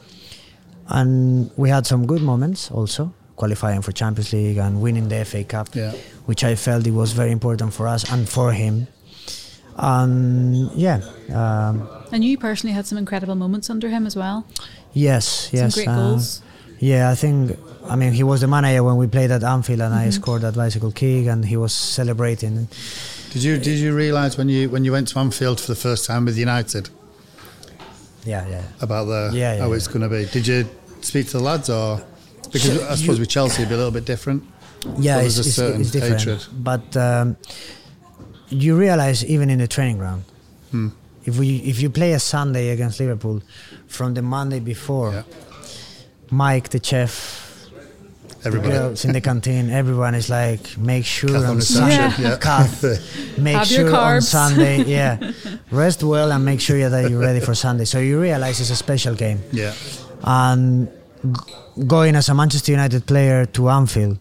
and 0.89 1.51
we 1.57 1.69
had 1.69 1.87
some 1.87 2.07
good 2.07 2.23
moments 2.23 2.71
also, 2.71 3.13
qualifying 3.37 3.83
for 3.83 3.93
Champions 3.93 4.33
League 4.33 4.57
and 4.59 4.81
winning 4.81 5.09
the 5.09 5.25
FA 5.25 5.45
Cup, 5.45 5.69
Yeah. 5.75 5.93
which 6.27 6.45
I 6.45 6.55
felt 6.55 6.87
it 6.87 6.93
was 6.93 7.13
very 7.13 7.33
important 7.33 7.73
for 7.75 7.89
us 7.89 8.05
and 8.13 8.29
for 8.29 8.53
him. 8.53 8.87
And 9.77 10.71
yeah, 10.77 11.01
um, 11.33 11.89
And 12.13 12.25
you 12.25 12.39
personally 12.39 12.75
had 12.75 12.87
some 12.87 12.97
incredible 12.99 13.35
moments 13.35 13.69
under 13.71 13.89
him 13.89 14.07
as 14.07 14.15
well. 14.17 14.45
yes, 14.93 15.49
yes, 15.53 15.75
great 15.75 15.89
uh, 15.89 15.97
goals. 15.97 16.43
Yeah, 16.79 17.11
I 17.11 17.15
think. 17.15 17.57
I 17.89 17.97
mean, 17.97 18.13
he 18.13 18.23
was 18.23 18.41
the 18.41 18.47
manager 18.47 18.83
when 18.83 18.97
we 18.97 19.07
played 19.07 19.31
at 19.31 19.43
Anfield, 19.43 19.81
and 19.81 19.95
I 19.95 20.11
scored 20.11 20.43
that 20.43 20.55
bicycle 20.55 20.91
kick, 20.93 21.27
and 21.27 21.45
he 21.45 21.57
was 21.57 21.73
celebrating. 21.73 22.69
Did 23.31 23.43
you 23.43 23.59
did 23.59 23.79
you 23.79 23.95
realise 23.95 24.37
when 24.37 24.49
you 24.49 24.69
when 24.71 24.85
you 24.85 24.93
went 24.93 25.09
to 25.09 25.19
Anfield 25.19 25.61
for 25.61 25.69
the 25.69 25.81
first 25.81 26.05
time 26.07 26.25
with 26.25 26.37
United 26.37 26.89
Yeah, 28.25 28.47
yeah. 28.49 28.63
about 28.81 29.05
the 29.07 29.31
Yeah, 29.33 29.55
yeah, 29.55 29.61
how 29.63 29.69
yeah. 29.71 29.77
it's 29.77 29.89
going 29.89 30.03
to 30.03 30.09
be? 30.09 30.27
Did 30.27 30.47
you 30.47 30.67
speak 31.01 31.27
to 31.29 31.39
the 31.39 31.43
lads 31.45 31.69
or 31.71 32.01
because 32.55 32.81
So 32.81 32.89
I 32.89 32.95
suppose 32.97 33.17
you- 33.19 33.23
with 33.23 33.29
Chelsea 33.37 33.63
it'd 33.63 33.69
be 33.69 33.75
a 33.75 33.79
little 33.83 33.93
bit 34.01 34.07
different. 34.07 34.43
yeah, 34.99 35.21
it's, 35.21 35.35
there's 35.35 35.39
a 35.39 35.41
it's, 35.49 35.57
certain 35.57 35.81
it's 35.83 35.91
different. 35.91 36.21
hatred. 36.21 36.41
But 36.71 36.97
um, 36.97 37.37
you 38.49 38.77
realize 38.77 39.25
even 39.35 39.51
in 39.51 39.59
the 39.59 39.69
training 39.69 39.99
ground, 39.99 40.23
Hmm. 40.71 40.89
if 41.25 41.39
we 41.39 41.49
if 41.73 41.81
you 41.83 41.91
play 41.91 42.13
a 42.15 42.19
Sunday 42.21 42.71
against 42.71 42.99
Liverpool, 43.01 43.43
from 43.87 44.15
the 44.15 44.23
Monday 44.23 44.61
before, 44.61 45.11
Yeah. 45.13 45.23
Mike 46.31 46.69
the 46.71 46.81
chef, 46.83 47.15
Everybody. 48.45 48.73
girls 48.73 49.05
in 49.05 49.13
the 49.13 49.21
canteen, 49.21 49.71
everyone 49.71 50.15
is 50.15 50.29
like, 50.29 50.77
make 50.77 51.05
sure 51.07 51.31
Kath 51.31 51.45
on 51.45 51.57
on. 51.57 51.61
Sunday, 51.63 52.11
Yeah. 52.23 52.37
Kath, 52.41 52.83
make 53.39 53.57
Have 53.57 53.67
sure 53.69 53.95
on. 53.97 54.21
Sunday, 54.23 54.83
yeah, 54.97 55.33
rest 55.71 56.03
well 56.03 56.31
and 56.33 56.45
make 56.45 56.61
sure 56.61 56.91
that 56.91 57.09
you're 57.11 57.21
ready 57.21 57.41
for 57.41 57.55
Sunday. 57.55 57.85
So 57.85 57.99
you 58.01 58.21
realize 58.21 58.61
it's 58.61 58.71
a 58.71 58.77
special 58.77 59.15
game 59.15 59.41
yeah. 59.53 59.73
and 60.25 60.89
g- 61.23 61.55
going 61.87 62.17
as 62.17 62.29
a 62.29 62.35
Manchester 62.35 62.73
United 62.73 63.07
player 63.07 63.47
to 63.47 63.69
Anfield, 63.69 64.19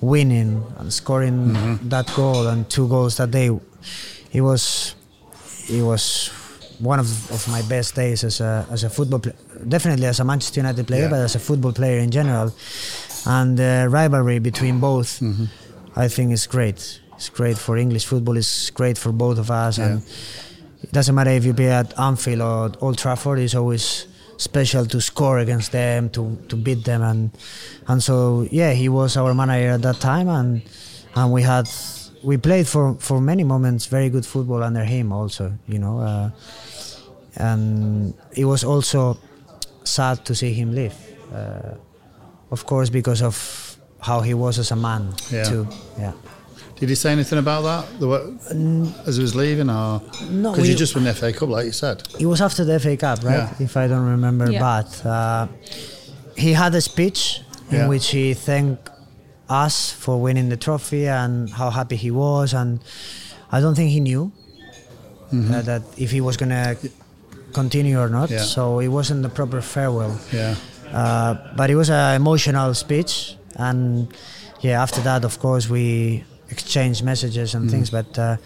winning 0.00 0.62
and 0.78 0.92
scoring 0.92 1.50
mm-hmm. 1.50 1.88
that 1.88 2.12
goal 2.14 2.46
and 2.48 2.68
two 2.68 2.88
goals 2.88 3.16
that 3.16 3.30
day, 3.30 3.50
it 4.32 4.40
was 4.40 4.94
it 5.68 5.82
was 5.82 6.30
one 6.78 6.98
of, 6.98 7.30
of 7.30 7.46
my 7.48 7.62
best 7.62 7.94
days 7.94 8.24
as 8.24 8.40
a 8.40 8.66
as 8.70 8.84
a 8.84 8.90
football 8.90 9.20
player. 9.20 9.36
Definitely 9.66 10.06
as 10.06 10.20
a 10.20 10.24
Manchester 10.24 10.60
United 10.60 10.86
player, 10.86 11.02
Yeah. 11.04 11.10
but 11.10 11.20
as 11.20 11.34
a 11.34 11.38
football 11.38 11.72
player 11.72 11.98
in 11.98 12.10
general, 12.10 12.52
and 13.26 13.56
the 13.56 13.86
rivalry 13.88 14.38
between 14.38 14.80
both, 14.80 15.20
mm-hmm. 15.20 15.44
I 15.96 16.08
think 16.08 16.32
is 16.32 16.46
great. 16.46 17.00
It's 17.14 17.28
great 17.28 17.56
for 17.56 17.76
English 17.76 18.06
football. 18.06 18.36
It's 18.36 18.70
great 18.70 18.98
for 18.98 19.12
both 19.12 19.38
of 19.38 19.50
us, 19.50 19.78
and 19.78 20.02
it 20.82 20.90
doesn't 20.90 21.14
matter 21.14 21.30
if 21.30 21.44
you 21.44 21.54
play 21.54 21.70
at 21.70 21.96
Anfield 21.98 22.40
or 22.40 22.72
Old 22.80 22.98
Trafford. 22.98 23.38
It's 23.38 23.54
always 23.54 24.06
special 24.42 24.86
to 24.86 25.00
score 25.00 25.38
against 25.38 25.72
them, 25.72 26.08
to, 26.10 26.36
to 26.48 26.56
beat 26.56 26.84
them, 26.84 27.02
and 27.02 27.30
and 27.88 28.02
so 28.02 28.46
yeah, 28.50 28.72
he 28.72 28.88
was 28.88 29.16
our 29.16 29.34
manager 29.34 29.70
at 29.70 29.82
that 29.82 30.00
time, 30.00 30.28
and 30.28 30.62
and 31.14 31.32
we 31.32 31.42
had 31.42 31.68
we 32.24 32.36
played 32.36 32.66
for 32.66 32.94
for 32.98 33.20
many 33.20 33.44
moments 33.44 33.86
very 33.86 34.08
good 34.10 34.24
football 34.26 34.62
under 34.62 34.84
him 34.84 35.12
also, 35.12 35.52
you 35.68 35.78
know, 35.78 35.98
uh, 36.00 36.30
and 37.36 38.14
it 38.36 38.44
was 38.44 38.64
also 38.64 39.16
sad 39.84 40.24
to 40.24 40.34
see 40.34 40.52
him 40.52 40.72
leave, 40.74 40.94
uh, 41.34 41.74
of 42.50 42.66
course 42.66 42.90
because 42.90 43.22
of 43.22 43.76
how 44.00 44.20
he 44.20 44.34
was 44.34 44.58
as 44.58 44.70
a 44.72 44.76
man 44.76 45.12
Yeah. 45.30 45.44
too. 45.44 45.66
Yeah. 45.98 46.12
Did 46.82 46.88
he 46.88 46.96
say 46.96 47.12
anything 47.12 47.38
about 47.38 47.62
that 47.70 48.00
the, 48.00 48.08
wa- 48.08 48.26
as 49.06 49.14
he 49.18 49.22
was 49.22 49.36
leaving, 49.36 49.70
or 49.70 50.02
No, 50.28 50.50
because 50.50 50.66
you 50.68 50.74
we- 50.74 50.78
just 50.84 50.96
won 50.96 51.04
the 51.04 51.14
FA 51.14 51.32
Cup, 51.32 51.48
like 51.48 51.66
you 51.66 51.76
said? 51.84 52.02
It 52.18 52.26
was 52.26 52.40
after 52.42 52.64
the 52.64 52.80
FA 52.80 52.96
Cup, 52.96 53.22
right? 53.22 53.46
Yeah. 53.60 53.66
If 53.66 53.76
I 53.76 53.86
don't 53.86 54.04
remember 54.16 54.50
Yeah. 54.50 54.58
bad. 54.68 54.86
Uh, 55.06 55.46
he 56.36 56.50
had 56.62 56.74
a 56.74 56.80
speech 56.80 57.20
in 57.70 57.76
Yeah. 57.76 57.86
which 57.92 58.06
he 58.16 58.34
thanked 58.34 58.90
us 59.48 59.76
for 59.92 60.14
winning 60.20 60.48
the 60.48 60.56
trophy 60.56 61.06
and 61.06 61.34
how 61.50 61.70
happy 61.70 61.94
he 61.94 62.10
was. 62.10 62.52
And 62.52 62.80
I 63.52 63.60
don't 63.60 63.76
think 63.76 63.90
he 63.92 64.00
knew 64.00 64.32
Mm-hmm. 65.32 65.54
uh, 65.54 65.62
that 65.62 65.82
if 65.96 66.10
he 66.10 66.20
was 66.20 66.36
going 66.36 66.50
to 66.50 66.76
continue 67.52 67.98
or 68.04 68.08
not. 68.08 68.28
Yeah. 68.28 68.42
So 68.56 68.80
it 68.80 68.88
wasn't 68.88 69.22
the 69.22 69.28
proper 69.38 69.60
farewell. 69.62 70.18
Yeah. 70.32 70.56
Uh, 70.92 71.34
but 71.56 71.70
it 71.70 71.76
was 71.76 71.90
an 71.90 72.16
emotional 72.16 72.74
speech, 72.74 73.36
and 73.56 74.08
yeah, 74.66 74.82
after 74.82 75.00
that, 75.08 75.24
of 75.24 75.38
course, 75.38 75.64
we 75.70 76.24
exchanged 76.52 77.02
messages 77.04 77.54
and 77.54 77.70
things. 77.70 77.90
But 77.90 78.18
uh, 78.18 78.36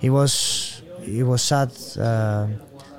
it 0.00 0.10
was 0.10 0.82
it 1.06 1.24
was 1.24 1.42
sad 1.42 1.70
uh, 1.98 2.46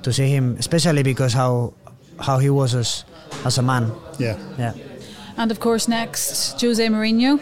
to 0.04 0.12
see 0.12 0.28
him, 0.28 0.56
especially 0.60 1.04
because 1.04 1.34
how 1.34 1.74
how 2.20 2.40
he 2.40 2.50
was 2.50 2.76
as 2.76 3.06
as 3.46 3.58
a 3.58 3.62
man. 3.62 3.92
Yeah. 4.20 4.38
Yeah. 4.58 4.74
And 5.38 5.52
of 5.52 5.60
course, 5.60 5.88
next, 5.88 6.62
Jose 6.62 6.88
Mourinho. 6.88 7.40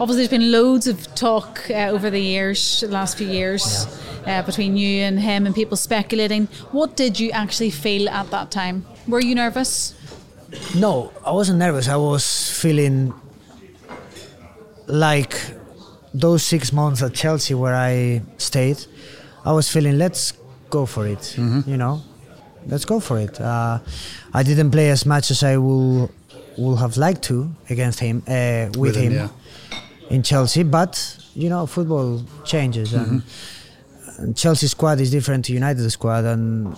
Obviously, 0.00 0.16
there's 0.16 0.28
been 0.28 0.50
loads 0.52 0.86
of 0.86 0.96
talk 1.14 1.68
uh, 1.70 1.94
over 1.94 2.10
the 2.10 2.20
years, 2.20 2.80
the 2.80 2.88
last 2.88 3.18
few 3.18 3.26
years, 3.26 3.86
uh, 4.26 4.42
between 4.42 4.76
you 4.76 5.02
and 5.02 5.20
him, 5.20 5.44
and 5.46 5.54
people 5.54 5.76
speculating. 5.76 6.46
What 6.72 6.96
did 6.96 7.20
you 7.20 7.30
actually 7.32 7.70
feel 7.70 8.08
at 8.08 8.30
that 8.30 8.50
time? 8.50 8.86
Were 9.06 9.20
you 9.20 9.34
nervous? 9.34 9.94
No, 10.74 11.12
I 11.26 11.32
wasn't 11.32 11.58
nervous. 11.58 11.88
I 11.88 11.96
was 11.96 12.50
feeling 12.62 13.12
like 14.86 15.34
those 16.14 16.42
six 16.42 16.72
months 16.72 17.02
at 17.02 17.14
Chelsea 17.14 17.54
where 17.54 17.74
I 17.74 18.22
stayed. 18.38 18.78
I 19.44 19.52
was 19.52 19.70
feeling, 19.70 19.98
let's 19.98 20.32
go 20.70 20.86
for 20.86 21.06
it. 21.06 21.36
You 21.38 21.76
know, 21.76 22.02
let's 22.66 22.84
go 22.84 23.00
for 23.00 23.18
it. 23.18 23.40
Uh, 23.40 23.78
I 24.34 24.42
didn't 24.42 24.70
play 24.70 24.90
as 24.90 25.06
much 25.06 25.30
as 25.30 25.42
I 25.42 25.56
will 25.56 26.10
would 26.56 26.78
have 26.78 26.96
liked 26.96 27.22
to 27.22 27.48
against 27.70 28.00
him 28.00 28.22
uh, 28.26 28.66
with, 28.66 28.76
With 28.76 28.96
him, 28.96 29.12
him, 29.12 29.30
yeah. 29.70 29.78
in 30.10 30.22
Chelsea, 30.22 30.64
but 30.64 31.16
you 31.34 31.48
know, 31.48 31.66
football 31.66 32.22
changes 32.44 32.92
and. 32.94 33.22
and 34.18 34.36
Chelsea 34.36 34.66
squad 34.66 34.98
is 35.00 35.12
different 35.12 35.44
to 35.44 35.52
United 35.52 35.88
squad, 35.90 36.24
and 36.24 36.76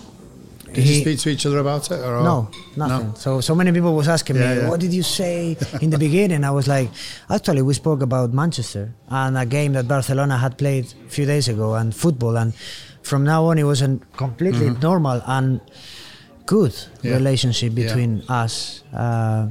Did 0.75 0.87
you 0.87 1.01
speak 1.01 1.19
to 1.21 1.29
each 1.31 1.45
other 1.47 1.59
about 1.59 1.91
it? 1.91 2.01
Or 2.01 2.23
no, 2.23 2.49
nothing. 2.77 3.15
So 3.17 3.41
so 3.41 3.55
many 3.55 3.73
people 3.73 3.95
was 3.95 4.09
asking 4.09 4.37
Yeah, 4.37 4.55
me, 4.55 4.61
yeah. 4.61 4.69
what 4.71 4.81
did 4.81 4.93
you 4.93 5.03
say 5.03 5.57
in 5.81 5.91
the 5.91 5.99
beginning? 5.99 6.45
I 6.45 6.51
was 6.51 6.67
like, 6.69 6.89
actually, 7.29 7.63
we 7.63 7.75
spoke 7.75 8.03
about 8.03 8.33
Manchester 8.33 8.93
and 9.09 9.37
a 9.39 9.47
game 9.47 9.73
that 9.75 9.87
Barcelona 9.89 10.37
had 10.39 10.57
played 10.59 10.85
a 11.07 11.11
few 11.11 11.27
days 11.27 11.49
ago 11.49 11.75
and 11.75 11.95
football, 11.95 12.37
and 12.37 12.55
from 13.03 13.25
now 13.25 13.45
on 13.47 13.59
it 13.59 13.65
was 13.65 13.83
a 13.83 13.99
completely 14.17 14.71
normal 14.83 15.21
and 15.27 15.61
good 16.47 16.73
Mm-hmm. 16.73 17.07
Yeah. 17.07 17.15
relationship 17.15 17.75
between 17.75 18.23
us. 18.29 18.83
Uh, 18.95 19.49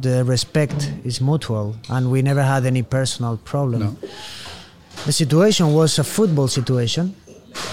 the 0.00 0.22
respect 0.24 0.92
is 1.04 1.20
mutual, 1.20 1.74
and 1.88 2.10
we 2.10 2.20
never 2.22 2.42
had 2.42 2.66
any 2.66 2.82
personal 2.82 3.36
problem. 3.38 3.80
No. 3.80 3.96
The 5.06 5.12
situation 5.12 5.72
was 5.72 5.98
a 5.98 6.04
football 6.04 6.48
situation. 6.48 7.14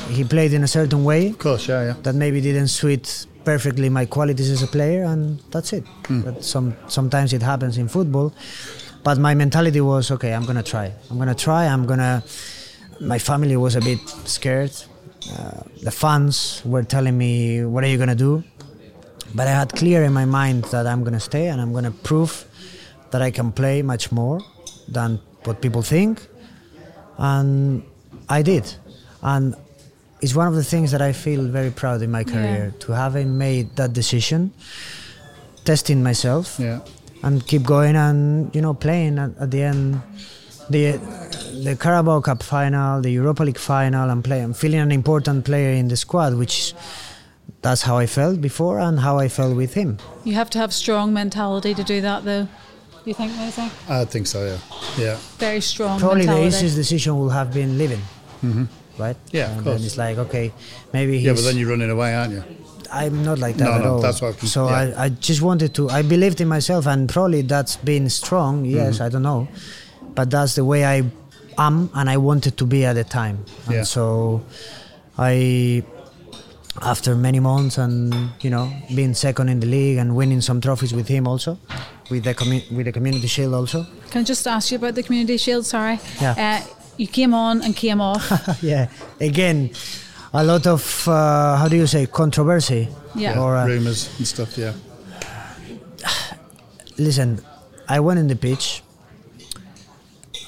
He 0.10 0.24
played 0.24 0.54
in 0.54 0.64
a 0.64 0.68
certain 0.68 1.04
way 1.04 1.30
Of 1.30 1.40
course, 1.40 1.68
yeah, 1.68 1.84
yeah. 1.88 1.96
that 2.04 2.16
maybe 2.16 2.40
didn't 2.42 2.68
suit 2.68 3.26
perfectly 3.44 3.90
my 3.90 4.06
qualities 4.06 4.50
as 4.50 4.62
a 4.64 4.68
player, 4.68 5.04
and 5.04 5.40
that's 5.52 5.74
it. 5.74 5.84
But 6.10 6.44
some 6.44 6.76
sometimes 6.88 7.34
it 7.34 7.42
happens 7.42 7.78
in 7.78 7.88
football. 7.88 8.34
But 9.04 9.18
my 9.20 9.34
mentality 9.36 9.82
was 9.82 10.10
okay. 10.12 10.34
I'm 10.34 10.46
gonna 10.46 10.64
try. 10.64 10.92
I'm 11.10 11.18
gonna 11.18 11.36
try. 11.36 11.66
I'm 11.66 11.86
gonna. 11.86 12.24
My 13.00 13.20
family 13.20 13.56
was 13.58 13.76
a 13.76 13.82
bit 13.82 14.00
scared. 14.38 14.72
Uh, 15.32 15.62
the 15.84 15.92
fans 15.92 16.62
were 16.66 16.84
telling 16.84 17.16
me, 17.18 17.64
"What 17.66 17.84
are 17.84 17.88
you 17.94 17.98
gonna 17.98 18.16
do?" 18.30 18.44
But 19.36 19.48
I 19.48 19.52
had 19.62 19.70
clear 19.74 20.04
in 20.04 20.14
my 20.14 20.26
mind 20.26 20.64
that 20.74 20.86
I'm 20.88 21.04
gonna 21.04 21.20
stay 21.20 21.48
and 21.48 21.60
I'm 21.62 21.74
gonna 21.74 21.92
prove 21.92 22.46
that 23.12 23.22
I 23.22 23.32
can 23.32 23.52
play 23.52 23.82
much 23.82 24.12
more 24.12 24.40
than 24.88 25.20
what 25.46 25.62
people 25.62 25.82
think, 25.82 26.22
and 27.18 27.84
I 28.30 28.42
did. 28.42 28.66
And 29.22 29.56
it's 30.26 30.34
one 30.42 30.48
of 30.48 30.56
the 30.56 30.64
things 30.74 30.90
that 30.94 31.02
I 31.10 31.12
feel 31.14 31.44
very 31.60 31.70
proud 31.82 32.02
in 32.02 32.10
my 32.10 32.24
career 32.24 32.74
to 32.84 32.92
having 32.92 33.38
made 33.38 33.68
that 33.76 33.94
decision, 33.94 34.52
testing 35.64 36.02
myself, 36.04 36.56
Yeah. 36.60 36.80
and 37.24 37.46
keep 37.46 37.64
going 37.64 37.96
and 37.96 38.54
you 38.56 38.62
know 38.66 38.74
playing 38.74 39.20
at, 39.20 39.32
at 39.44 39.50
the 39.52 39.62
end 39.72 40.02
the 40.74 40.98
the 41.66 41.76
Carabao 41.76 42.22
Cup 42.22 42.42
final, 42.44 43.02
the 43.02 43.12
Europa 43.12 43.44
League 43.44 43.60
final, 43.60 44.10
and 44.10 44.24
play. 44.24 44.40
I'm 44.42 44.54
feeling 44.54 44.80
an 44.80 44.92
important 44.92 45.46
player 45.46 45.74
in 45.82 45.88
the 45.88 45.96
squad, 46.06 46.34
which 46.42 46.74
that's 47.62 47.84
how 47.84 47.98
I 48.04 48.08
felt 48.08 48.42
before 48.42 48.80
and 48.80 49.00
how 49.00 49.20
I 49.20 49.28
felt 49.30 49.56
with 49.56 49.74
him. 49.76 49.98
You 50.24 50.34
have 50.34 50.50
to 50.52 50.58
have 50.58 50.74
strong 50.74 51.14
mentality 51.14 51.74
to 51.76 51.84
do 51.84 52.02
that, 52.02 52.26
though. 52.26 52.48
You 53.06 53.14
think, 53.14 53.32
Jose? 53.34 53.70
I 53.88 54.06
think 54.06 54.26
so. 54.28 54.40
Yeah. 54.52 54.58
Yeah. 55.06 55.18
Very 55.38 55.62
strong 55.62 56.00
Probably 56.00 56.26
the 56.26 56.42
easiest 56.48 56.76
decision 56.76 57.12
will 57.20 57.30
have 57.40 57.54
been 57.54 57.78
leaving. 57.78 58.02
Mm-hmm. 58.44 58.66
Right? 58.98 59.18
Yeah, 59.32 59.46
of 59.52 59.58
and 59.58 59.64
course. 59.64 59.78
then 59.78 59.86
it's 59.86 59.98
like, 59.98 60.18
okay, 60.18 60.54
maybe 60.94 61.14
he's. 61.18 61.26
Yeah, 61.26 61.34
but 61.34 61.44
then 61.44 61.58
you're 61.58 61.70
running 61.70 61.90
away, 61.90 62.16
aren't 62.16 62.34
you? 62.34 62.44
I'm 62.92 63.24
not 63.26 63.40
like 63.40 63.58
that 63.58 63.66
No, 63.66 63.72
at 63.74 63.82
no, 63.84 63.94
all. 63.96 64.00
that's 64.00 64.22
what 64.22 64.36
I 64.36 64.38
can- 64.40 64.48
so 64.48 64.70
yeah. 64.70 64.94
I, 64.98 65.06
I 65.06 65.10
just 65.10 65.42
wanted 65.42 65.74
to. 65.76 65.90
I 65.90 66.02
believed 66.02 66.40
in 66.40 66.48
myself, 66.48 66.86
and 66.88 67.10
probably 67.10 67.42
that's 67.42 67.76
been 67.78 68.10
strong. 68.10 68.64
Yes, 68.64 68.96
Mm-hmm. 68.96 69.04
I 69.04 69.10
don't 69.10 69.24
know, 69.24 69.48
but 70.14 70.30
that's 70.30 70.56
the 70.56 70.64
way 70.64 70.86
I 70.86 71.04
am, 71.58 71.90
and 71.94 72.10
I 72.10 72.18
wanted 72.18 72.58
to 72.58 72.66
be 72.66 72.86
at 72.86 72.94
the 72.94 73.04
time. 73.04 73.44
And 73.66 73.76
Yeah. 73.76 73.84
so, 73.84 74.44
I, 75.18 75.84
after 76.82 77.16
many 77.16 77.40
months, 77.40 77.78
and 77.78 78.14
you 78.42 78.50
know, 78.50 78.72
being 78.94 79.14
second 79.14 79.50
in 79.50 79.60
the 79.60 79.68
league 79.68 79.98
and 79.98 80.16
winning 80.16 80.42
some 80.42 80.62
trophies 80.62 80.94
with 80.94 81.08
him 81.08 81.28
also, 81.28 81.58
with 82.10 82.24
the 82.24 82.36
commu- 82.36 82.70
with 82.72 82.86
the 82.86 82.92
community 82.92 83.28
shield 83.28 83.54
also. 83.54 83.86
Can 84.12 84.22
I 84.22 84.24
just 84.24 84.46
ask 84.48 84.72
you 84.72 84.78
about 84.78 84.96
the 84.96 85.04
Community 85.04 85.38
Shield? 85.38 85.66
Sorry. 85.66 86.00
Yeah. 86.22 86.62
Uh, 86.64 86.68
you 86.98 87.08
came 87.08 87.34
on 87.34 87.62
and 87.62 87.76
came 87.76 88.02
off. 88.02 88.24
yeah, 88.62 88.90
again, 89.20 89.72
a 90.34 90.44
lot 90.44 90.68
of 90.68 91.08
uh, 91.08 91.58
how 91.58 91.68
do 91.68 91.76
you 91.76 91.88
say 91.88 92.06
controversy. 92.06 92.88
Yeah. 93.16 93.40
Or, 93.40 93.56
uh, 93.56 93.68
Rumours 93.68 94.10
and 94.18 94.28
stuff. 94.28 94.58
Yeah. 94.58 94.74
listen, 96.98 97.42
I 97.88 98.00
went 98.00 98.20
in 98.20 98.28
the 98.28 98.36
pitch. 98.36 98.84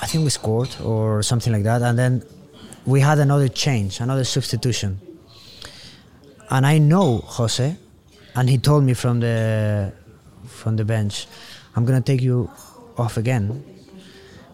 I 0.01 0.05
think 0.05 0.23
we 0.23 0.29
scored 0.29 0.75
or 0.83 1.23
something 1.23 1.51
like 1.51 1.63
that, 1.63 1.81
and 1.81 1.97
then 1.97 2.23
we 2.85 3.01
had 3.01 3.19
another 3.19 3.47
change, 3.47 3.99
another 3.99 4.23
substitution. 4.23 4.99
And 6.49 6.65
I 6.65 6.77
know 6.77 7.17
Jose, 7.17 7.75
and 8.35 8.49
he 8.49 8.57
told 8.57 8.83
me 8.83 8.93
from 8.93 9.19
the 9.19 9.93
from 10.45 10.75
the 10.75 10.85
bench, 10.85 11.27
I'm 11.75 11.85
gonna 11.85 12.01
take 12.01 12.21
you 12.21 12.49
off 12.97 13.17
again 13.17 13.63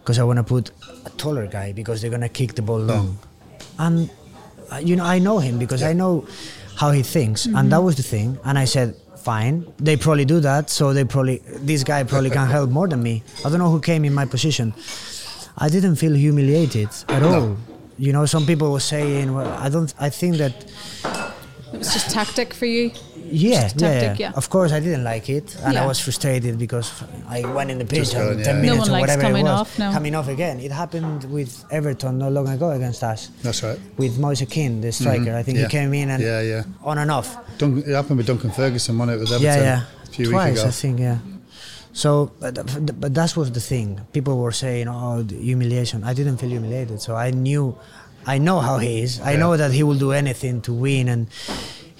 because 0.00 0.18
I 0.18 0.24
want 0.24 0.38
to 0.38 0.42
put 0.42 0.70
a 1.06 1.10
taller 1.10 1.46
guy 1.46 1.72
because 1.72 2.00
they're 2.00 2.10
gonna 2.10 2.28
kick 2.28 2.54
the 2.54 2.62
ball 2.62 2.78
long. 2.78 3.18
And 3.78 4.10
uh, 4.72 4.76
you 4.76 4.96
know, 4.96 5.04
I 5.04 5.18
know 5.18 5.38
him 5.38 5.58
because 5.58 5.82
I 5.82 5.92
know 5.92 6.26
how 6.76 6.90
he 6.90 7.02
thinks, 7.02 7.46
and 7.46 7.70
that 7.72 7.82
was 7.82 7.96
the 7.96 8.02
thing. 8.02 8.38
And 8.44 8.58
I 8.58 8.64
said, 8.64 8.96
fine. 9.18 9.66
They 9.78 9.96
probably 9.96 10.24
do 10.24 10.40
that, 10.40 10.70
so 10.70 10.92
they 10.92 11.04
probably 11.04 11.38
this 11.70 11.84
guy 11.84 12.02
probably 12.04 12.30
can 12.30 12.48
help 12.48 12.70
more 12.70 12.88
than 12.88 13.02
me. 13.02 13.22
I 13.44 13.48
don't 13.50 13.58
know 13.58 13.70
who 13.70 13.80
came 13.80 14.04
in 14.04 14.12
my 14.14 14.26
position. 14.26 14.74
I 15.56 15.68
didn't 15.68 15.96
feel 15.96 16.14
humiliated 16.14 16.88
at 17.08 17.22
all. 17.22 17.56
You 17.96 18.12
know, 18.12 18.26
some 18.26 18.44
people 18.44 18.72
were 18.72 18.80
saying, 18.80 19.32
well, 19.34 19.50
I 19.58 19.68
don't. 19.68 19.92
I 20.00 20.10
think 20.10 20.36
that 20.38 20.52
it 21.72 21.78
was 21.78 21.92
just 21.92 22.10
tactic 22.10 22.52
for 22.52 22.66
you. 22.66 22.90
Yeah, 23.26 23.62
Just 23.62 23.80
yeah, 23.80 23.88
tactic, 24.00 24.20
yeah. 24.20 24.30
yeah. 24.30 24.36
Of 24.36 24.48
course, 24.50 24.72
I 24.72 24.80
didn't 24.80 25.04
like 25.04 25.28
it, 25.28 25.56
and 25.64 25.74
Yeah. 25.74 25.84
I 25.84 25.86
was 25.86 25.98
frustrated 26.00 26.58
because 26.58 26.90
I 27.28 27.40
went 27.46 27.70
in 27.70 27.78
the 27.78 27.84
pitch 27.84 27.98
Just 28.10 28.14
and 28.14 28.24
going, 28.34 28.44
ten 28.44 28.56
yeah. 28.56 28.62
No 28.62 28.72
minutes 28.72 28.88
one 28.90 28.98
or 28.98 29.00
whatever 29.00 29.22
coming 29.22 29.46
it 29.46 29.50
was, 29.50 29.60
off, 29.60 29.78
no. 29.78 29.92
coming 29.92 30.14
off 30.14 30.28
again. 30.28 30.60
It 30.60 30.70
happened 30.72 31.24
with 31.32 31.64
Everton 31.70 32.18
not 32.18 32.32
long 32.32 32.48
ago 32.48 32.70
against 32.70 33.02
us. 33.02 33.30
That's 33.42 33.62
right. 33.62 33.78
With 33.96 34.18
Moise 34.18 34.44
Kean, 34.48 34.80
the 34.80 34.92
striker. 34.92 35.34
I 35.34 35.42
think 35.42 35.56
Mm-hmm. 35.58 35.62
Yeah. 35.62 35.66
he 35.68 35.70
came 35.70 35.94
in 35.94 36.10
and 36.10 36.22
Yeah, 36.22 36.40
yeah. 36.40 36.62
on 36.82 36.98
and 36.98 37.10
off. 37.10 37.36
Dun- 37.58 37.78
it 37.86 37.92
happened 37.94 38.18
with 38.18 38.26
Duncan 38.26 38.50
Ferguson, 38.50 38.98
wasn't 38.98 39.16
it, 39.16 39.20
with 39.20 39.32
Everton 39.32 39.62
yeah, 39.62 39.62
yeah. 39.62 40.02
a 40.02 40.06
few 40.06 40.30
Twice, 40.30 40.50
weeks 40.50 40.60
ago. 40.60 40.68
I 40.68 40.72
think, 40.72 41.00
yeah. 41.00 41.18
So, 41.92 42.32
but, 42.40 42.54
but 43.00 43.14
that 43.14 43.36
was 43.36 43.52
the 43.52 43.60
thing. 43.60 44.00
People 44.12 44.38
were 44.38 44.50
saying, 44.50 44.88
"Oh, 44.88 45.22
the 45.22 45.36
humiliation." 45.36 46.02
I 46.02 46.12
didn't 46.12 46.38
feel 46.38 46.50
humiliated, 46.50 47.00
so 47.00 47.14
I 47.14 47.30
knew, 47.30 47.78
I 48.26 48.38
know 48.38 48.58
how 48.58 48.78
he 48.78 49.00
is. 49.02 49.20
I 49.20 49.36
know 49.36 49.56
that 49.56 49.70
he 49.70 49.84
will 49.84 49.94
do 50.06 50.10
anything 50.10 50.60
to 50.62 50.72
win, 50.72 51.08
and 51.08 51.28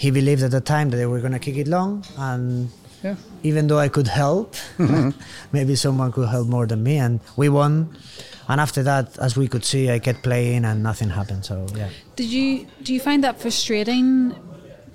he 0.04 0.10
believed 0.10 0.42
at 0.42 0.50
the 0.50 0.60
time 0.60 0.86
that 0.90 0.98
they 1.00 1.06
were 1.12 1.20
gonna 1.24 1.38
kick 1.46 1.56
it 1.64 1.68
long. 1.76 1.90
And 2.18 2.68
Yeah. 3.02 3.16
even 3.50 3.62
though 3.68 3.78
I 3.86 3.88
could 3.88 4.08
help, 4.08 4.48
mm-hmm. 4.78 5.10
maybe 5.56 5.74
someone 5.76 6.10
could 6.12 6.28
help 6.28 6.46
more 6.56 6.66
than 6.66 6.80
me, 6.88 6.94
and 7.06 7.20
we 7.36 7.48
won. 7.48 7.72
And 8.50 8.60
after 8.66 8.82
that, 8.90 9.06
as 9.26 9.32
we 9.40 9.46
could 9.52 9.64
see, 9.64 9.84
I 9.96 9.98
kept 10.06 10.20
playing, 10.22 10.64
and 10.68 10.82
nothing 10.82 11.10
happened. 11.20 11.42
So 11.50 11.56
yeah. 11.80 11.88
Did 12.20 12.28
you 12.36 12.46
do 12.84 12.92
you 12.96 13.00
find 13.08 13.20
that 13.26 13.40
frustrating? 13.40 14.08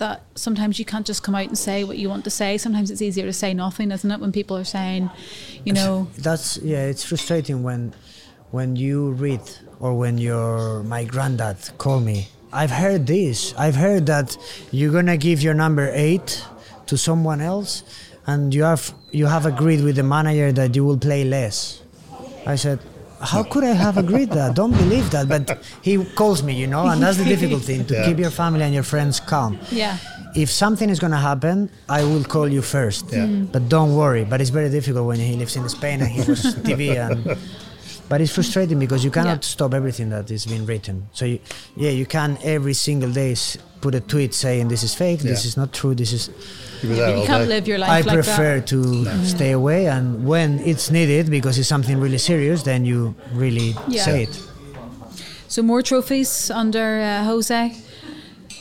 That 0.04 0.22
sometimes 0.36 0.74
you 0.80 0.86
can't 0.86 1.08
just 1.12 1.22
come 1.26 1.36
out 1.40 1.48
and 1.52 1.58
say 1.58 1.84
what 1.84 1.98
you 2.02 2.08
want 2.14 2.24
to 2.30 2.34
say. 2.42 2.58
Sometimes 2.58 2.88
it's 2.92 3.02
easier 3.08 3.26
to 3.26 3.34
say 3.44 3.52
nothing, 3.54 3.92
isn't 3.92 4.12
it? 4.16 4.20
When 4.24 4.32
people 4.32 4.56
are 4.62 4.70
saying, 4.78 5.10
you 5.66 5.74
know, 5.80 6.08
that's 6.28 6.48
yeah 6.72 6.84
it's 6.92 7.04
frustrating 7.12 7.58
when 7.68 7.82
when 8.58 8.70
you 8.84 8.98
read 9.26 9.46
or 9.84 9.92
when 10.02 10.16
your 10.18 10.84
my 10.84 11.04
granddad 11.14 11.58
call 11.84 12.00
me 12.00 12.20
i've 12.54 12.72
heard 12.72 13.06
this 13.08 13.54
i've 13.58 13.76
heard 13.76 14.06
that 14.06 14.38
you're 14.72 14.92
gonna 14.92 15.18
give 15.18 15.42
your 15.42 15.54
number 15.54 15.90
eight 15.94 16.44
to 16.86 16.98
someone 16.98 17.42
else 17.42 17.84
and 18.28 18.54
you 18.54 18.64
have 18.64 18.94
you 19.12 19.26
have 19.26 19.46
agreed 19.46 19.84
with 19.84 19.96
the 19.96 20.04
manager 20.04 20.52
that 20.52 20.76
you 20.76 20.84
will 20.84 20.98
play 20.98 21.24
less 21.24 21.82
i 22.46 22.56
said 22.56 22.80
how 23.22 23.44
could 23.44 23.66
I 23.66 23.74
have 23.74 23.98
agreed 23.98 24.30
that? 24.32 24.56
Don't 24.56 24.72
believe 24.72 25.12
that. 25.12 25.28
But 25.28 25.62
he 25.82 26.02
calls 26.16 26.42
me, 26.42 26.54
you 26.54 26.68
know, 26.68 26.88
and 26.88 27.04
that's 27.04 27.18
the 27.18 27.26
difficult 27.26 27.64
thing 27.64 27.84
to 27.88 27.94
Yeah. 27.98 28.06
keep 28.06 28.18
your 28.18 28.30
family 28.32 28.64
and 28.64 28.74
your 28.74 28.84
friends 28.84 29.20
calm 29.20 29.60
yeah, 29.72 29.98
if 30.36 30.50
something 30.50 30.90
is 30.90 31.00
going 31.00 31.12
to 31.12 31.18
happen, 31.18 31.70
I 31.90 32.04
will 32.04 32.24
call 32.24 32.48
you 32.48 32.62
first. 32.62 33.12
Yeah. 33.12 33.26
Mm. 33.26 33.52
But 33.52 33.68
don't 33.68 33.94
worry. 33.94 34.24
But 34.24 34.40
it's 34.40 34.52
very 34.52 34.70
difficult 34.70 35.06
when 35.06 35.20
he 35.20 35.36
lives 35.36 35.58
in 35.58 35.68
Spain 35.68 36.00
and 36.02 36.10
he 36.10 36.20
watches 36.20 36.56
TV. 36.56 36.96
And, 36.96 37.38
but 38.10 38.20
it's 38.22 38.34
frustrating 38.34 38.80
because 38.80 39.04
you 39.06 39.12
cannot 39.12 39.44
Yeah. 39.44 39.54
stop 39.56 39.74
everything 39.74 40.10
that 40.10 40.30
is 40.32 40.46
being 40.46 40.66
written. 40.66 41.08
So, 41.14 41.26
you, 41.26 41.40
yeah, 41.78 41.92
you 41.92 42.06
can 42.06 42.38
every 42.44 42.74
single 42.74 43.12
day 43.12 43.36
put 43.82 43.96
a 43.96 44.00
tweet 44.02 44.34
saying 44.34 44.68
this 44.68 44.84
is 44.84 44.94
fake, 44.96 45.20
this 45.22 45.46
is 45.46 45.56
not 45.56 45.72
true, 45.72 45.96
this 45.96 46.12
is. 46.12 46.30
You 46.84 46.90
you 46.92 47.26
can't 47.28 47.44
day. 47.44 47.56
live 47.56 47.68
your 47.68 47.78
life 47.78 47.90
I 47.90 48.02
like 48.02 48.14
prefer 48.14 48.56
that. 48.60 48.68
to 48.68 49.26
stay 49.26 49.52
away, 49.52 49.88
and 49.88 50.26
when 50.26 50.60
it's 50.60 50.90
needed 50.92 51.30
because 51.30 51.58
it's 51.60 51.68
something 51.68 52.00
really 52.00 52.18
serious, 52.18 52.64
then 52.64 52.86
you 52.86 53.16
really 53.34 53.76
Yeah. 53.88 54.04
say 54.06 54.24
it. 54.24 54.40
So 55.48 55.62
more 55.62 55.82
trophies 55.82 56.52
under 56.52 57.02
uh, 57.02 57.24
Jose. 57.26 57.74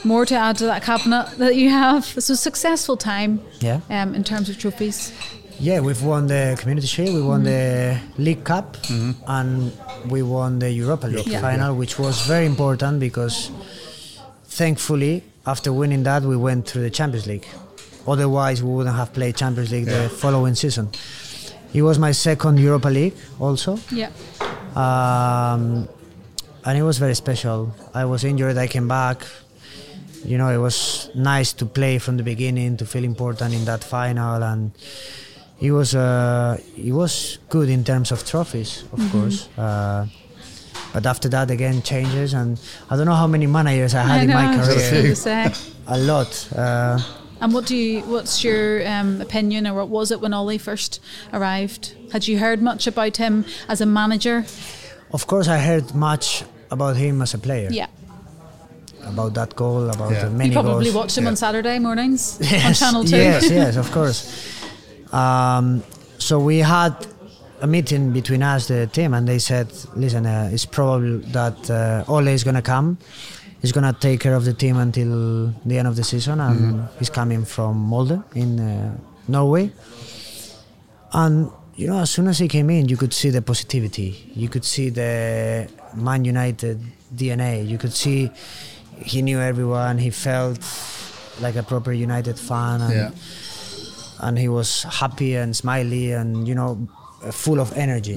More 0.04 0.24
to 0.26 0.34
add 0.36 0.56
to 0.58 0.64
that 0.66 0.82
cabinet 0.84 1.26
that 1.38 1.54
you 1.56 1.70
have. 1.70 2.04
So 2.04 2.34
successful 2.34 2.96
time. 2.96 3.40
Yeah. 3.60 3.80
Um, 3.90 4.14
in 4.14 4.22
terms 4.24 4.48
of 4.48 4.56
trophies. 4.58 5.12
Yeah, 5.60 5.80
we've 5.80 6.02
won 6.04 6.28
the 6.28 6.56
Community 6.58 6.86
Shield, 6.86 7.14
we 7.14 7.22
won 7.22 7.42
the 7.42 7.98
League 8.16 8.44
Cup, 8.44 8.76
and 9.26 9.72
we 10.08 10.22
won 10.22 10.58
the 10.60 10.70
Europa 10.70 11.08
League 11.08 11.26
Yeah. 11.26 11.40
final, 11.40 11.74
which 11.74 11.98
was 11.98 12.20
very 12.26 12.46
important 12.46 13.00
because 13.00 13.50
thankfully, 14.46 15.24
after 15.46 15.72
winning 15.72 16.04
that, 16.04 16.22
we 16.22 16.36
went 16.36 16.68
through 16.68 16.82
the 16.82 16.90
Champions 16.90 17.26
League. 17.26 17.46
Otherwise, 18.06 18.62
we 18.62 18.70
wouldn't 18.70 18.94
have 18.96 19.12
played 19.12 19.34
Champions 19.36 19.70
League 19.72 19.86
Yeah. 19.88 20.04
the 20.04 20.08
following 20.08 20.54
season. 20.54 20.90
It 21.74 21.82
was 21.82 21.98
my 21.98 22.12
second 22.12 22.58
Europa 22.58 22.88
League 22.88 23.16
also, 23.40 23.78
Yeah. 23.90 24.10
um, 24.76 25.88
and 26.64 26.78
it 26.78 26.82
was 26.82 26.98
very 26.98 27.14
special. 27.16 27.74
I 27.94 28.04
was 28.04 28.22
injured, 28.22 28.56
I 28.56 28.68
came 28.68 28.86
back. 28.86 29.26
You 30.24 30.38
know, 30.38 30.48
it 30.50 30.58
was 30.58 31.10
nice 31.14 31.52
to 31.54 31.66
play 31.66 31.98
from 31.98 32.16
the 32.16 32.22
beginning, 32.22 32.76
to 32.76 32.86
feel 32.86 33.04
important 33.04 33.54
in 33.54 33.64
that 33.66 33.82
final, 33.84 34.42
and 34.42 34.72
it 35.60 35.72
was 35.72 35.94
uh, 35.94 36.56
it 36.76 36.92
was 36.92 37.38
good 37.48 37.68
in 37.68 37.82
terms 37.84 38.12
of 38.12 38.24
trophies, 38.24 38.84
of 38.92 39.00
course. 39.12 39.48
Uh, 39.58 40.06
but 40.92 41.04
after 41.06 41.28
that, 41.28 41.50
again, 41.50 41.82
changes, 41.82 42.32
and 42.34 42.58
I 42.90 42.96
don't 42.96 43.06
know 43.06 43.14
how 43.14 43.26
many 43.26 43.46
managers 43.46 43.94
I 43.94 44.02
had 44.02 44.18
I 44.20 44.22
in 44.22 44.28
know, 44.28 44.34
my 44.34 44.54
I 44.54 44.58
was 44.58 44.68
just 44.74 44.90
career. 44.90 45.02
going 45.02 45.14
say. 45.14 45.52
A 45.86 45.98
lot. 45.98 46.48
Uh, 46.56 46.98
And 47.40 47.52
what 47.54 47.66
do 47.68 47.74
you? 47.76 48.00
What's 48.02 48.42
your 48.44 48.82
um, 48.86 49.20
opinion, 49.20 49.66
or 49.66 49.74
what 49.74 49.88
was 49.88 50.10
it 50.10 50.20
when 50.20 50.34
Ole 50.34 50.58
first 50.58 51.00
arrived? 51.32 51.94
Had 52.12 52.26
you 52.26 52.38
heard 52.38 52.60
much 52.60 52.86
about 52.88 53.16
him 53.16 53.44
as 53.68 53.80
a 53.80 53.86
manager? 53.86 54.44
of 55.12 55.26
course, 55.26 55.48
I 55.48 55.58
heard 55.58 55.94
much 55.94 56.44
about 56.70 56.96
him 56.96 57.22
as 57.22 57.34
a 57.34 57.38
player. 57.38 57.68
Yeah, 57.70 57.86
About 59.06 59.34
that 59.34 59.54
goal, 59.56 59.88
about 59.88 60.10
Yeah. 60.12 60.28
the 60.28 60.44
you 60.46 60.52
probably 60.52 60.84
goals. 60.84 60.94
watched 60.94 61.16
him 61.18 61.24
Yeah. 61.24 61.30
on 61.30 61.36
Saturday 61.36 61.78
mornings 61.78 62.38
on 62.66 62.74
Channel 62.80 63.04
Two. 63.04 63.16
Yes, 63.16 63.50
yes, 63.50 63.76
of 63.76 63.90
course. 63.92 64.20
Um, 65.12 65.82
so 66.18 66.38
we 66.38 66.58
had 66.58 66.94
a 67.60 67.66
meeting 67.66 68.12
between 68.12 68.42
us, 68.42 68.68
the 68.68 68.86
team, 68.86 69.14
and 69.14 69.26
they 69.26 69.38
said, 69.38 69.68
"Listen, 69.96 70.26
uh, 70.26 70.50
it's 70.52 70.66
probable 70.66 71.18
that 71.32 71.70
uh, 71.70 72.04
Ole 72.12 72.28
is 72.28 72.44
gonna 72.44 72.62
come. 72.62 72.98
He's 73.60 73.72
gonna 73.72 73.92
take 73.98 74.20
care 74.20 74.34
of 74.34 74.44
the 74.44 74.52
team 74.52 74.76
until 74.76 75.52
the 75.64 75.78
end 75.78 75.88
of 75.88 75.96
the 75.96 76.04
season, 76.04 76.40
and 76.40 76.88
he's 76.98 77.10
coming 77.10 77.44
from 77.44 77.76
Molde 77.76 78.22
in 78.34 78.60
uh, 78.60 78.96
Norway." 79.26 79.72
And 81.12 81.50
you 81.76 81.86
know, 81.86 81.98
as 82.00 82.10
soon 82.10 82.28
as 82.28 82.38
he 82.38 82.48
came 82.48 82.70
in, 82.70 82.88
you 82.88 82.96
could 82.96 83.12
see 83.14 83.30
the 83.30 83.40
positivity. 83.42 84.30
You 84.34 84.48
could 84.48 84.64
see 84.64 84.90
the 84.90 85.68
Man 85.94 86.24
United 86.24 86.80
DNA. 87.14 87.66
You 87.66 87.78
could 87.78 87.92
see 87.92 88.30
he 89.02 89.22
knew 89.22 89.38
everyone. 89.40 89.98
He 89.98 90.10
felt 90.10 90.58
like 91.40 91.56
a 91.56 91.62
proper 91.62 91.92
United 91.92 92.38
fan, 92.38 92.80
and, 92.82 92.92
Yeah. 92.94 93.10
And 94.20 94.38
he 94.38 94.48
was 94.48 94.84
happy 94.84 95.34
and 95.36 95.56
smiley, 95.56 96.12
and 96.12 96.46
you 96.46 96.54
know, 96.54 96.88
uh, 97.24 97.30
full 97.32 97.60
of 97.60 97.72
energy. 97.76 98.16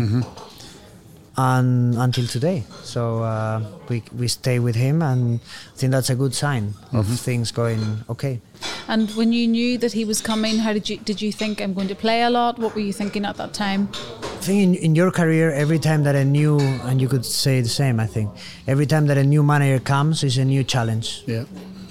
And 1.38 1.96
until 1.96 2.28
today, 2.28 2.64
so 2.84 3.24
uh, 3.24 3.64
we 3.88 4.04
we 4.18 4.28
stay 4.28 4.60
with 4.60 4.76
him, 4.76 5.02
and 5.02 5.40
I 5.74 5.78
think 5.78 5.92
that's 5.94 6.10
a 6.10 6.16
good 6.16 6.36
sign 6.36 6.74
of 6.92 7.08
things 7.08 7.52
going 7.52 8.04
okay. 8.10 8.42
And 8.90 9.10
when 9.12 9.32
you 9.32 9.48
knew 9.48 9.78
that 9.78 9.94
he 9.94 10.04
was 10.04 10.20
coming, 10.22 10.58
how 10.58 10.74
did 10.74 10.90
you 10.90 10.98
did 10.98 11.22
you 11.22 11.32
think 11.32 11.62
I'm 11.62 11.74
going 11.74 11.88
to 11.88 11.96
play 11.96 12.24
a 12.24 12.30
lot? 12.30 12.60
What 12.60 12.76
were 12.76 12.82
you 12.82 12.92
thinking 12.92 13.24
at 13.26 13.38
that 13.38 13.54
time? 13.54 13.88
I 14.22 14.44
think 14.44 14.62
in, 14.62 14.76
in 14.76 14.96
your 14.96 15.10
career, 15.10 15.52
every 15.52 15.80
time 15.80 16.04
that 16.04 16.16
a 16.16 16.26
new, 16.26 16.60
and 16.60 17.00
you 17.00 17.08
could 17.08 17.26
say 17.26 17.62
the 17.62 17.70
same, 17.70 18.00
I 18.00 18.08
think, 18.08 18.30
every 18.68 18.86
time 18.86 19.08
that 19.08 19.18
a 19.18 19.24
new 19.24 19.42
manager 19.42 19.80
comes 19.80 20.24
is 20.24 20.38
a 20.38 20.44
new 20.44 20.66
challenge. 20.66 21.24
Yeah. 21.28 21.46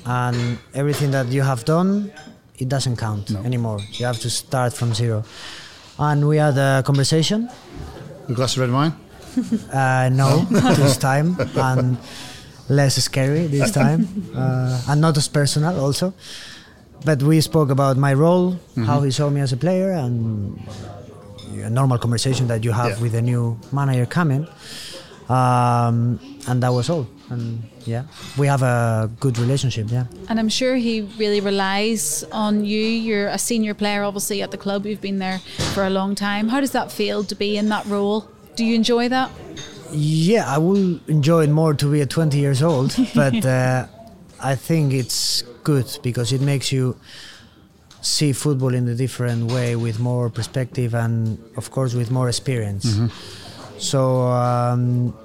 And 0.04 0.58
everything 0.74 1.12
that 1.12 1.28
you 1.28 1.42
have 1.42 1.64
done, 1.64 2.12
it 2.60 2.68
doesn't 2.68 2.96
count 2.96 3.30
anymore. 3.44 3.80
You 3.92 4.06
have 4.06 4.18
to 4.20 4.30
start 4.30 4.72
from 4.72 4.94
zero. 4.94 5.24
And 5.98 6.28
we 6.28 6.36
had 6.36 6.56
a 6.58 6.82
conversation. 6.84 7.48
A 8.28 8.32
glass 8.32 8.54
of 8.56 8.60
red 8.62 8.72
wine. 8.72 8.92
Uh, 9.72 10.08
no, 10.12 10.38
this 10.74 10.96
time. 10.96 11.36
And 11.54 11.96
less 12.68 12.96
scary 13.02 13.46
this 13.46 13.70
time. 13.70 14.06
Uh, 14.34 14.80
and 14.88 15.00
not 15.00 15.16
as 15.16 15.28
personal 15.28 15.78
also. 15.80 16.12
But 17.04 17.22
we 17.22 17.40
spoke 17.40 17.70
about 17.70 17.96
my 17.96 18.12
role, 18.12 18.58
how 18.86 19.00
he 19.02 19.10
saw 19.10 19.30
me 19.30 19.40
as 19.40 19.52
a 19.52 19.56
player, 19.56 19.92
and 19.92 20.60
a 21.64 21.70
normal 21.70 21.98
conversation 21.98 22.46
that 22.48 22.62
you 22.64 22.72
have 22.72 22.90
Yeah. 22.96 23.02
with 23.02 23.14
a 23.14 23.22
new 23.22 23.56
manager 23.72 24.04
coming. 24.06 24.46
Um, 25.28 26.18
and 26.48 26.62
that 26.62 26.72
was 26.72 26.90
all. 26.90 27.06
And 27.30 27.62
yeah, 27.86 28.04
we 28.36 28.46
have 28.48 28.62
a 28.62 29.10
good 29.20 29.38
relationship. 29.38 29.86
Yeah. 29.90 30.04
And 30.28 30.38
I'm 30.38 30.48
sure 30.48 30.74
he 30.76 31.02
really 31.18 31.40
relies 31.40 32.24
on 32.32 32.64
you. 32.64 32.80
You're 32.80 33.28
a 33.28 33.38
senior 33.38 33.74
player, 33.74 34.02
obviously, 34.02 34.42
at 34.42 34.50
the 34.50 34.58
club. 34.58 34.84
You've 34.84 35.00
been 35.00 35.18
there 35.18 35.38
for 35.74 35.84
a 35.84 35.90
long 35.90 36.14
time. 36.14 36.48
How 36.48 36.60
does 36.60 36.72
that 36.72 36.90
feel 36.90 37.24
to 37.24 37.34
be 37.34 37.56
in 37.56 37.68
that 37.68 37.86
role? 37.86 38.28
Do 38.56 38.64
you 38.64 38.74
enjoy 38.74 39.08
that? 39.08 39.30
Yeah, 39.92 40.44
I 40.52 40.58
will 40.58 41.00
enjoy 41.08 41.44
it 41.44 41.50
more 41.50 41.74
to 41.74 41.90
be 41.90 42.00
at 42.00 42.10
20 42.10 42.38
years 42.38 42.62
old, 42.62 42.96
but 43.14 43.44
uh, 43.46 43.86
I 44.40 44.54
think 44.54 44.92
it's 44.92 45.42
good 45.64 45.98
because 46.02 46.32
it 46.32 46.40
makes 46.40 46.72
you 46.72 46.96
see 48.02 48.32
football 48.32 48.74
in 48.74 48.88
a 48.88 48.94
different 48.94 49.52
way 49.52 49.76
with 49.76 50.00
more 50.00 50.30
perspective 50.30 50.94
and, 50.94 51.38
of 51.56 51.70
course, 51.70 51.94
with 51.94 52.10
more 52.10 52.28
experience. 52.28 52.98
So 53.78 54.22
um, 54.22 55.16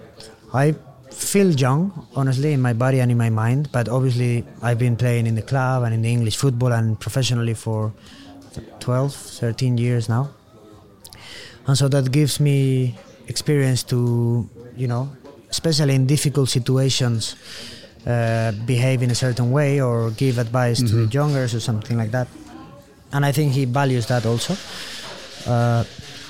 I 0.54 0.76
feel 1.16 1.52
young, 1.52 2.08
honestly, 2.16 2.54
in 2.54 2.62
my 2.62 2.74
body 2.74 3.00
and 3.00 3.12
in 3.12 3.18
my 3.18 3.30
mind, 3.30 3.70
but 3.72 3.88
obviously 3.90 4.46
I've 4.62 4.80
been 4.80 4.96
playing 4.96 5.28
in 5.28 5.36
the 5.36 5.42
club 5.42 5.84
and 5.84 5.94
in 5.94 6.02
the 6.02 6.12
English 6.12 6.38
football 6.38 6.72
and 6.74 7.00
professionally 7.00 7.54
for 7.54 7.94
12, 8.80 9.16
13 9.16 9.78
years 9.78 10.10
now. 10.10 10.30
And 11.68 11.78
so 11.78 11.88
that 11.88 12.12
gives 12.12 12.40
me 12.40 12.96
experience 13.28 13.84
to 13.84 14.48
you 14.76 14.88
know 14.88 15.10
especially 15.50 15.96
in 15.96 16.06
difficult 16.06 16.50
situations 16.50 17.36
uh, 18.06 18.52
behave 18.66 19.02
in 19.02 19.10
a 19.10 19.16
certain 19.16 19.52
way 19.52 19.82
or 19.82 20.12
give 20.12 20.38
advice 20.38 20.80
to 20.80 21.06
the 21.06 21.12
youngers 21.12 21.56
or 21.56 21.60
something 21.60 21.98
like 21.98 22.12
that. 22.12 22.28
And 23.14 23.26
i 23.26 23.32
think 23.32 23.54
he 23.54 23.66
values 23.66 24.06
that 24.08 24.26
also. 24.26 24.56
Uh, 25.48 25.84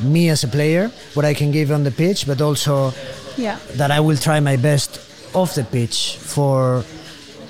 me 0.03 0.29
as 0.29 0.43
a 0.43 0.47
player 0.47 0.91
what 1.13 1.23
i 1.23 1.33
can 1.33 1.49
give 1.49 1.71
on 1.71 1.85
the 1.85 1.91
pitch 1.91 2.27
but 2.27 2.41
also 2.41 2.91
Yeah. 3.37 3.57
that 3.77 3.91
i 3.91 3.99
will 3.99 4.17
try 4.17 4.39
my 4.39 4.55
best 4.57 4.99
off 5.33 5.55
the 5.55 5.63
pitch 5.63 6.17
for 6.19 6.83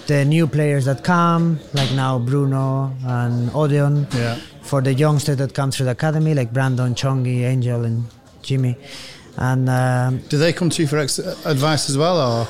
the 0.08 0.24
new 0.26 0.48
players 0.48 0.86
that 0.86 1.04
come 1.04 1.60
like 1.74 1.92
now 1.94 2.20
bruno 2.20 2.92
and 3.06 3.50
Odion 3.52 4.08
Yeah. 4.14 4.36
for 4.62 4.82
the 4.82 4.94
youngsters 4.94 5.38
that 5.38 5.54
come 5.54 5.72
through 5.72 5.86
the 5.86 5.92
academy, 5.94 6.34
like 6.34 6.52
Brandon, 6.54 6.94
Chongi, 6.96 7.44
Angel, 7.44 7.84
and 7.86 8.04
Jimmy. 8.42 8.76
And 9.38 9.70
um, 9.70 10.22
Do 10.30 10.38
they 10.38 10.54
come 10.54 10.70
to 10.72 10.82
you 10.82 10.88
for 10.88 10.98
ex- 11.00 11.20
advice 11.46 11.90
as 11.90 11.98
well, 11.98 12.18
or 12.20 12.48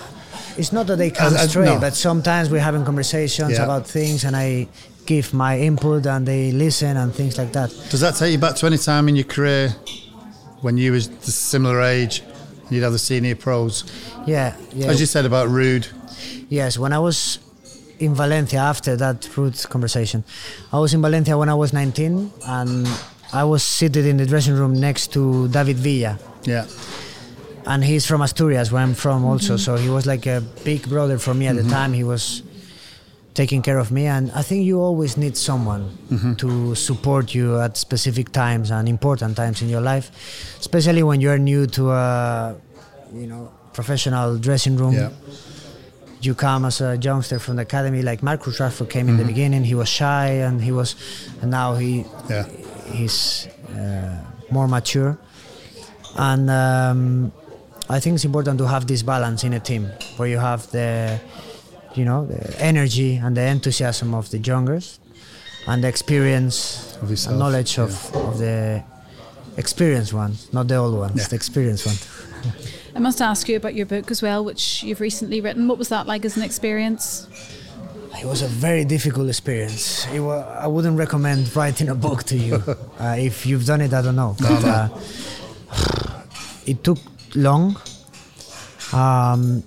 it's 0.58 0.72
not 0.72 0.88
that 0.88 0.98
they 0.98 1.12
come 1.12 1.34
As- 1.34 1.42
as- 1.44 1.50
straight, 1.50 1.66
no. 1.66 1.80
but 1.80 1.94
sometimes 1.96 2.50
we're 2.50 2.60
having 2.64 2.84
conversations 2.86 3.52
Yeah. 3.52 3.64
about 3.64 3.88
things, 3.88 4.24
and 4.26 4.36
I 4.36 4.68
give 5.06 5.34
my 5.34 5.60
input, 5.60 6.06
and 6.06 6.26
they 6.26 6.52
listen, 6.52 6.96
and 6.98 7.14
things 7.14 7.38
like 7.38 7.52
that. 7.54 7.70
does 7.90 8.00
that 8.02 8.16
take 8.16 8.32
you 8.34 8.38
back 8.38 8.56
to 8.58 8.66
any 8.66 8.78
time 8.78 9.08
in 9.10 9.16
your 9.16 9.26
career 9.26 9.76
when 10.62 10.78
you 10.78 10.92
was 10.94 11.08
the 11.10 11.32
similar 11.32 11.82
age? 11.82 12.22
You'd 12.70 12.84
have 12.84 12.94
the 12.94 13.00
senior 13.00 13.36
pros, 13.36 13.84
Yeah, 14.26 14.56
yeah. 14.74 14.88
as 14.88 15.00
you 15.00 15.06
said 15.06 15.26
about 15.26 15.50
Ruud. 15.50 15.88
Yes, 16.50 16.78
when 16.78 16.94
I 16.94 17.00
was 17.00 17.40
in 18.00 18.14
Valencia 18.16 18.60
after 18.60 18.96
that 18.96 19.22
Ruud 19.22 19.70
conversation, 19.70 20.24
I 20.74 20.80
was 20.80 20.94
in 20.94 21.02
Valencia 21.02 21.38
when 21.38 21.50
I 21.50 21.54
was 21.56 21.74
19, 21.74 22.32
and 22.48 22.88
I 23.34 23.44
was 23.44 23.64
seated 23.64 24.06
in 24.06 24.18
the 24.18 24.26
dressing 24.26 24.56
room 24.56 24.80
next 24.80 25.14
to 25.14 25.48
David 25.50 25.78
Villa. 25.78 26.18
Yeah, 26.44 26.66
and 27.66 27.84
he's 27.84 28.06
from 28.06 28.22
Asturias, 28.22 28.72
where 28.72 28.82
I'm 28.82 28.94
from 28.94 29.26
also. 29.26 29.56
Mm-hmm. 29.56 29.58
So 29.58 29.76
he 29.76 29.90
was 29.90 30.06
like 30.06 30.26
a 30.26 30.42
big 30.64 30.88
brother 30.88 31.18
for 31.18 31.34
me 31.34 31.48
at 31.48 31.56
the 31.56 31.62
mm-hmm. 31.62 31.72
time. 31.72 31.94
He 31.94 32.04
was 32.04 32.42
taking 33.36 33.62
care 33.62 33.78
of 33.78 33.92
me, 33.92 34.08
and 34.08 34.32
I 34.32 34.42
think 34.42 34.66
you 34.66 34.80
always 34.82 35.18
need 35.18 35.38
someone 35.38 35.84
to 36.38 36.74
support 36.76 37.36
you 37.36 37.60
at 37.60 37.78
specific 37.78 38.32
times 38.32 38.72
and 38.72 38.88
important 38.90 39.36
times 39.36 39.62
in 39.62 39.70
your 39.70 39.82
life, 39.82 40.10
especially 40.60 41.04
when 41.04 41.22
you're 41.22 41.38
new 41.38 41.68
to 41.68 41.92
a, 41.92 42.56
you 43.14 43.28
know, 43.28 43.52
professional 43.74 44.38
dressing 44.40 44.78
room. 44.78 44.94
yeah, 44.94 45.10
You 46.22 46.34
come 46.34 46.66
as 46.66 46.82
a 46.82 46.98
youngster 46.98 47.38
from 47.40 47.58
the 47.58 47.64
academy, 47.64 48.02
like 48.02 48.24
Marcus 48.24 48.60
Rashford 48.60 48.90
came 48.90 49.10
in 49.10 49.18
the 49.18 49.26
beginning. 49.26 49.64
He 49.64 49.76
was 49.76 49.90
shy, 49.90 50.28
and 50.48 50.62
he 50.62 50.72
was, 50.72 50.96
and 51.42 51.52
now 51.52 51.76
he 51.76 52.06
yeah. 52.30 52.48
he's 52.92 53.48
uh, 53.70 54.18
more 54.50 54.68
mature 54.68 55.20
and 56.16 56.50
um, 56.50 57.32
I 57.90 58.00
think 58.00 58.16
it's 58.16 58.26
important 58.26 58.58
to 58.60 58.68
have 58.68 58.88
this 58.88 59.04
balance 59.04 59.44
in 59.44 59.54
a 59.54 59.60
team 59.60 59.92
where 60.18 60.28
you 60.28 60.40
have 60.40 60.70
the 60.72 61.20
you 61.96 62.06
know 62.06 62.26
the 62.26 62.62
energy 62.62 63.16
and 63.16 63.36
the 63.38 63.42
enthusiasm 63.42 64.14
of 64.14 64.30
the 64.32 64.38
youngers 64.40 65.00
and 65.68 65.84
the 65.84 65.88
experience 65.88 66.98
Of 67.02 67.10
yourself, 67.10 67.32
and 67.32 67.40
knowledge 67.40 67.78
of, 67.80 68.16
of 68.16 68.38
the 68.38 68.84
experienced 69.58 70.14
ones 70.14 70.48
not 70.54 70.68
the 70.68 70.76
old 70.76 70.96
ones 70.98 71.16
Yeah. 71.16 71.28
the 71.28 71.36
experienced 71.36 71.86
one 71.86 71.96
I 72.96 73.00
must 73.00 73.22
ask 73.22 73.50
you 73.50 73.58
about 73.58 73.74
your 73.76 73.86
book 73.88 74.10
as 74.12 74.22
well, 74.22 74.46
which 74.46 74.82
you've 74.84 75.02
recently 75.02 75.42
written. 75.42 75.68
What 75.68 75.78
was 75.78 75.90
that 75.90 76.08
like 76.08 76.24
as 76.24 76.38
an 76.38 76.44
experience? 76.44 77.28
It 78.22 78.26
was 78.26 78.42
a 78.42 78.48
very 78.48 78.86
difficult 78.86 79.28
experience. 79.28 80.08
It 80.14 80.22
wa- 80.22 80.46
I 80.64 80.68
wouldn't 80.68 80.98
recommend 80.98 81.54
writing 81.58 81.90
a 81.90 81.96
book 81.96 82.24
to 82.26 82.38
you. 82.38 82.56
uh, 83.02 83.18
if 83.20 83.46
you've 83.46 83.66
done 83.66 83.82
it, 83.82 83.94
I 83.94 84.02
don't 84.02 84.16
know. 84.16 84.36
But, 84.40 84.64
uh, 84.64 84.88
it 86.66 86.84
took 86.86 87.00
long. 87.36 87.76
Um, 88.94 89.64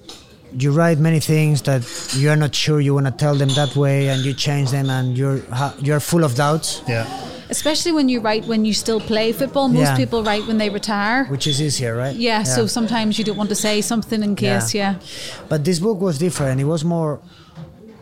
you 0.56 0.70
write 0.72 0.98
many 0.98 1.20
things 1.20 1.60
that 1.62 1.82
you 2.16 2.30
are 2.30 2.36
not 2.36 2.54
sure 2.54 2.80
you 2.80 2.94
want 2.94 3.06
to 3.06 3.12
tell 3.12 3.34
them 3.34 3.48
that 3.50 3.76
way, 3.76 4.08
and 4.08 4.24
you 4.24 4.32
change 4.34 4.70
them, 4.70 4.88
and 4.90 5.16
you're 5.18 5.40
you're 5.80 6.00
full 6.00 6.24
of 6.24 6.34
doubts, 6.34 6.82
Yeah, 6.88 7.06
Especially 7.50 7.92
when 7.92 8.08
you 8.08 8.20
write 8.20 8.44
when 8.46 8.64
you 8.64 8.74
still 8.74 9.00
play 9.00 9.32
football. 9.32 9.68
Most 9.68 9.80
Yeah. 9.92 9.96
people 9.96 10.22
write 10.22 10.46
when 10.46 10.58
they 10.58 10.70
retire. 10.70 11.24
which 11.26 11.46
is 11.46 11.60
easier, 11.60 11.96
right? 11.96 12.14
Yeah, 12.16 12.42
so 12.44 12.66
sometimes 12.66 13.18
you 13.18 13.24
don't 13.24 13.36
want 13.38 13.48
to 13.50 13.54
say 13.66 13.80
something 13.82 14.22
in 14.22 14.34
case, 14.36 14.74
yeah. 14.74 14.94
But 15.48 15.64
this 15.64 15.78
book 15.78 16.00
was 16.00 16.18
different. 16.18 16.60
It 16.60 16.66
was 16.66 16.84
more. 16.84 17.20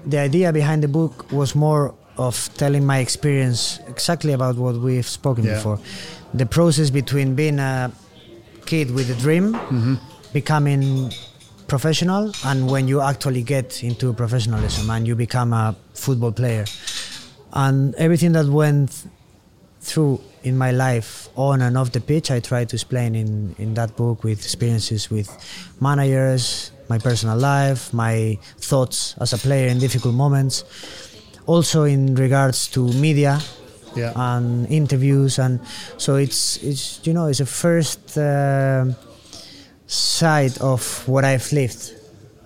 The 0.07 0.19
idea 0.19 0.53
behind 0.53 0.83
the 0.83 0.89
book 0.89 1.15
was 1.33 1.55
more 1.55 1.95
of 2.17 2.49
telling 2.57 2.85
my 2.87 2.99
experience 2.99 3.79
exactly 3.89 4.33
about 4.33 4.57
what 4.57 4.75
we've 4.87 5.07
spoken 5.21 5.45
Yeah. 5.45 5.55
before. 5.55 5.79
The 6.35 6.47
process 6.47 6.91
between 6.91 7.35
being 7.35 7.59
a 7.59 7.91
kid 8.67 8.91
with 8.91 9.11
a 9.11 9.15
dream, 9.25 9.53
mm-hmm. 9.55 9.95
becoming 10.33 11.13
professional, 11.67 12.33
and 12.45 12.71
when 12.71 12.89
you 12.89 13.01
actually 13.01 13.43
get 13.43 13.83
into 13.83 14.13
professionalism 14.13 14.89
and 14.91 15.07
you 15.07 15.15
become 15.15 15.53
a 15.53 15.75
football 15.95 16.33
player. 16.33 16.65
And 17.53 17.95
everything 17.95 18.33
that 18.33 18.47
went 18.47 19.07
through 19.87 20.21
in 20.43 20.57
my 20.59 20.71
life 20.71 21.29
on 21.37 21.63
and 21.63 21.79
off 21.79 21.93
the 21.93 22.01
pitch 22.01 22.31
i 22.31 22.41
try 22.41 22.65
to 22.65 22.77
explain 22.77 23.15
in, 23.15 23.55
in 23.59 23.75
that 23.75 23.97
book 23.97 24.25
with 24.25 24.39
experiences 24.39 25.11
with 25.11 25.29
managers 25.81 26.73
my 26.89 26.99
personal 26.99 27.37
life 27.37 27.93
my 27.93 28.39
thoughts 28.59 29.15
as 29.21 29.33
a 29.33 29.39
player 29.39 29.69
in 29.69 29.79
difficult 29.79 30.15
moments 30.15 30.65
also 31.47 31.85
in 31.85 32.15
regards 32.17 32.69
to 32.69 32.93
media 32.95 33.39
yeah. 33.95 34.13
and 34.15 34.69
interviews 34.71 35.39
and 35.39 35.61
so 35.97 36.17
it's 36.17 36.63
it's 36.63 37.01
you 37.07 37.13
know 37.13 37.27
it's 37.27 37.41
a 37.41 37.47
first 37.47 38.19
uh, 38.19 38.85
side 39.87 40.59
of 40.59 41.07
what 41.09 41.25
I've 41.25 41.51
lived. 41.53 41.93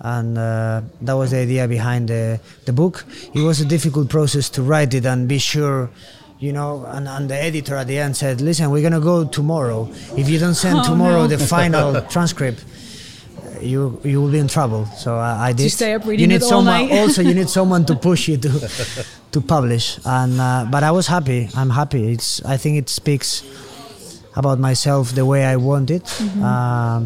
And 0.01 0.39
uh, 0.39 0.81
that 1.03 1.13
was 1.13 1.31
the 1.33 1.39
idea 1.39 1.69
behind 1.69 2.09
the, 2.09 2.41
the 2.65 2.73
book. 2.73 3.05
It 3.35 3.41
was 3.41 3.61
a 3.61 3.65
difficult 3.67 4.09
process 4.09 4.49
to 4.51 4.63
write 4.63 4.95
it 4.95 5.05
and 5.07 5.29
be 5.29 5.39
sure 5.39 5.91
you 6.39 6.55
know 6.55 6.87
and, 6.89 7.07
and 7.07 7.29
the 7.29 7.35
editor 7.37 7.77
at 7.77 7.87
the 7.87 7.99
end 7.99 8.17
said 8.17 8.41
listen 8.41 8.71
we're 8.71 8.83
gonna 8.83 8.99
go 8.99 9.25
tomorrow. 9.27 9.91
If 10.17 10.27
you 10.31 10.39
don't 10.39 10.55
send 10.55 10.79
Oh, 10.79 10.85
tomorrow 10.85 11.23
no. 11.23 11.27
the 11.27 11.37
final 11.57 12.01
transcript 12.03 12.65
you 13.61 14.01
you 14.05 14.23
will 14.23 14.31
be 14.31 14.39
in 14.39 14.49
trouble. 14.49 14.87
So 14.97 15.17
I, 15.19 15.49
I 15.49 15.53
did. 15.53 15.65
you 15.65 15.69
stay 15.69 15.93
up 15.93 16.05
you 16.05 16.11
reading 16.13 16.29
need 16.31 16.37
it 16.37 16.43
all 16.45 16.49
someone 16.49 16.89
night? 16.89 16.93
also 16.99 17.21
you 17.21 17.35
need 17.35 17.51
someone 17.59 17.85
to 17.85 17.95
push 17.95 18.27
you 18.29 18.39
to 18.39 18.71
to 19.33 19.41
publish. 19.43 19.99
And 20.07 20.41
uh, 20.41 20.67
but 20.71 20.83
I 20.83 20.91
was 20.93 21.07
happy. 21.09 21.51
I'm 21.55 21.69
happy. 21.71 22.13
It's 22.13 22.43
I 22.45 22.57
think 22.57 22.79
it 22.79 22.89
speaks 22.89 23.43
about 24.41 24.59
myself 24.71 25.03
the 25.21 25.27
way 25.33 25.41
I 25.55 25.57
want 25.71 25.89
it 25.97 26.05
Mm-hmm. 26.05 26.43
um, 26.53 27.03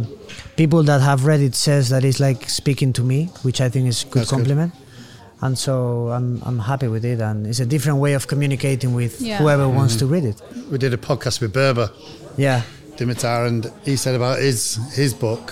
people 0.62 0.82
that 0.90 1.00
have 1.10 1.20
read 1.30 1.40
it 1.48 1.54
says 1.66 1.84
that 1.92 2.02
it's 2.08 2.20
like 2.28 2.40
speaking 2.60 2.90
to 2.98 3.02
me 3.12 3.18
which 3.46 3.58
I 3.66 3.68
think 3.72 3.84
is 3.92 3.98
a 4.02 4.06
good 4.06 4.20
That's 4.22 4.30
good. 4.30 4.36
compliment 4.38 4.72
and 5.44 5.54
so 5.66 5.74
I'm 6.16 6.28
I'm 6.48 6.58
happy 6.70 6.88
with 6.94 7.04
it, 7.12 7.20
and 7.28 7.38
it's 7.50 7.60
a 7.66 7.68
different 7.74 7.98
way 8.04 8.12
of 8.18 8.22
communicating 8.32 8.90
with 9.00 9.12
Yeah. 9.20 9.38
whoever 9.40 9.66
wants 9.78 9.94
to 10.00 10.06
read 10.14 10.24
it. 10.32 10.36
We 10.72 10.76
did 10.84 10.92
a 10.94 11.00
podcast 11.10 11.36
with 11.42 11.52
Berba 11.58 11.86
Yeah, 12.46 12.60
Dimitar, 12.98 13.40
and 13.50 13.60
he 13.88 13.94
said 14.04 14.14
about 14.20 14.36
his 14.48 14.60
his 15.00 15.12
book. 15.24 15.44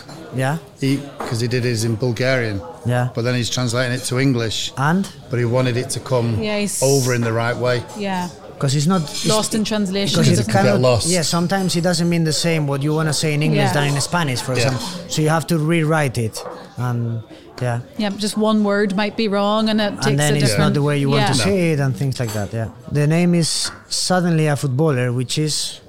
yeah, 0.43 0.57
He 0.83 0.91
because 1.19 1.41
he 1.45 1.49
did 1.57 1.65
his 1.71 1.81
in 1.89 1.95
Bulgarian, 2.07 2.59
yeah. 2.93 3.05
but 3.15 3.23
then 3.27 3.35
he's 3.41 3.51
translating 3.57 3.93
it 3.99 4.05
to 4.11 4.15
English. 4.27 4.59
And 4.91 5.05
But 5.31 5.39
he 5.43 5.47
wanted 5.57 5.77
it 5.83 5.89
to 5.97 6.01
come 6.13 6.29
Yeah, 6.49 6.67
over 6.93 7.11
in 7.19 7.23
the 7.29 7.35
right 7.45 7.59
way. 7.67 7.77
Yeah. 8.09 8.25
Because 8.63 8.77
it's 8.77 8.87
not 8.87 9.03
it's- 9.03 9.27
Lost 9.27 9.55
in 9.57 9.65
translation. 9.65 10.15
because 10.21 10.29
It's 10.31 10.41
it 10.43 10.49
a- 10.49 10.53
can- 10.53 10.65
cannot, 10.67 10.81
lost. 10.81 11.09
Yeah, 11.09 11.23
sometimes 11.23 11.75
it 11.75 11.81
doesn't 11.81 12.09
mean 12.09 12.23
the 12.23 12.33
same 12.47 12.69
what 12.69 12.81
you 12.81 12.95
want 12.95 13.09
to 13.09 13.13
say 13.13 13.35
in 13.35 13.43
English 13.43 13.71
Yeah. 13.71 13.73
than 13.73 13.85
in 13.95 14.01
Spanish, 14.01 14.41
for 14.41 14.53
Yeah. 14.53 14.59
example. 14.67 14.87
So 15.09 15.21
you 15.21 15.31
have 15.31 15.47
to 15.49 15.59
rewrite 15.59 16.17
it, 16.17 16.35
and 16.77 17.23
yeah, 17.61 17.81
yeah, 17.99 18.11
just 18.25 18.37
one 18.39 18.63
word 18.63 18.95
might 18.95 19.17
be 19.17 19.27
wrong, 19.27 19.69
and 19.69 19.81
it 19.81 19.91
takes 19.95 20.07
and 20.07 20.19
then 20.21 20.35
a 20.37 20.39
it's 20.45 20.57
not 20.65 20.75
the 20.75 20.83
way 20.89 20.97
you 21.03 21.09
want 21.11 21.23
yeah. 21.23 21.33
to 21.33 21.39
say 21.49 21.73
it, 21.73 21.81
and 21.81 21.91
things 21.97 22.21
like 22.21 22.33
that. 22.39 22.49
Yeah, 22.55 22.69
the 22.93 23.07
name 23.09 23.35
is 23.35 23.49
suddenly 23.89 24.47
a 24.47 24.55
footballer, 24.55 25.11
which 25.13 25.39
is 25.39 25.81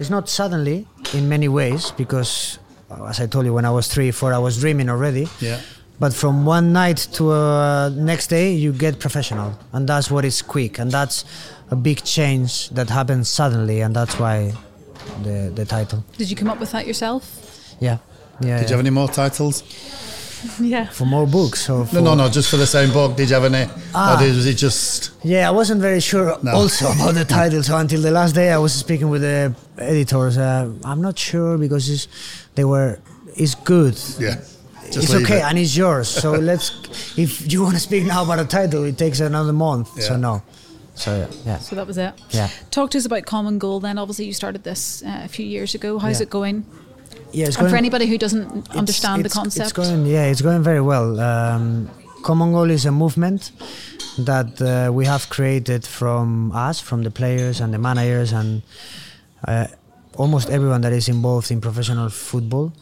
it's 0.00 0.08
not 0.16 0.30
suddenly 0.30 0.86
in 1.12 1.28
many 1.28 1.48
ways 1.48 1.92
because, 2.02 2.58
uh, 2.90 3.04
as 3.10 3.20
I 3.20 3.26
told 3.26 3.44
you, 3.44 3.52
when 3.52 3.66
I 3.66 3.70
was 3.78 3.86
three, 3.94 4.10
four, 4.12 4.32
I 4.32 4.38
was 4.38 4.54
dreaming 4.64 4.88
already. 4.88 5.28
Yeah. 5.40 5.58
But 6.00 6.12
from 6.14 6.44
one 6.46 6.72
night 6.72 7.06
to 7.16 7.30
uh, 7.30 7.90
next 7.94 8.26
day, 8.28 8.46
you 8.64 8.72
get 8.72 8.98
professional, 8.98 9.50
and 9.74 9.86
that's 9.86 10.10
what 10.10 10.24
is 10.24 10.42
quick, 10.42 10.80
and 10.80 10.90
that's 10.90 11.24
a 11.72 11.76
big 11.76 12.04
change 12.04 12.68
that 12.70 12.90
happens 12.90 13.28
suddenly, 13.28 13.80
and 13.84 13.94
that's 13.96 14.18
why 14.18 14.52
the 15.24 15.50
the 15.54 15.64
title. 15.64 16.04
Did 16.18 16.28
you 16.30 16.36
come 16.36 16.50
up 16.52 16.60
with 16.60 16.70
that 16.72 16.86
yourself? 16.86 17.22
Yeah, 17.80 17.98
yeah. 18.40 18.58
Did 18.60 18.68
you 18.70 18.76
have 18.76 18.84
any 18.86 18.90
more 19.00 19.08
titles? 19.08 19.62
Yeah. 20.58 20.86
for 20.90 21.06
more 21.06 21.26
books? 21.26 21.70
Or 21.70 21.78
No, 21.78 21.84
for, 21.84 22.00
no, 22.00 22.14
no, 22.14 22.28
just 22.28 22.50
for 22.50 22.56
the 22.58 22.66
same 22.66 22.92
book. 22.92 23.16
Did 23.16 23.28
you 23.30 23.34
have 23.40 23.44
any? 23.54 23.70
Ah. 23.94 24.16
Or 24.16 24.18
did, 24.18 24.34
was 24.34 24.46
it 24.46 24.58
just? 24.58 25.12
Yeah, 25.22 25.46
I 25.48 25.52
wasn't 25.52 25.80
very 25.80 26.00
sure 26.00 26.36
No. 26.42 26.50
also 26.50 26.86
about 26.90 27.14
the 27.14 27.24
title. 27.24 27.62
So 27.62 27.76
until 27.76 28.00
the 28.02 28.10
last 28.10 28.34
day, 28.34 28.50
I 28.50 28.58
was 28.58 28.72
speaking 28.74 29.08
with 29.08 29.22
the 29.22 29.54
editors. 29.78 30.36
Uh, 30.36 30.72
I'm 30.84 31.00
not 31.00 31.16
sure 31.16 31.58
because 31.58 31.88
it's, 31.88 32.08
they 32.56 32.64
were. 32.64 32.98
It's 33.36 33.54
good. 33.54 33.94
Yeah. 34.18 34.34
Just 34.90 34.96
it's 34.96 35.14
okay, 35.14 35.38
it. 35.38 35.44
and 35.44 35.58
it's 35.58 35.76
yours. 35.76 36.08
So 36.08 36.32
let's. 36.50 36.72
If 37.16 37.52
you 37.52 37.62
want 37.62 37.74
to 37.74 37.80
speak 37.80 38.04
now 38.04 38.24
about 38.24 38.40
a 38.40 38.44
title, 38.44 38.82
it 38.84 38.98
takes 38.98 39.20
another 39.20 39.52
month. 39.52 40.02
So 40.02 40.16
no. 40.16 40.42
So 40.94 41.28
yeah. 41.46 41.58
So 41.58 41.76
that 41.76 41.86
was 41.86 41.96
it. 41.98 42.12
Yeah. 42.30 42.48
Talk 42.70 42.90
to 42.90 42.98
us 42.98 43.06
about 43.06 43.24
Common 43.26 43.58
Goal 43.58 43.80
then. 43.80 43.98
Obviously, 43.98 44.26
you 44.26 44.32
started 44.32 44.62
this 44.64 45.02
uh, 45.02 45.22
a 45.24 45.28
few 45.28 45.46
years 45.46 45.74
ago. 45.74 45.98
How's 45.98 46.18
Yeah. 46.20 46.24
it 46.24 46.30
going? 46.30 46.64
Yeah, 47.32 47.46
it's 47.48 47.56
And 47.56 47.70
for 47.70 47.76
anybody 47.76 48.06
who 48.06 48.18
doesn't 48.18 48.42
it's- 48.42 48.76
understand 48.76 49.24
the 49.24 49.30
concept, 49.30 49.64
It's 49.64 49.72
going, 49.72 50.04
yeah, 50.06 50.24
it's 50.24 50.42
going 50.42 50.62
very 50.62 50.80
well. 50.82 51.18
Um, 51.20 51.88
Common 52.22 52.52
Goal 52.52 52.70
is 52.70 52.84
a 52.86 52.90
movement 52.92 53.52
that 54.18 54.60
uh, 54.60 54.92
we 54.92 55.06
have 55.06 55.28
created 55.30 55.86
from 55.86 56.52
us, 56.52 56.78
from 56.80 57.02
the 57.04 57.10
players 57.10 57.60
and 57.60 57.72
the 57.72 57.78
managers, 57.78 58.32
and 58.32 58.62
uh, 59.48 59.66
almost 60.16 60.50
everyone 60.50 60.82
that 60.82 60.92
is 60.92 61.08
involved 61.08 61.50
in 61.50 61.60
professional 61.60 62.10
football, 62.10 62.72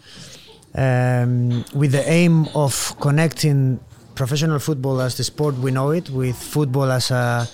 um, 0.74 1.64
with 1.74 1.92
the 1.92 2.04
aim 2.08 2.48
of 2.54 2.94
connecting 3.00 3.78
professional 4.14 4.58
football 4.58 5.00
as 5.00 5.16
the 5.16 5.24
sport 5.24 5.54
we 5.58 5.70
know 5.70 5.90
it 5.90 6.10
with 6.10 6.36
football 6.36 6.90
as 6.90 7.10
a 7.10 7.48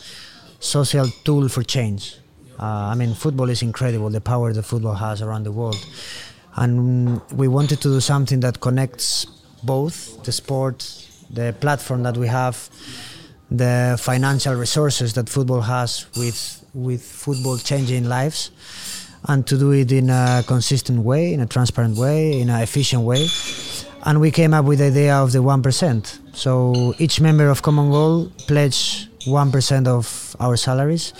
social 0.67 1.07
tool 1.25 1.49
for 1.49 1.63
change. 1.63 2.17
Uh, 2.59 2.65
I 2.65 2.95
mean, 2.95 3.15
football 3.15 3.51
is 3.51 3.63
incredible, 3.63 4.11
the 4.11 4.21
power 4.21 4.53
that 4.53 4.63
football 4.63 4.95
has 4.95 5.23
around 5.23 5.45
the 5.45 5.53
world. 5.53 5.85
And 6.57 7.21
we 7.33 7.49
wanted 7.49 7.81
to 7.83 7.89
do 7.89 8.01
something 8.01 8.41
that 8.41 8.61
connects 8.61 9.27
both 9.63 10.23
the 10.25 10.33
sport, 10.33 10.79
the 11.31 11.55
platform 11.61 12.03
that 12.05 12.17
we 12.17 12.29
have, 12.29 12.71
the 13.51 13.99
financial 14.01 14.55
resources 14.55 15.13
that 15.15 15.29
football 15.29 15.61
has 15.61 16.07
with, 16.17 16.65
with 16.73 17.03
football 17.03 17.59
changing 17.59 18.05
lives, 18.09 18.51
and 19.29 19.47
to 19.47 19.59
do 19.59 19.73
it 19.73 19.93
in 19.93 20.09
a 20.09 20.43
consistent 20.47 21.01
way, 21.01 21.33
in 21.33 21.41
a 21.41 21.47
transparent 21.47 21.97
way, 21.97 22.41
in 22.41 22.49
an 22.49 22.63
efficient 22.63 23.03
way. 23.03 23.27
And 24.05 24.21
we 24.21 24.31
came 24.31 24.55
up 24.55 24.65
with 24.65 24.79
the 24.79 24.87
idea 24.87 25.17
of 25.17 25.33
the 25.33 25.41
1%. 25.41 26.19
So 26.35 26.95
each 26.99 27.21
member 27.21 27.49
of 27.49 27.61
Common 27.63 27.91
Goal 27.91 28.31
pledge 28.47 29.09
1% 29.27 29.87
of 29.87 30.37
our 30.41 30.57
salaries 30.57 31.13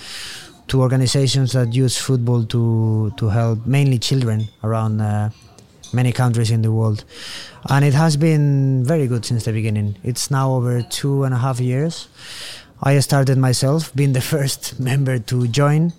to 0.67 0.81
organizations 0.81 1.53
that 1.53 1.73
use 1.73 1.97
football 1.97 2.43
to, 2.45 3.11
to 3.17 3.29
help 3.29 3.65
mainly 3.65 3.99
children 3.99 4.47
around 4.63 4.99
uh, 5.01 5.29
many 5.93 6.11
countries 6.11 6.51
in 6.51 6.61
the 6.61 6.71
world. 6.71 7.03
And 7.69 7.85
it 7.85 7.93
has 7.93 8.17
been 8.17 8.83
very 8.83 9.07
good 9.07 9.25
since 9.25 9.45
the 9.45 9.51
beginning. 9.53 9.97
It's 10.03 10.29
now 10.31 10.51
over 10.51 10.81
two 10.81 11.23
and 11.23 11.33
a 11.33 11.37
half 11.37 11.59
years. 11.59 12.07
I 12.83 12.99
started 12.99 13.37
myself, 13.37 13.93
being 13.95 14.13
the 14.13 14.21
first 14.21 14.79
member 14.89 15.19
to 15.19 15.47
join. 15.47 15.93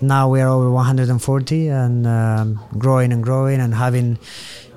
Now 0.00 0.30
we 0.30 0.40
are 0.40 0.48
over 0.48 0.70
140 0.70 1.68
and 1.68 2.06
um, 2.06 2.60
growing 2.78 3.12
and 3.12 3.22
growing 3.22 3.60
and 3.60 3.74
having 3.74 4.18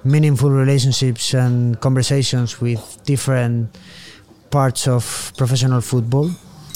meaningful 0.03 0.49
relationships 0.49 1.33
and 1.33 1.79
conversations 1.79 2.59
with 2.59 2.99
different 3.05 3.73
parts 4.51 4.85
of 4.87 5.31
professional 5.37 5.79
football. 5.79 6.29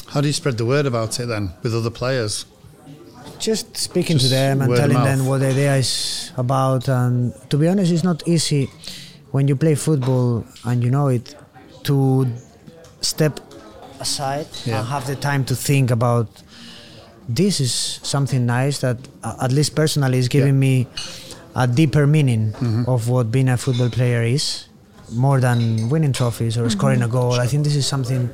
How 0.07 0.21
do 0.21 0.27
you 0.27 0.33
spread 0.33 0.57
the 0.57 0.65
word 0.65 0.85
about 0.85 1.19
it 1.19 1.25
then 1.27 1.53
with 1.63 1.73
other 1.75 1.89
players? 1.91 2.45
just 3.39 3.77
speaking 3.77 4.17
to 4.17 4.27
them 4.27 4.61
and 4.63 4.75
telling 4.75 4.97
them 5.03 5.27
what 5.27 5.37
the 5.41 5.47
idea 5.49 5.75
is 5.75 6.31
about 6.37 6.87
and 6.87 7.33
to 7.51 7.55
be 7.57 7.67
honest 7.67 7.91
it's 7.91 8.03
not 8.03 8.27
easy 8.27 8.65
when 9.29 9.47
you 9.47 9.55
play 9.55 9.75
football 9.75 10.43
and 10.65 10.83
you 10.83 10.89
know 10.89 11.07
it 11.07 11.35
to 11.83 12.25
step 13.01 13.39
aside 13.99 14.47
Yeah. 14.65 14.79
and 14.79 14.87
have 14.87 15.05
the 15.05 15.15
time 15.15 15.45
to 15.45 15.55
think 15.55 15.91
about 15.91 16.27
this 17.29 17.59
is 17.59 17.99
something 18.01 18.43
nice 18.47 18.79
that 18.79 18.97
uh, 19.23 19.35
at 19.45 19.51
least 19.51 19.75
personally 19.75 20.17
is 20.17 20.27
giving 20.29 20.59
me 20.59 20.87
a 21.55 21.67
deeper 21.67 22.07
meaning 22.07 22.53
Mm-hmm. 22.53 22.89
of 22.89 23.07
what 23.07 23.29
being 23.31 23.49
a 23.49 23.57
football 23.57 23.91
player 23.91 24.23
is 24.23 24.65
more 25.13 25.39
than 25.39 25.89
winning 25.89 26.11
trophies 26.13 26.57
or 26.57 26.67
scoring 26.71 27.03
a 27.03 27.07
goal 27.07 27.33
i 27.33 27.45
think 27.45 27.63
this 27.63 27.75
is 27.75 27.85
something 27.85 28.31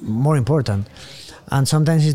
more 0.00 0.36
important. 0.36 0.86
And 1.52 1.66
sometimes 1.66 2.06
it's 2.06 2.14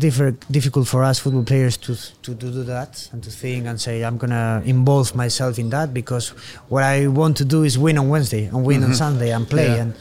difficult 0.50 0.88
for 0.88 1.04
us 1.04 1.18
football 1.18 1.44
players 1.44 1.76
to, 1.78 1.94
to, 1.94 2.34
to 2.34 2.34
do 2.34 2.64
that 2.64 3.06
and 3.12 3.22
to 3.22 3.30
think 3.30 3.66
and 3.66 3.78
say, 3.78 4.02
I'm 4.02 4.16
going 4.16 4.30
to 4.30 4.62
involve 4.64 5.14
myself 5.14 5.58
in 5.58 5.68
that 5.70 5.92
because 5.92 6.30
what 6.70 6.82
I 6.82 7.06
want 7.06 7.36
to 7.38 7.44
do 7.44 7.62
is 7.62 7.78
win 7.78 7.98
on 7.98 8.08
Wednesday 8.08 8.46
and 8.46 8.64
win 8.64 8.82
on 8.82 8.90
mm-hmm. 8.90 8.94
Sunday 8.94 9.32
and 9.32 9.46
play. 9.46 9.66
Yeah. 9.66 9.82
And, 9.82 9.94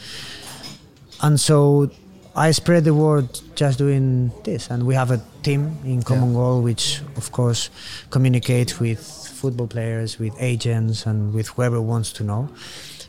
and 1.21 1.39
so 1.39 1.91
I 2.33 2.51
spread 2.51 2.85
the 2.85 2.93
word 2.93 3.27
just 3.55 3.77
doing 3.77 4.31
this. 4.45 4.69
And 4.69 4.85
we 4.85 4.95
have 4.95 5.11
a 5.11 5.21
team 5.43 5.79
in 5.83 6.01
Common 6.01 6.33
Goal 6.33 6.61
which, 6.61 7.01
of 7.17 7.33
course, 7.33 7.69
communicates 8.11 8.79
with 8.79 8.99
football 9.01 9.67
players, 9.67 10.17
with 10.17 10.33
agents, 10.39 11.05
and 11.05 11.33
with 11.33 11.49
whoever 11.49 11.81
wants 11.81 12.13
to 12.13 12.23
know. 12.23 12.47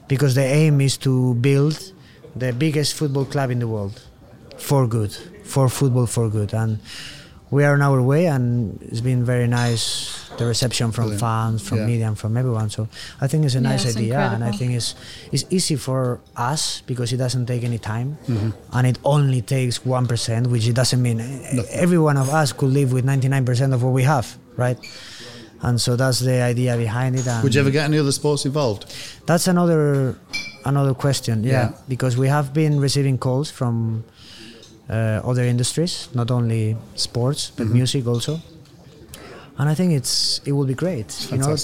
Because 0.09 0.35
the 0.35 0.45
aim 0.45 0.81
is 0.81 0.97
to 0.99 1.35
build 1.35 1.93
the 2.35 2.53
biggest 2.53 2.95
football 2.95 3.25
club 3.25 3.53
in 3.53 3.61
the 3.61 3.69
world 3.69 4.03
for 4.59 4.87
good, 4.87 5.13
for 5.45 5.69
football 5.69 6.07
for 6.07 6.29
good. 6.29 6.53
And 6.55 6.79
we 7.51 7.65
are 7.65 7.75
on 7.75 7.83
our 7.83 8.03
way, 8.03 8.27
and 8.27 8.81
it's 8.83 9.01
been 9.01 9.25
very 9.25 9.47
nice 9.47 10.23
the 10.37 10.45
reception 10.45 10.93
from 10.93 11.05
Brilliant. 11.17 11.21
fans, 11.21 11.63
from 11.63 11.79
Yeah. 11.79 11.87
media, 11.87 12.07
and 12.09 12.19
from 12.19 12.37
everyone. 12.37 12.69
So 12.69 12.89
I 13.21 13.27
think 13.27 13.45
it's 13.47 13.55
a 13.55 13.59
Yeah, 13.59 13.71
nice 13.71 13.85
it's 13.87 13.97
idea, 13.97 14.19
and 14.35 14.45
I 14.45 14.51
think 14.51 14.73
it's 14.73 14.95
it's 15.33 15.45
easy 15.49 15.77
for 15.77 16.21
us 16.37 16.83
because 16.87 17.13
it 17.13 17.17
doesn't 17.19 17.47
take 17.47 17.65
any 17.65 17.79
time, 17.79 18.19
Mm-hmm. 18.29 18.51
and 18.73 18.87
it 18.87 18.99
only 19.05 19.41
takes 19.41 19.87
one 19.87 20.07
percent, 20.07 20.49
which 20.49 20.67
it 20.69 20.75
doesn't 20.75 21.01
mean 21.01 21.21
every 21.71 21.99
one 21.99 22.17
of 22.19 22.29
us 22.29 22.53
could 22.53 22.71
live 22.73 22.93
with 22.93 23.05
ninety 23.05 23.29
nine 23.29 23.45
percent 23.47 23.73
of 23.73 23.83
what 23.83 23.93
we 23.95 24.03
have, 24.03 24.37
right? 24.59 24.77
And 25.63 25.81
so 25.81 25.97
that's 25.97 26.21
the 26.21 26.43
idea 26.43 26.77
behind 26.77 27.17
it. 27.17 27.27
And 27.27 27.43
Would 27.43 27.55
you 27.55 27.63
ever 27.63 27.71
get 27.71 27.85
any 27.85 27.99
other 27.99 28.13
sports 28.13 28.45
involved? 28.45 28.85
that's 29.25 29.47
another 29.49 30.17
another 30.67 30.93
question. 30.95 31.45
Yeah, 31.45 31.53
Yeah. 31.53 31.71
because 31.89 32.19
we 32.19 32.29
have 32.29 32.53
been 32.53 32.79
receiving 32.81 33.17
calls 33.17 33.51
from 33.51 34.05
other 34.89 35.43
industries, 35.45 36.09
not 36.15 36.31
only 36.31 36.77
sports 36.95 37.51
but 37.57 37.65
Mm-hmm. 37.67 37.75
music 37.77 38.07
also. 38.07 38.41
And 39.59 39.69
I 39.71 39.75
think 39.75 39.93
it's 39.93 40.41
it 40.45 40.53
will 40.53 40.67
be 40.67 40.75
great, 40.75 41.09
you 41.33 41.39
know, 41.39 41.57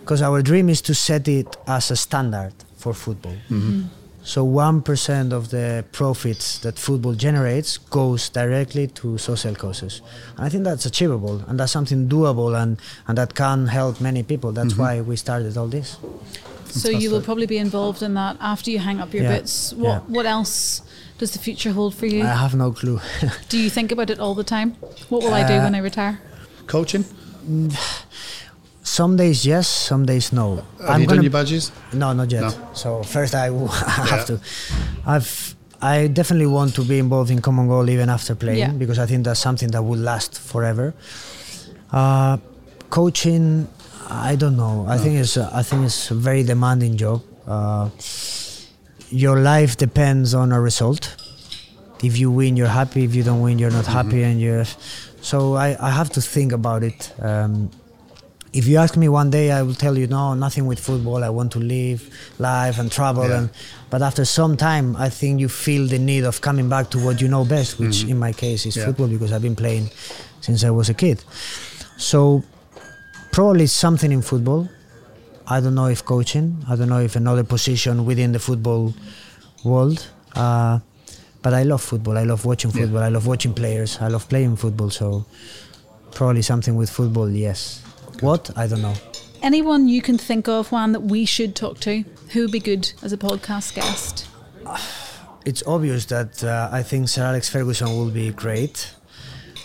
because 0.00 0.22
our 0.22 0.40
dream 0.42 0.68
is 0.70 0.80
to 0.82 0.94
set 0.94 1.28
it 1.28 1.56
as 1.66 1.90
a 1.90 1.96
standard 1.96 2.54
for 2.78 2.94
football. 2.94 3.36
Mm-hmm. 3.50 3.82
So 4.24 4.42
one 4.42 4.80
percent 4.82 5.32
of 5.32 5.50
the 5.50 5.84
profits 5.92 6.58
that 6.60 6.78
football 6.78 7.12
generates 7.14 7.78
goes 7.78 8.30
directly 8.30 8.86
to 8.88 9.18
social 9.18 9.54
causes, 9.54 10.00
and 10.36 10.46
I 10.46 10.48
think 10.48 10.64
that's 10.64 10.86
achievable 10.86 11.42
and 11.46 11.60
that's 11.60 11.72
something 11.72 12.08
doable 12.08 12.56
and 12.60 12.78
and 13.06 13.18
that 13.18 13.34
can 13.34 13.66
help 13.68 14.00
many 14.00 14.22
people. 14.22 14.50
That's 14.52 14.72
Mm-hmm. 14.72 14.82
why 14.82 15.00
we 15.02 15.16
started 15.16 15.56
all 15.58 15.68
this. 15.68 15.98
So 16.70 16.88
you 16.88 17.10
will 17.10 17.22
probably 17.22 17.46
be 17.46 17.58
involved 17.58 18.02
in 18.02 18.14
that 18.14 18.36
after 18.40 18.70
you 18.70 18.78
hang 18.78 19.00
up 19.00 19.12
your 19.14 19.24
Yeah, 19.24 19.38
boots. 19.38 19.72
What 19.72 19.88
yeah. 19.88 19.98
what 20.16 20.26
else 20.26 20.82
does 21.18 21.30
the 21.32 21.38
future 21.38 21.72
hold 21.72 21.94
for 21.94 22.06
you? 22.06 22.22
I 22.22 22.34
have 22.34 22.54
no 22.54 22.72
clue. 22.72 23.00
do 23.48 23.58
you 23.58 23.70
think 23.70 23.92
about 23.92 24.10
it 24.10 24.18
all 24.20 24.34
the 24.34 24.44
time? 24.44 24.76
What 25.08 25.22
will 25.22 25.34
I 25.34 25.46
do 25.46 25.54
Uh, 25.54 25.62
when 25.64 25.74
I 25.74 25.78
retire? 25.78 26.18
Coaching? 26.66 27.04
some 28.82 29.16
days 29.16 29.44
yes, 29.46 29.68
some 29.68 30.06
days 30.06 30.32
no. 30.32 30.62
Have 30.86 31.00
you 31.00 31.06
done 31.06 31.22
your 31.22 31.32
badges? 31.32 31.72
No, 31.92 32.12
not 32.12 32.30
yet. 32.30 32.42
No. 32.42 32.50
So 32.74 33.02
first 33.02 33.34
I 33.34 33.50
will 33.50 33.68
have 34.08 34.18
Yeah. 34.18 34.24
to. 34.24 34.40
I've 35.06 35.54
I 35.82 36.06
definitely 36.08 36.46
want 36.46 36.74
to 36.76 36.82
be 36.82 36.98
involved 36.98 37.30
in 37.30 37.40
common 37.42 37.68
goal 37.68 37.88
even 37.90 38.08
after 38.08 38.34
playing 38.34 38.58
Yeah. 38.58 38.70
because 38.72 38.98
I 38.98 39.06
think 39.06 39.24
that's 39.24 39.40
something 39.40 39.70
that 39.72 39.82
will 39.82 39.98
last 39.98 40.38
forever. 40.40 40.94
Uh, 41.92 42.38
coaching, 42.90 43.68
I 44.08 44.36
don't 44.36 44.56
know. 44.56 44.86
I 44.88 44.98
think 44.98 45.16
it's 45.18 45.36
a, 45.36 45.50
I 45.52 45.62
think 45.62 45.84
it's 45.84 46.10
a 46.10 46.14
very 46.14 46.42
demanding 46.42 46.96
job. 46.96 47.22
Uh, 47.46 47.90
your 49.10 49.38
life 49.40 49.76
depends 49.76 50.34
on 50.34 50.52
a 50.52 50.60
result. 50.60 51.14
If 52.02 52.18
you 52.18 52.30
win, 52.30 52.56
you're 52.56 52.68
happy. 52.68 53.04
If 53.04 53.14
you 53.14 53.22
don't 53.22 53.40
win, 53.40 53.58
you're 53.58 53.70
not 53.70 53.86
happy, 53.86 54.22
and 54.22 54.40
you're. 54.40 54.64
So 55.22 55.54
I, 55.54 55.76
I 55.80 55.90
have 55.90 56.10
to 56.10 56.20
think 56.20 56.52
about 56.52 56.82
it. 56.82 57.12
Um, 57.20 57.70
if 58.52 58.66
you 58.66 58.78
ask 58.78 58.96
me 58.96 59.08
one 59.08 59.30
day, 59.30 59.50
I 59.50 59.62
will 59.62 59.74
tell 59.74 59.98
you 59.98 60.06
no, 60.06 60.34
nothing 60.34 60.66
with 60.66 60.78
football. 60.78 61.24
I 61.24 61.28
want 61.30 61.52
to 61.52 61.58
live 61.58 62.08
life 62.38 62.78
and 62.78 62.90
travel. 62.92 63.28
Yeah. 63.28 63.38
And 63.38 63.50
but 63.90 64.02
after 64.02 64.24
some 64.24 64.56
time, 64.56 64.96
I 64.96 65.08
think 65.08 65.40
you 65.40 65.48
feel 65.48 65.86
the 65.86 65.98
need 65.98 66.24
of 66.24 66.40
coming 66.40 66.68
back 66.68 66.90
to 66.90 66.98
what 67.04 67.20
you 67.20 67.28
know 67.28 67.44
best, 67.44 67.78
which 67.78 68.04
in 68.04 68.18
my 68.18 68.32
case 68.32 68.66
is 68.66 68.76
Yeah. 68.76 68.86
football 68.86 69.08
because 69.08 69.32
I've 69.32 69.42
been 69.42 69.56
playing 69.56 69.90
since 70.40 70.64
I 70.64 70.70
was 70.70 70.88
a 70.88 70.94
kid. 70.94 71.22
So 71.96 72.44
probably 73.36 73.66
something 73.66 74.12
in 74.12 74.22
football. 74.22 74.66
I 75.46 75.60
don't 75.60 75.74
know 75.74 75.88
if 75.88 76.02
coaching. 76.02 76.64
I 76.70 76.74
don't 76.74 76.88
know 76.88 77.00
if 77.00 77.16
another 77.16 77.44
position 77.44 78.06
within 78.06 78.32
the 78.32 78.38
football 78.38 78.94
world. 79.62 80.06
Uh, 80.34 80.78
but 81.42 81.52
I 81.52 81.62
love 81.64 81.82
football. 81.82 82.16
I 82.16 82.24
love 82.24 82.46
watching 82.46 82.70
Yeah. 82.70 82.80
football. 82.80 83.02
I 83.02 83.10
love 83.10 83.26
watching 83.26 83.52
players. 83.52 83.98
I 84.00 84.08
love 84.08 84.26
playing 84.30 84.56
football. 84.56 84.88
So 84.88 85.26
probably 86.12 86.40
something 86.40 86.76
with 86.76 86.88
football. 86.88 87.28
Yes. 87.28 87.82
What? 88.20 88.50
I 88.56 88.66
don't 88.66 88.80
know. 88.80 88.94
Anyone 89.42 89.86
you 89.86 90.00
can 90.00 90.16
think 90.16 90.48
of, 90.48 90.72
Juan, 90.72 90.92
that 90.92 91.02
we 91.02 91.26
should 91.26 91.54
talk 91.54 91.78
to? 91.80 92.04
Who 92.32 92.40
would 92.40 92.52
be 92.52 92.60
good 92.70 92.90
as 93.02 93.12
a 93.12 93.18
podcast 93.18 93.74
guest? 93.74 94.26
It's 95.44 95.62
obvious 95.64 96.06
that 96.06 96.42
uh, 96.42 96.68
I 96.72 96.82
think 96.82 97.08
Sir 97.08 97.22
Alex 97.22 97.48
Ferguson 97.48 97.88
will 97.96 98.10
be 98.10 98.32
great. 98.32 98.90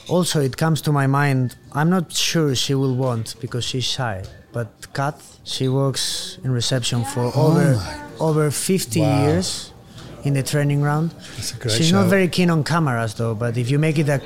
Also, 0.07 0.39
it 0.39 0.55
comes 0.55 0.79
to 0.81 0.91
my 0.91 1.07
mind. 1.07 1.55
I'm 1.73 1.89
not 1.89 2.11
sure 2.13 2.53
she 2.55 2.73
will 2.75 2.95
want 2.95 3.35
because 3.39 3.63
she's 3.63 3.85
shy. 3.85 4.23
But 4.51 4.67
Kath, 4.93 5.39
she 5.43 5.67
works 5.69 6.37
in 6.43 6.51
reception 6.51 7.05
for 7.05 7.31
oh 7.33 7.51
over 7.51 7.79
over 8.19 8.51
50 8.51 8.99
Oh 8.99 9.03
Wow. 9.03 9.23
years 9.23 9.71
in 10.23 10.33
the 10.33 10.43
training 10.43 10.81
round. 10.83 11.11
That's 11.35 11.53
a 11.53 11.55
great 11.57 11.71
She's 11.77 11.87
shout. 11.89 12.01
not 12.03 12.09
very 12.09 12.27
keen 12.27 12.49
on 12.49 12.63
cameras 12.63 13.13
though. 13.15 13.33
But 13.33 13.57
if 13.57 13.71
you 13.71 13.79
make 13.79 13.97
it 13.97 14.09
a 14.09 14.19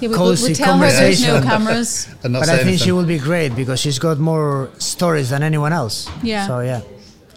Yeah, 0.00 0.08
we, 0.08 0.14
cozy 0.14 0.48
we 0.50 0.54
tell 0.54 0.78
her 0.78 0.86
there's 0.88 1.20
no 1.22 1.40
conversation, 1.40 1.42
cameras. 1.50 2.08
But 2.22 2.48
I 2.48 2.56
think 2.56 2.60
anything. 2.60 2.78
she 2.78 2.92
will 2.92 3.04
be 3.06 3.18
great 3.18 3.54
because 3.56 3.80
she's 3.80 3.98
got 3.98 4.18
more 4.18 4.70
stories 4.78 5.28
than 5.30 5.42
anyone 5.42 5.72
else. 5.72 6.08
Yeah. 6.22 6.46
So 6.46 6.60
yeah, 6.60 6.80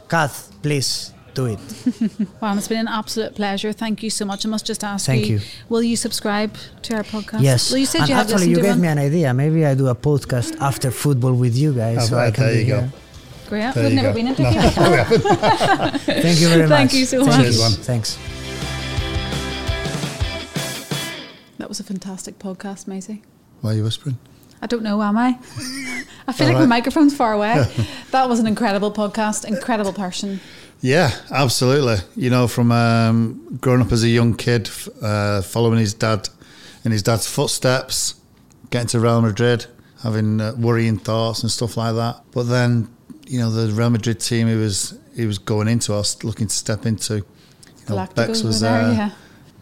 Kath, 0.08 0.52
please 0.62 1.12
do 1.36 1.46
it. 1.46 1.60
Juan, 2.42 2.58
it's 2.58 2.68
been 2.68 2.80
an 2.80 2.88
absolute 2.88 3.36
pleasure. 3.36 3.72
Thank 3.74 4.02
you 4.04 4.10
so 4.10 4.26
much. 4.26 4.46
I 4.46 4.50
must 4.50 4.66
just 4.66 4.84
ask 4.84 5.06
Thank 5.06 5.28
you, 5.28 5.38
you. 5.38 5.42
will 5.70 5.84
you 5.84 5.96
subscribe 5.96 6.56
to 6.84 6.96
our 6.96 7.04
podcast? 7.04 7.42
Yes. 7.42 7.70
Well, 7.72 7.78
you 7.80 7.86
said 7.86 8.02
and 8.02 8.10
you 8.10 8.16
had 8.16 8.22
actually, 8.22 8.34
listened 8.48 8.52
you 8.58 8.62
gave 8.64 8.72
one. 8.72 8.82
me 8.82 8.88
an 8.88 8.98
idea. 9.00 9.34
Maybe 9.34 9.66
I 9.66 9.76
do 9.76 9.88
a 9.88 9.96
podcast 9.96 10.58
after 10.60 10.90
football 10.92 11.34
with 11.34 11.56
you 11.56 11.74
guys. 11.74 11.98
Oh, 12.02 12.06
so 12.08 12.18
I 12.18 12.32
can 12.32 12.44
there 12.46 12.54
be 12.54 12.60
you 12.62 12.66
go. 12.68 12.80
here. 12.82 12.92
Great. 13.50 13.74
There 13.76 13.84
We've 13.86 13.94
never 13.94 14.08
go. 14.10 14.14
been 14.16 14.26
No, 14.26 14.32
interviewed. 14.32 14.56
we 14.78 14.98
haven't. 14.98 16.02
Thank 16.02 16.40
you 16.42 16.48
very 16.50 16.62
much. 16.64 16.70
Thank 16.70 16.94
you 16.94 17.06
so 17.06 17.24
much. 17.26 17.36
Cheers, 17.42 17.60
man. 17.60 17.72
Thanks. 17.72 18.18
That 21.58 21.70
was 21.70 21.80
a 21.80 21.84
fantastic 21.84 22.38
podcast, 22.40 22.88
Maysie. 22.88 23.22
Why 23.62 23.72
are 23.72 23.76
you 23.76 23.84
whispering? 23.84 24.18
I 24.62 24.68
don't 24.68 24.84
know, 24.84 25.02
am 25.02 25.18
I? 25.18 25.38
I 26.28 26.34
feel 26.34 26.48
All 26.48 26.54
like 26.54 26.62
my 26.62 26.66
microphone's 26.66 27.16
far 27.16 27.34
away. 27.34 27.66
that 28.12 28.28
was 28.30 28.40
an 28.40 28.48
incredible 28.48 28.92
podcast, 28.92 29.46
incredible 29.46 29.94
person. 29.94 30.40
Yeah, 30.86 31.16
absolutely. 31.32 31.98
You 32.16 32.30
know, 32.30 32.48
from 32.48 32.72
um, 32.72 33.58
growing 33.60 33.82
up 33.82 33.92
as 33.92 34.04
a 34.04 34.08
young 34.08 34.36
kid, 34.36 34.70
uh, 35.02 35.42
following 35.42 35.80
his 35.80 35.96
dad 35.96 36.30
in 36.84 36.92
his 36.92 37.02
dad's 37.02 37.26
footsteps, 37.26 38.14
getting 38.70 38.88
to 38.90 39.00
Real 39.00 39.20
Madrid, 39.20 39.66
having 40.04 40.40
uh, 40.40 40.54
worrying 40.56 41.00
thoughts 41.00 41.42
and 41.42 41.52
stuff 41.52 41.76
like 41.76 41.96
that. 41.96 42.22
But 42.32 42.44
then, 42.44 42.88
you 43.26 43.40
know, 43.40 43.50
the 43.50 43.74
Real 43.74 43.90
Madrid 43.90 44.20
team 44.20 44.48
he 44.48 44.54
was 44.54 44.96
he 45.16 45.26
was 45.26 45.40
going 45.40 45.68
into, 45.68 45.92
I 45.92 45.98
was 45.98 46.24
looking 46.24 46.46
to 46.46 46.54
step 46.54 46.86
into. 46.86 47.16
You 47.16 47.24
know, 47.90 47.96
Galacticos 47.96 48.44
were 48.44 48.52
there, 48.52 48.82
uh, 48.84 48.94
yeah. 48.94 49.12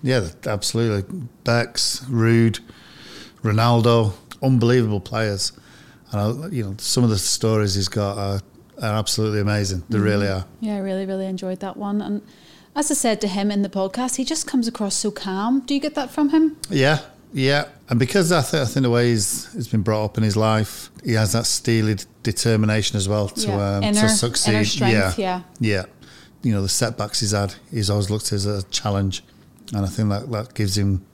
yeah, 0.01 0.27
absolutely. 0.45 1.19
Becks, 1.45 2.01
Ruud, 2.09 2.59
Ronaldo, 3.43 4.11
unbelievable 4.41 4.99
players. 4.99 5.53
And 6.11 6.19
I, 6.19 6.47
you 6.49 6.65
know, 6.65 6.75
some 6.79 7.05
of 7.05 7.09
the 7.09 7.17
stories 7.17 7.75
he's 7.75 7.87
got 7.87 8.17
are, 8.17 8.41
are 8.81 8.93
absolutely 8.97 9.39
amazing. 9.41 9.83
They 9.89 9.99
really 9.99 10.27
are. 10.27 10.45
Yeah, 10.59 10.75
I 10.75 10.79
really, 10.79 11.05
really 11.05 11.25
enjoyed 11.25 11.59
that 11.61 11.77
one. 11.77 12.01
And 12.01 12.21
as 12.75 12.89
I 12.91 12.93
said 12.95 13.21
to 13.21 13.27
him 13.27 13.51
in 13.51 13.61
the 13.61 13.69
podcast, 13.69 14.15
he 14.15 14.23
just 14.25 14.47
comes 14.47 14.67
across 14.67 14.95
so 14.95 15.11
calm. 15.11 15.61
Do 15.61 15.73
you 15.73 15.79
get 15.79 15.95
that 15.95 16.09
from 16.11 16.29
him? 16.29 16.57
Yeah, 16.69 16.99
yeah. 17.33 17.65
And 17.89 17.99
because 17.99 18.31
I, 18.31 18.41
th- 18.41 18.61
I 18.63 18.65
think 18.65 18.83
the 18.83 18.89
way 18.89 19.09
he's, 19.09 19.51
he's 19.53 19.67
been 19.67 19.81
brought 19.83 20.05
up 20.05 20.17
in 20.17 20.23
his 20.23 20.35
life, 20.37 20.89
he 21.03 21.13
has 21.13 21.33
that 21.33 21.45
steely 21.45 21.97
determination 22.23 22.97
as 22.97 23.07
well 23.07 23.27
to, 23.29 23.47
Yeah. 23.47 23.77
um, 23.77 23.83
Inner- 23.83 24.01
to 24.01 24.09
succeed. 24.09 24.65
strength, 24.65 25.19
yeah. 25.19 25.41
yeah. 25.59 25.85
You 26.41 26.53
know, 26.53 26.61
the 26.61 26.69
setbacks 26.69 27.19
he's 27.19 27.31
had, 27.31 27.53
he's 27.71 27.89
always 27.89 28.09
looked 28.09 28.27
at 28.27 28.33
as 28.33 28.45
a 28.45 28.63
challenge. 28.63 29.23
And 29.73 29.85
I 29.85 29.89
think 29.89 30.09
that, 30.09 30.29
that 30.31 30.53
gives 30.55 30.77
him 30.77 31.05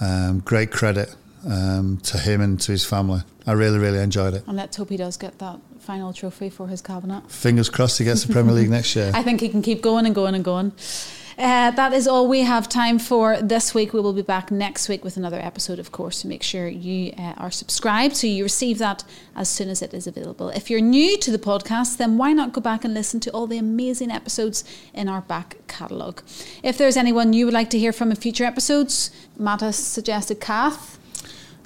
um, 0.00 0.40
great 0.40 0.70
credit 0.70 1.14
um, 1.48 1.98
to 2.04 2.18
him 2.18 2.40
and 2.40 2.60
to 2.62 2.72
his 2.72 2.84
family. 2.84 3.20
I 3.46 3.52
really, 3.52 3.78
really 3.78 3.98
enjoyed 4.00 4.34
it. 4.34 4.44
And 4.46 4.56
let's 4.56 4.76
hope 4.76 4.88
he 4.90 4.96
does 4.96 5.16
get 5.16 5.38
that 5.38 5.58
final 5.90 6.12
trophy 6.12 6.48
for 6.48 6.68
his 6.68 6.80
cabinet. 6.80 7.28
Fingers 7.28 7.68
crossed 7.68 7.98
he 7.98 8.04
gets 8.04 8.22
the 8.22 8.32
Premier 8.32 8.52
League 8.52 8.70
next 8.70 8.94
year. 8.94 9.10
I 9.20 9.24
think 9.24 9.40
he 9.40 9.48
can 9.48 9.60
keep 9.60 9.82
going 9.82 10.06
and 10.06 10.14
going 10.14 10.36
and 10.36 10.44
going. 10.44 10.70
Uh, 11.36 11.72
that 11.72 11.92
is 11.92 12.06
all 12.06 12.28
we 12.28 12.42
have 12.42 12.68
time 12.68 12.96
for 13.00 13.42
this 13.42 13.74
week. 13.74 13.92
We 13.92 14.00
will 14.00 14.12
be 14.12 14.22
back 14.22 14.52
next 14.52 14.88
week 14.88 15.02
with 15.02 15.16
another 15.16 15.40
episode, 15.40 15.80
of 15.80 15.90
course. 15.90 16.18
So 16.18 16.28
make 16.28 16.44
sure 16.44 16.68
you 16.68 17.12
uh, 17.18 17.34
are 17.38 17.50
subscribed 17.50 18.14
so 18.14 18.28
you 18.28 18.44
receive 18.44 18.78
that 18.78 19.02
as 19.34 19.48
soon 19.48 19.68
as 19.68 19.82
it 19.82 19.92
is 19.92 20.06
available. 20.06 20.50
If 20.50 20.70
you're 20.70 20.80
new 20.80 21.18
to 21.18 21.30
the 21.32 21.40
podcast, 21.40 21.96
then 21.96 22.18
why 22.18 22.34
not 22.34 22.52
go 22.52 22.60
back 22.60 22.84
and 22.84 22.94
listen 22.94 23.18
to 23.20 23.30
all 23.32 23.48
the 23.48 23.58
amazing 23.58 24.12
episodes 24.12 24.62
in 24.94 25.08
our 25.08 25.22
back 25.22 25.56
catalogue? 25.66 26.22
If 26.62 26.78
there's 26.78 26.96
anyone 26.96 27.32
you 27.32 27.46
would 27.46 27.54
like 27.54 27.70
to 27.70 27.80
hear 27.80 27.92
from 27.92 28.10
in 28.10 28.16
future 28.16 28.44
episodes, 28.44 29.10
Matt 29.36 29.60
has 29.62 29.74
suggested 29.76 30.40
Kath. 30.40 31.00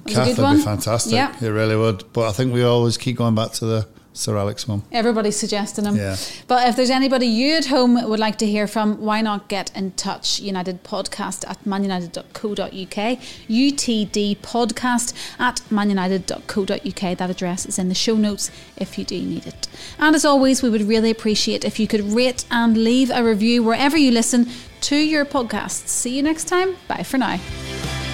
Kath 0.07 0.37
would 0.37 0.57
be 0.57 0.61
fantastic. 0.61 1.13
Yeah. 1.13 1.35
It 1.41 1.49
really 1.49 1.75
would. 1.75 2.11
But 2.13 2.29
I 2.29 2.31
think 2.31 2.53
we 2.53 2.63
always 2.63 2.97
keep 2.97 3.17
going 3.17 3.35
back 3.35 3.51
to 3.53 3.65
the 3.65 3.87
Sir 4.15 4.37
Alex 4.37 4.65
one. 4.65 4.81
Everybody's 4.93 5.35
suggesting 5.35 5.83
them. 5.83 5.97
Yeah. 5.97 6.15
But 6.47 6.69
if 6.69 6.77
there's 6.77 6.89
anybody 6.89 7.27
you 7.27 7.55
at 7.55 7.65
home 7.65 8.01
would 8.09 8.19
like 8.19 8.37
to 8.37 8.45
hear 8.45 8.65
from, 8.65 9.01
why 9.01 9.21
not 9.21 9.49
get 9.49 9.75
in 9.75 9.91
touch? 9.91 10.39
United 10.39 10.85
Podcast 10.85 11.47
at 11.49 11.61
manunited.co.uk, 11.65 13.19
UTD 13.49 14.37
Podcast 14.37 15.13
at 15.37 15.61
manunited.co.uk. 15.69 17.17
That 17.17 17.29
address 17.29 17.65
is 17.65 17.77
in 17.77 17.89
the 17.89 17.95
show 17.95 18.15
notes 18.15 18.49
if 18.77 18.97
you 18.97 19.03
do 19.03 19.21
need 19.21 19.45
it. 19.45 19.67
And 19.99 20.15
as 20.15 20.23
always, 20.23 20.63
we 20.63 20.69
would 20.69 20.83
really 20.83 21.11
appreciate 21.11 21.65
if 21.65 21.77
you 21.77 21.85
could 21.85 22.01
rate 22.01 22.45
and 22.49 22.77
leave 22.77 23.11
a 23.11 23.21
review 23.21 23.63
wherever 23.63 23.97
you 23.97 24.11
listen 24.11 24.47
to 24.81 24.95
your 24.95 25.25
podcasts. 25.25 25.89
See 25.89 26.15
you 26.15 26.23
next 26.23 26.45
time. 26.45 26.77
Bye 26.87 27.03
for 27.03 27.17
now. 27.17 28.04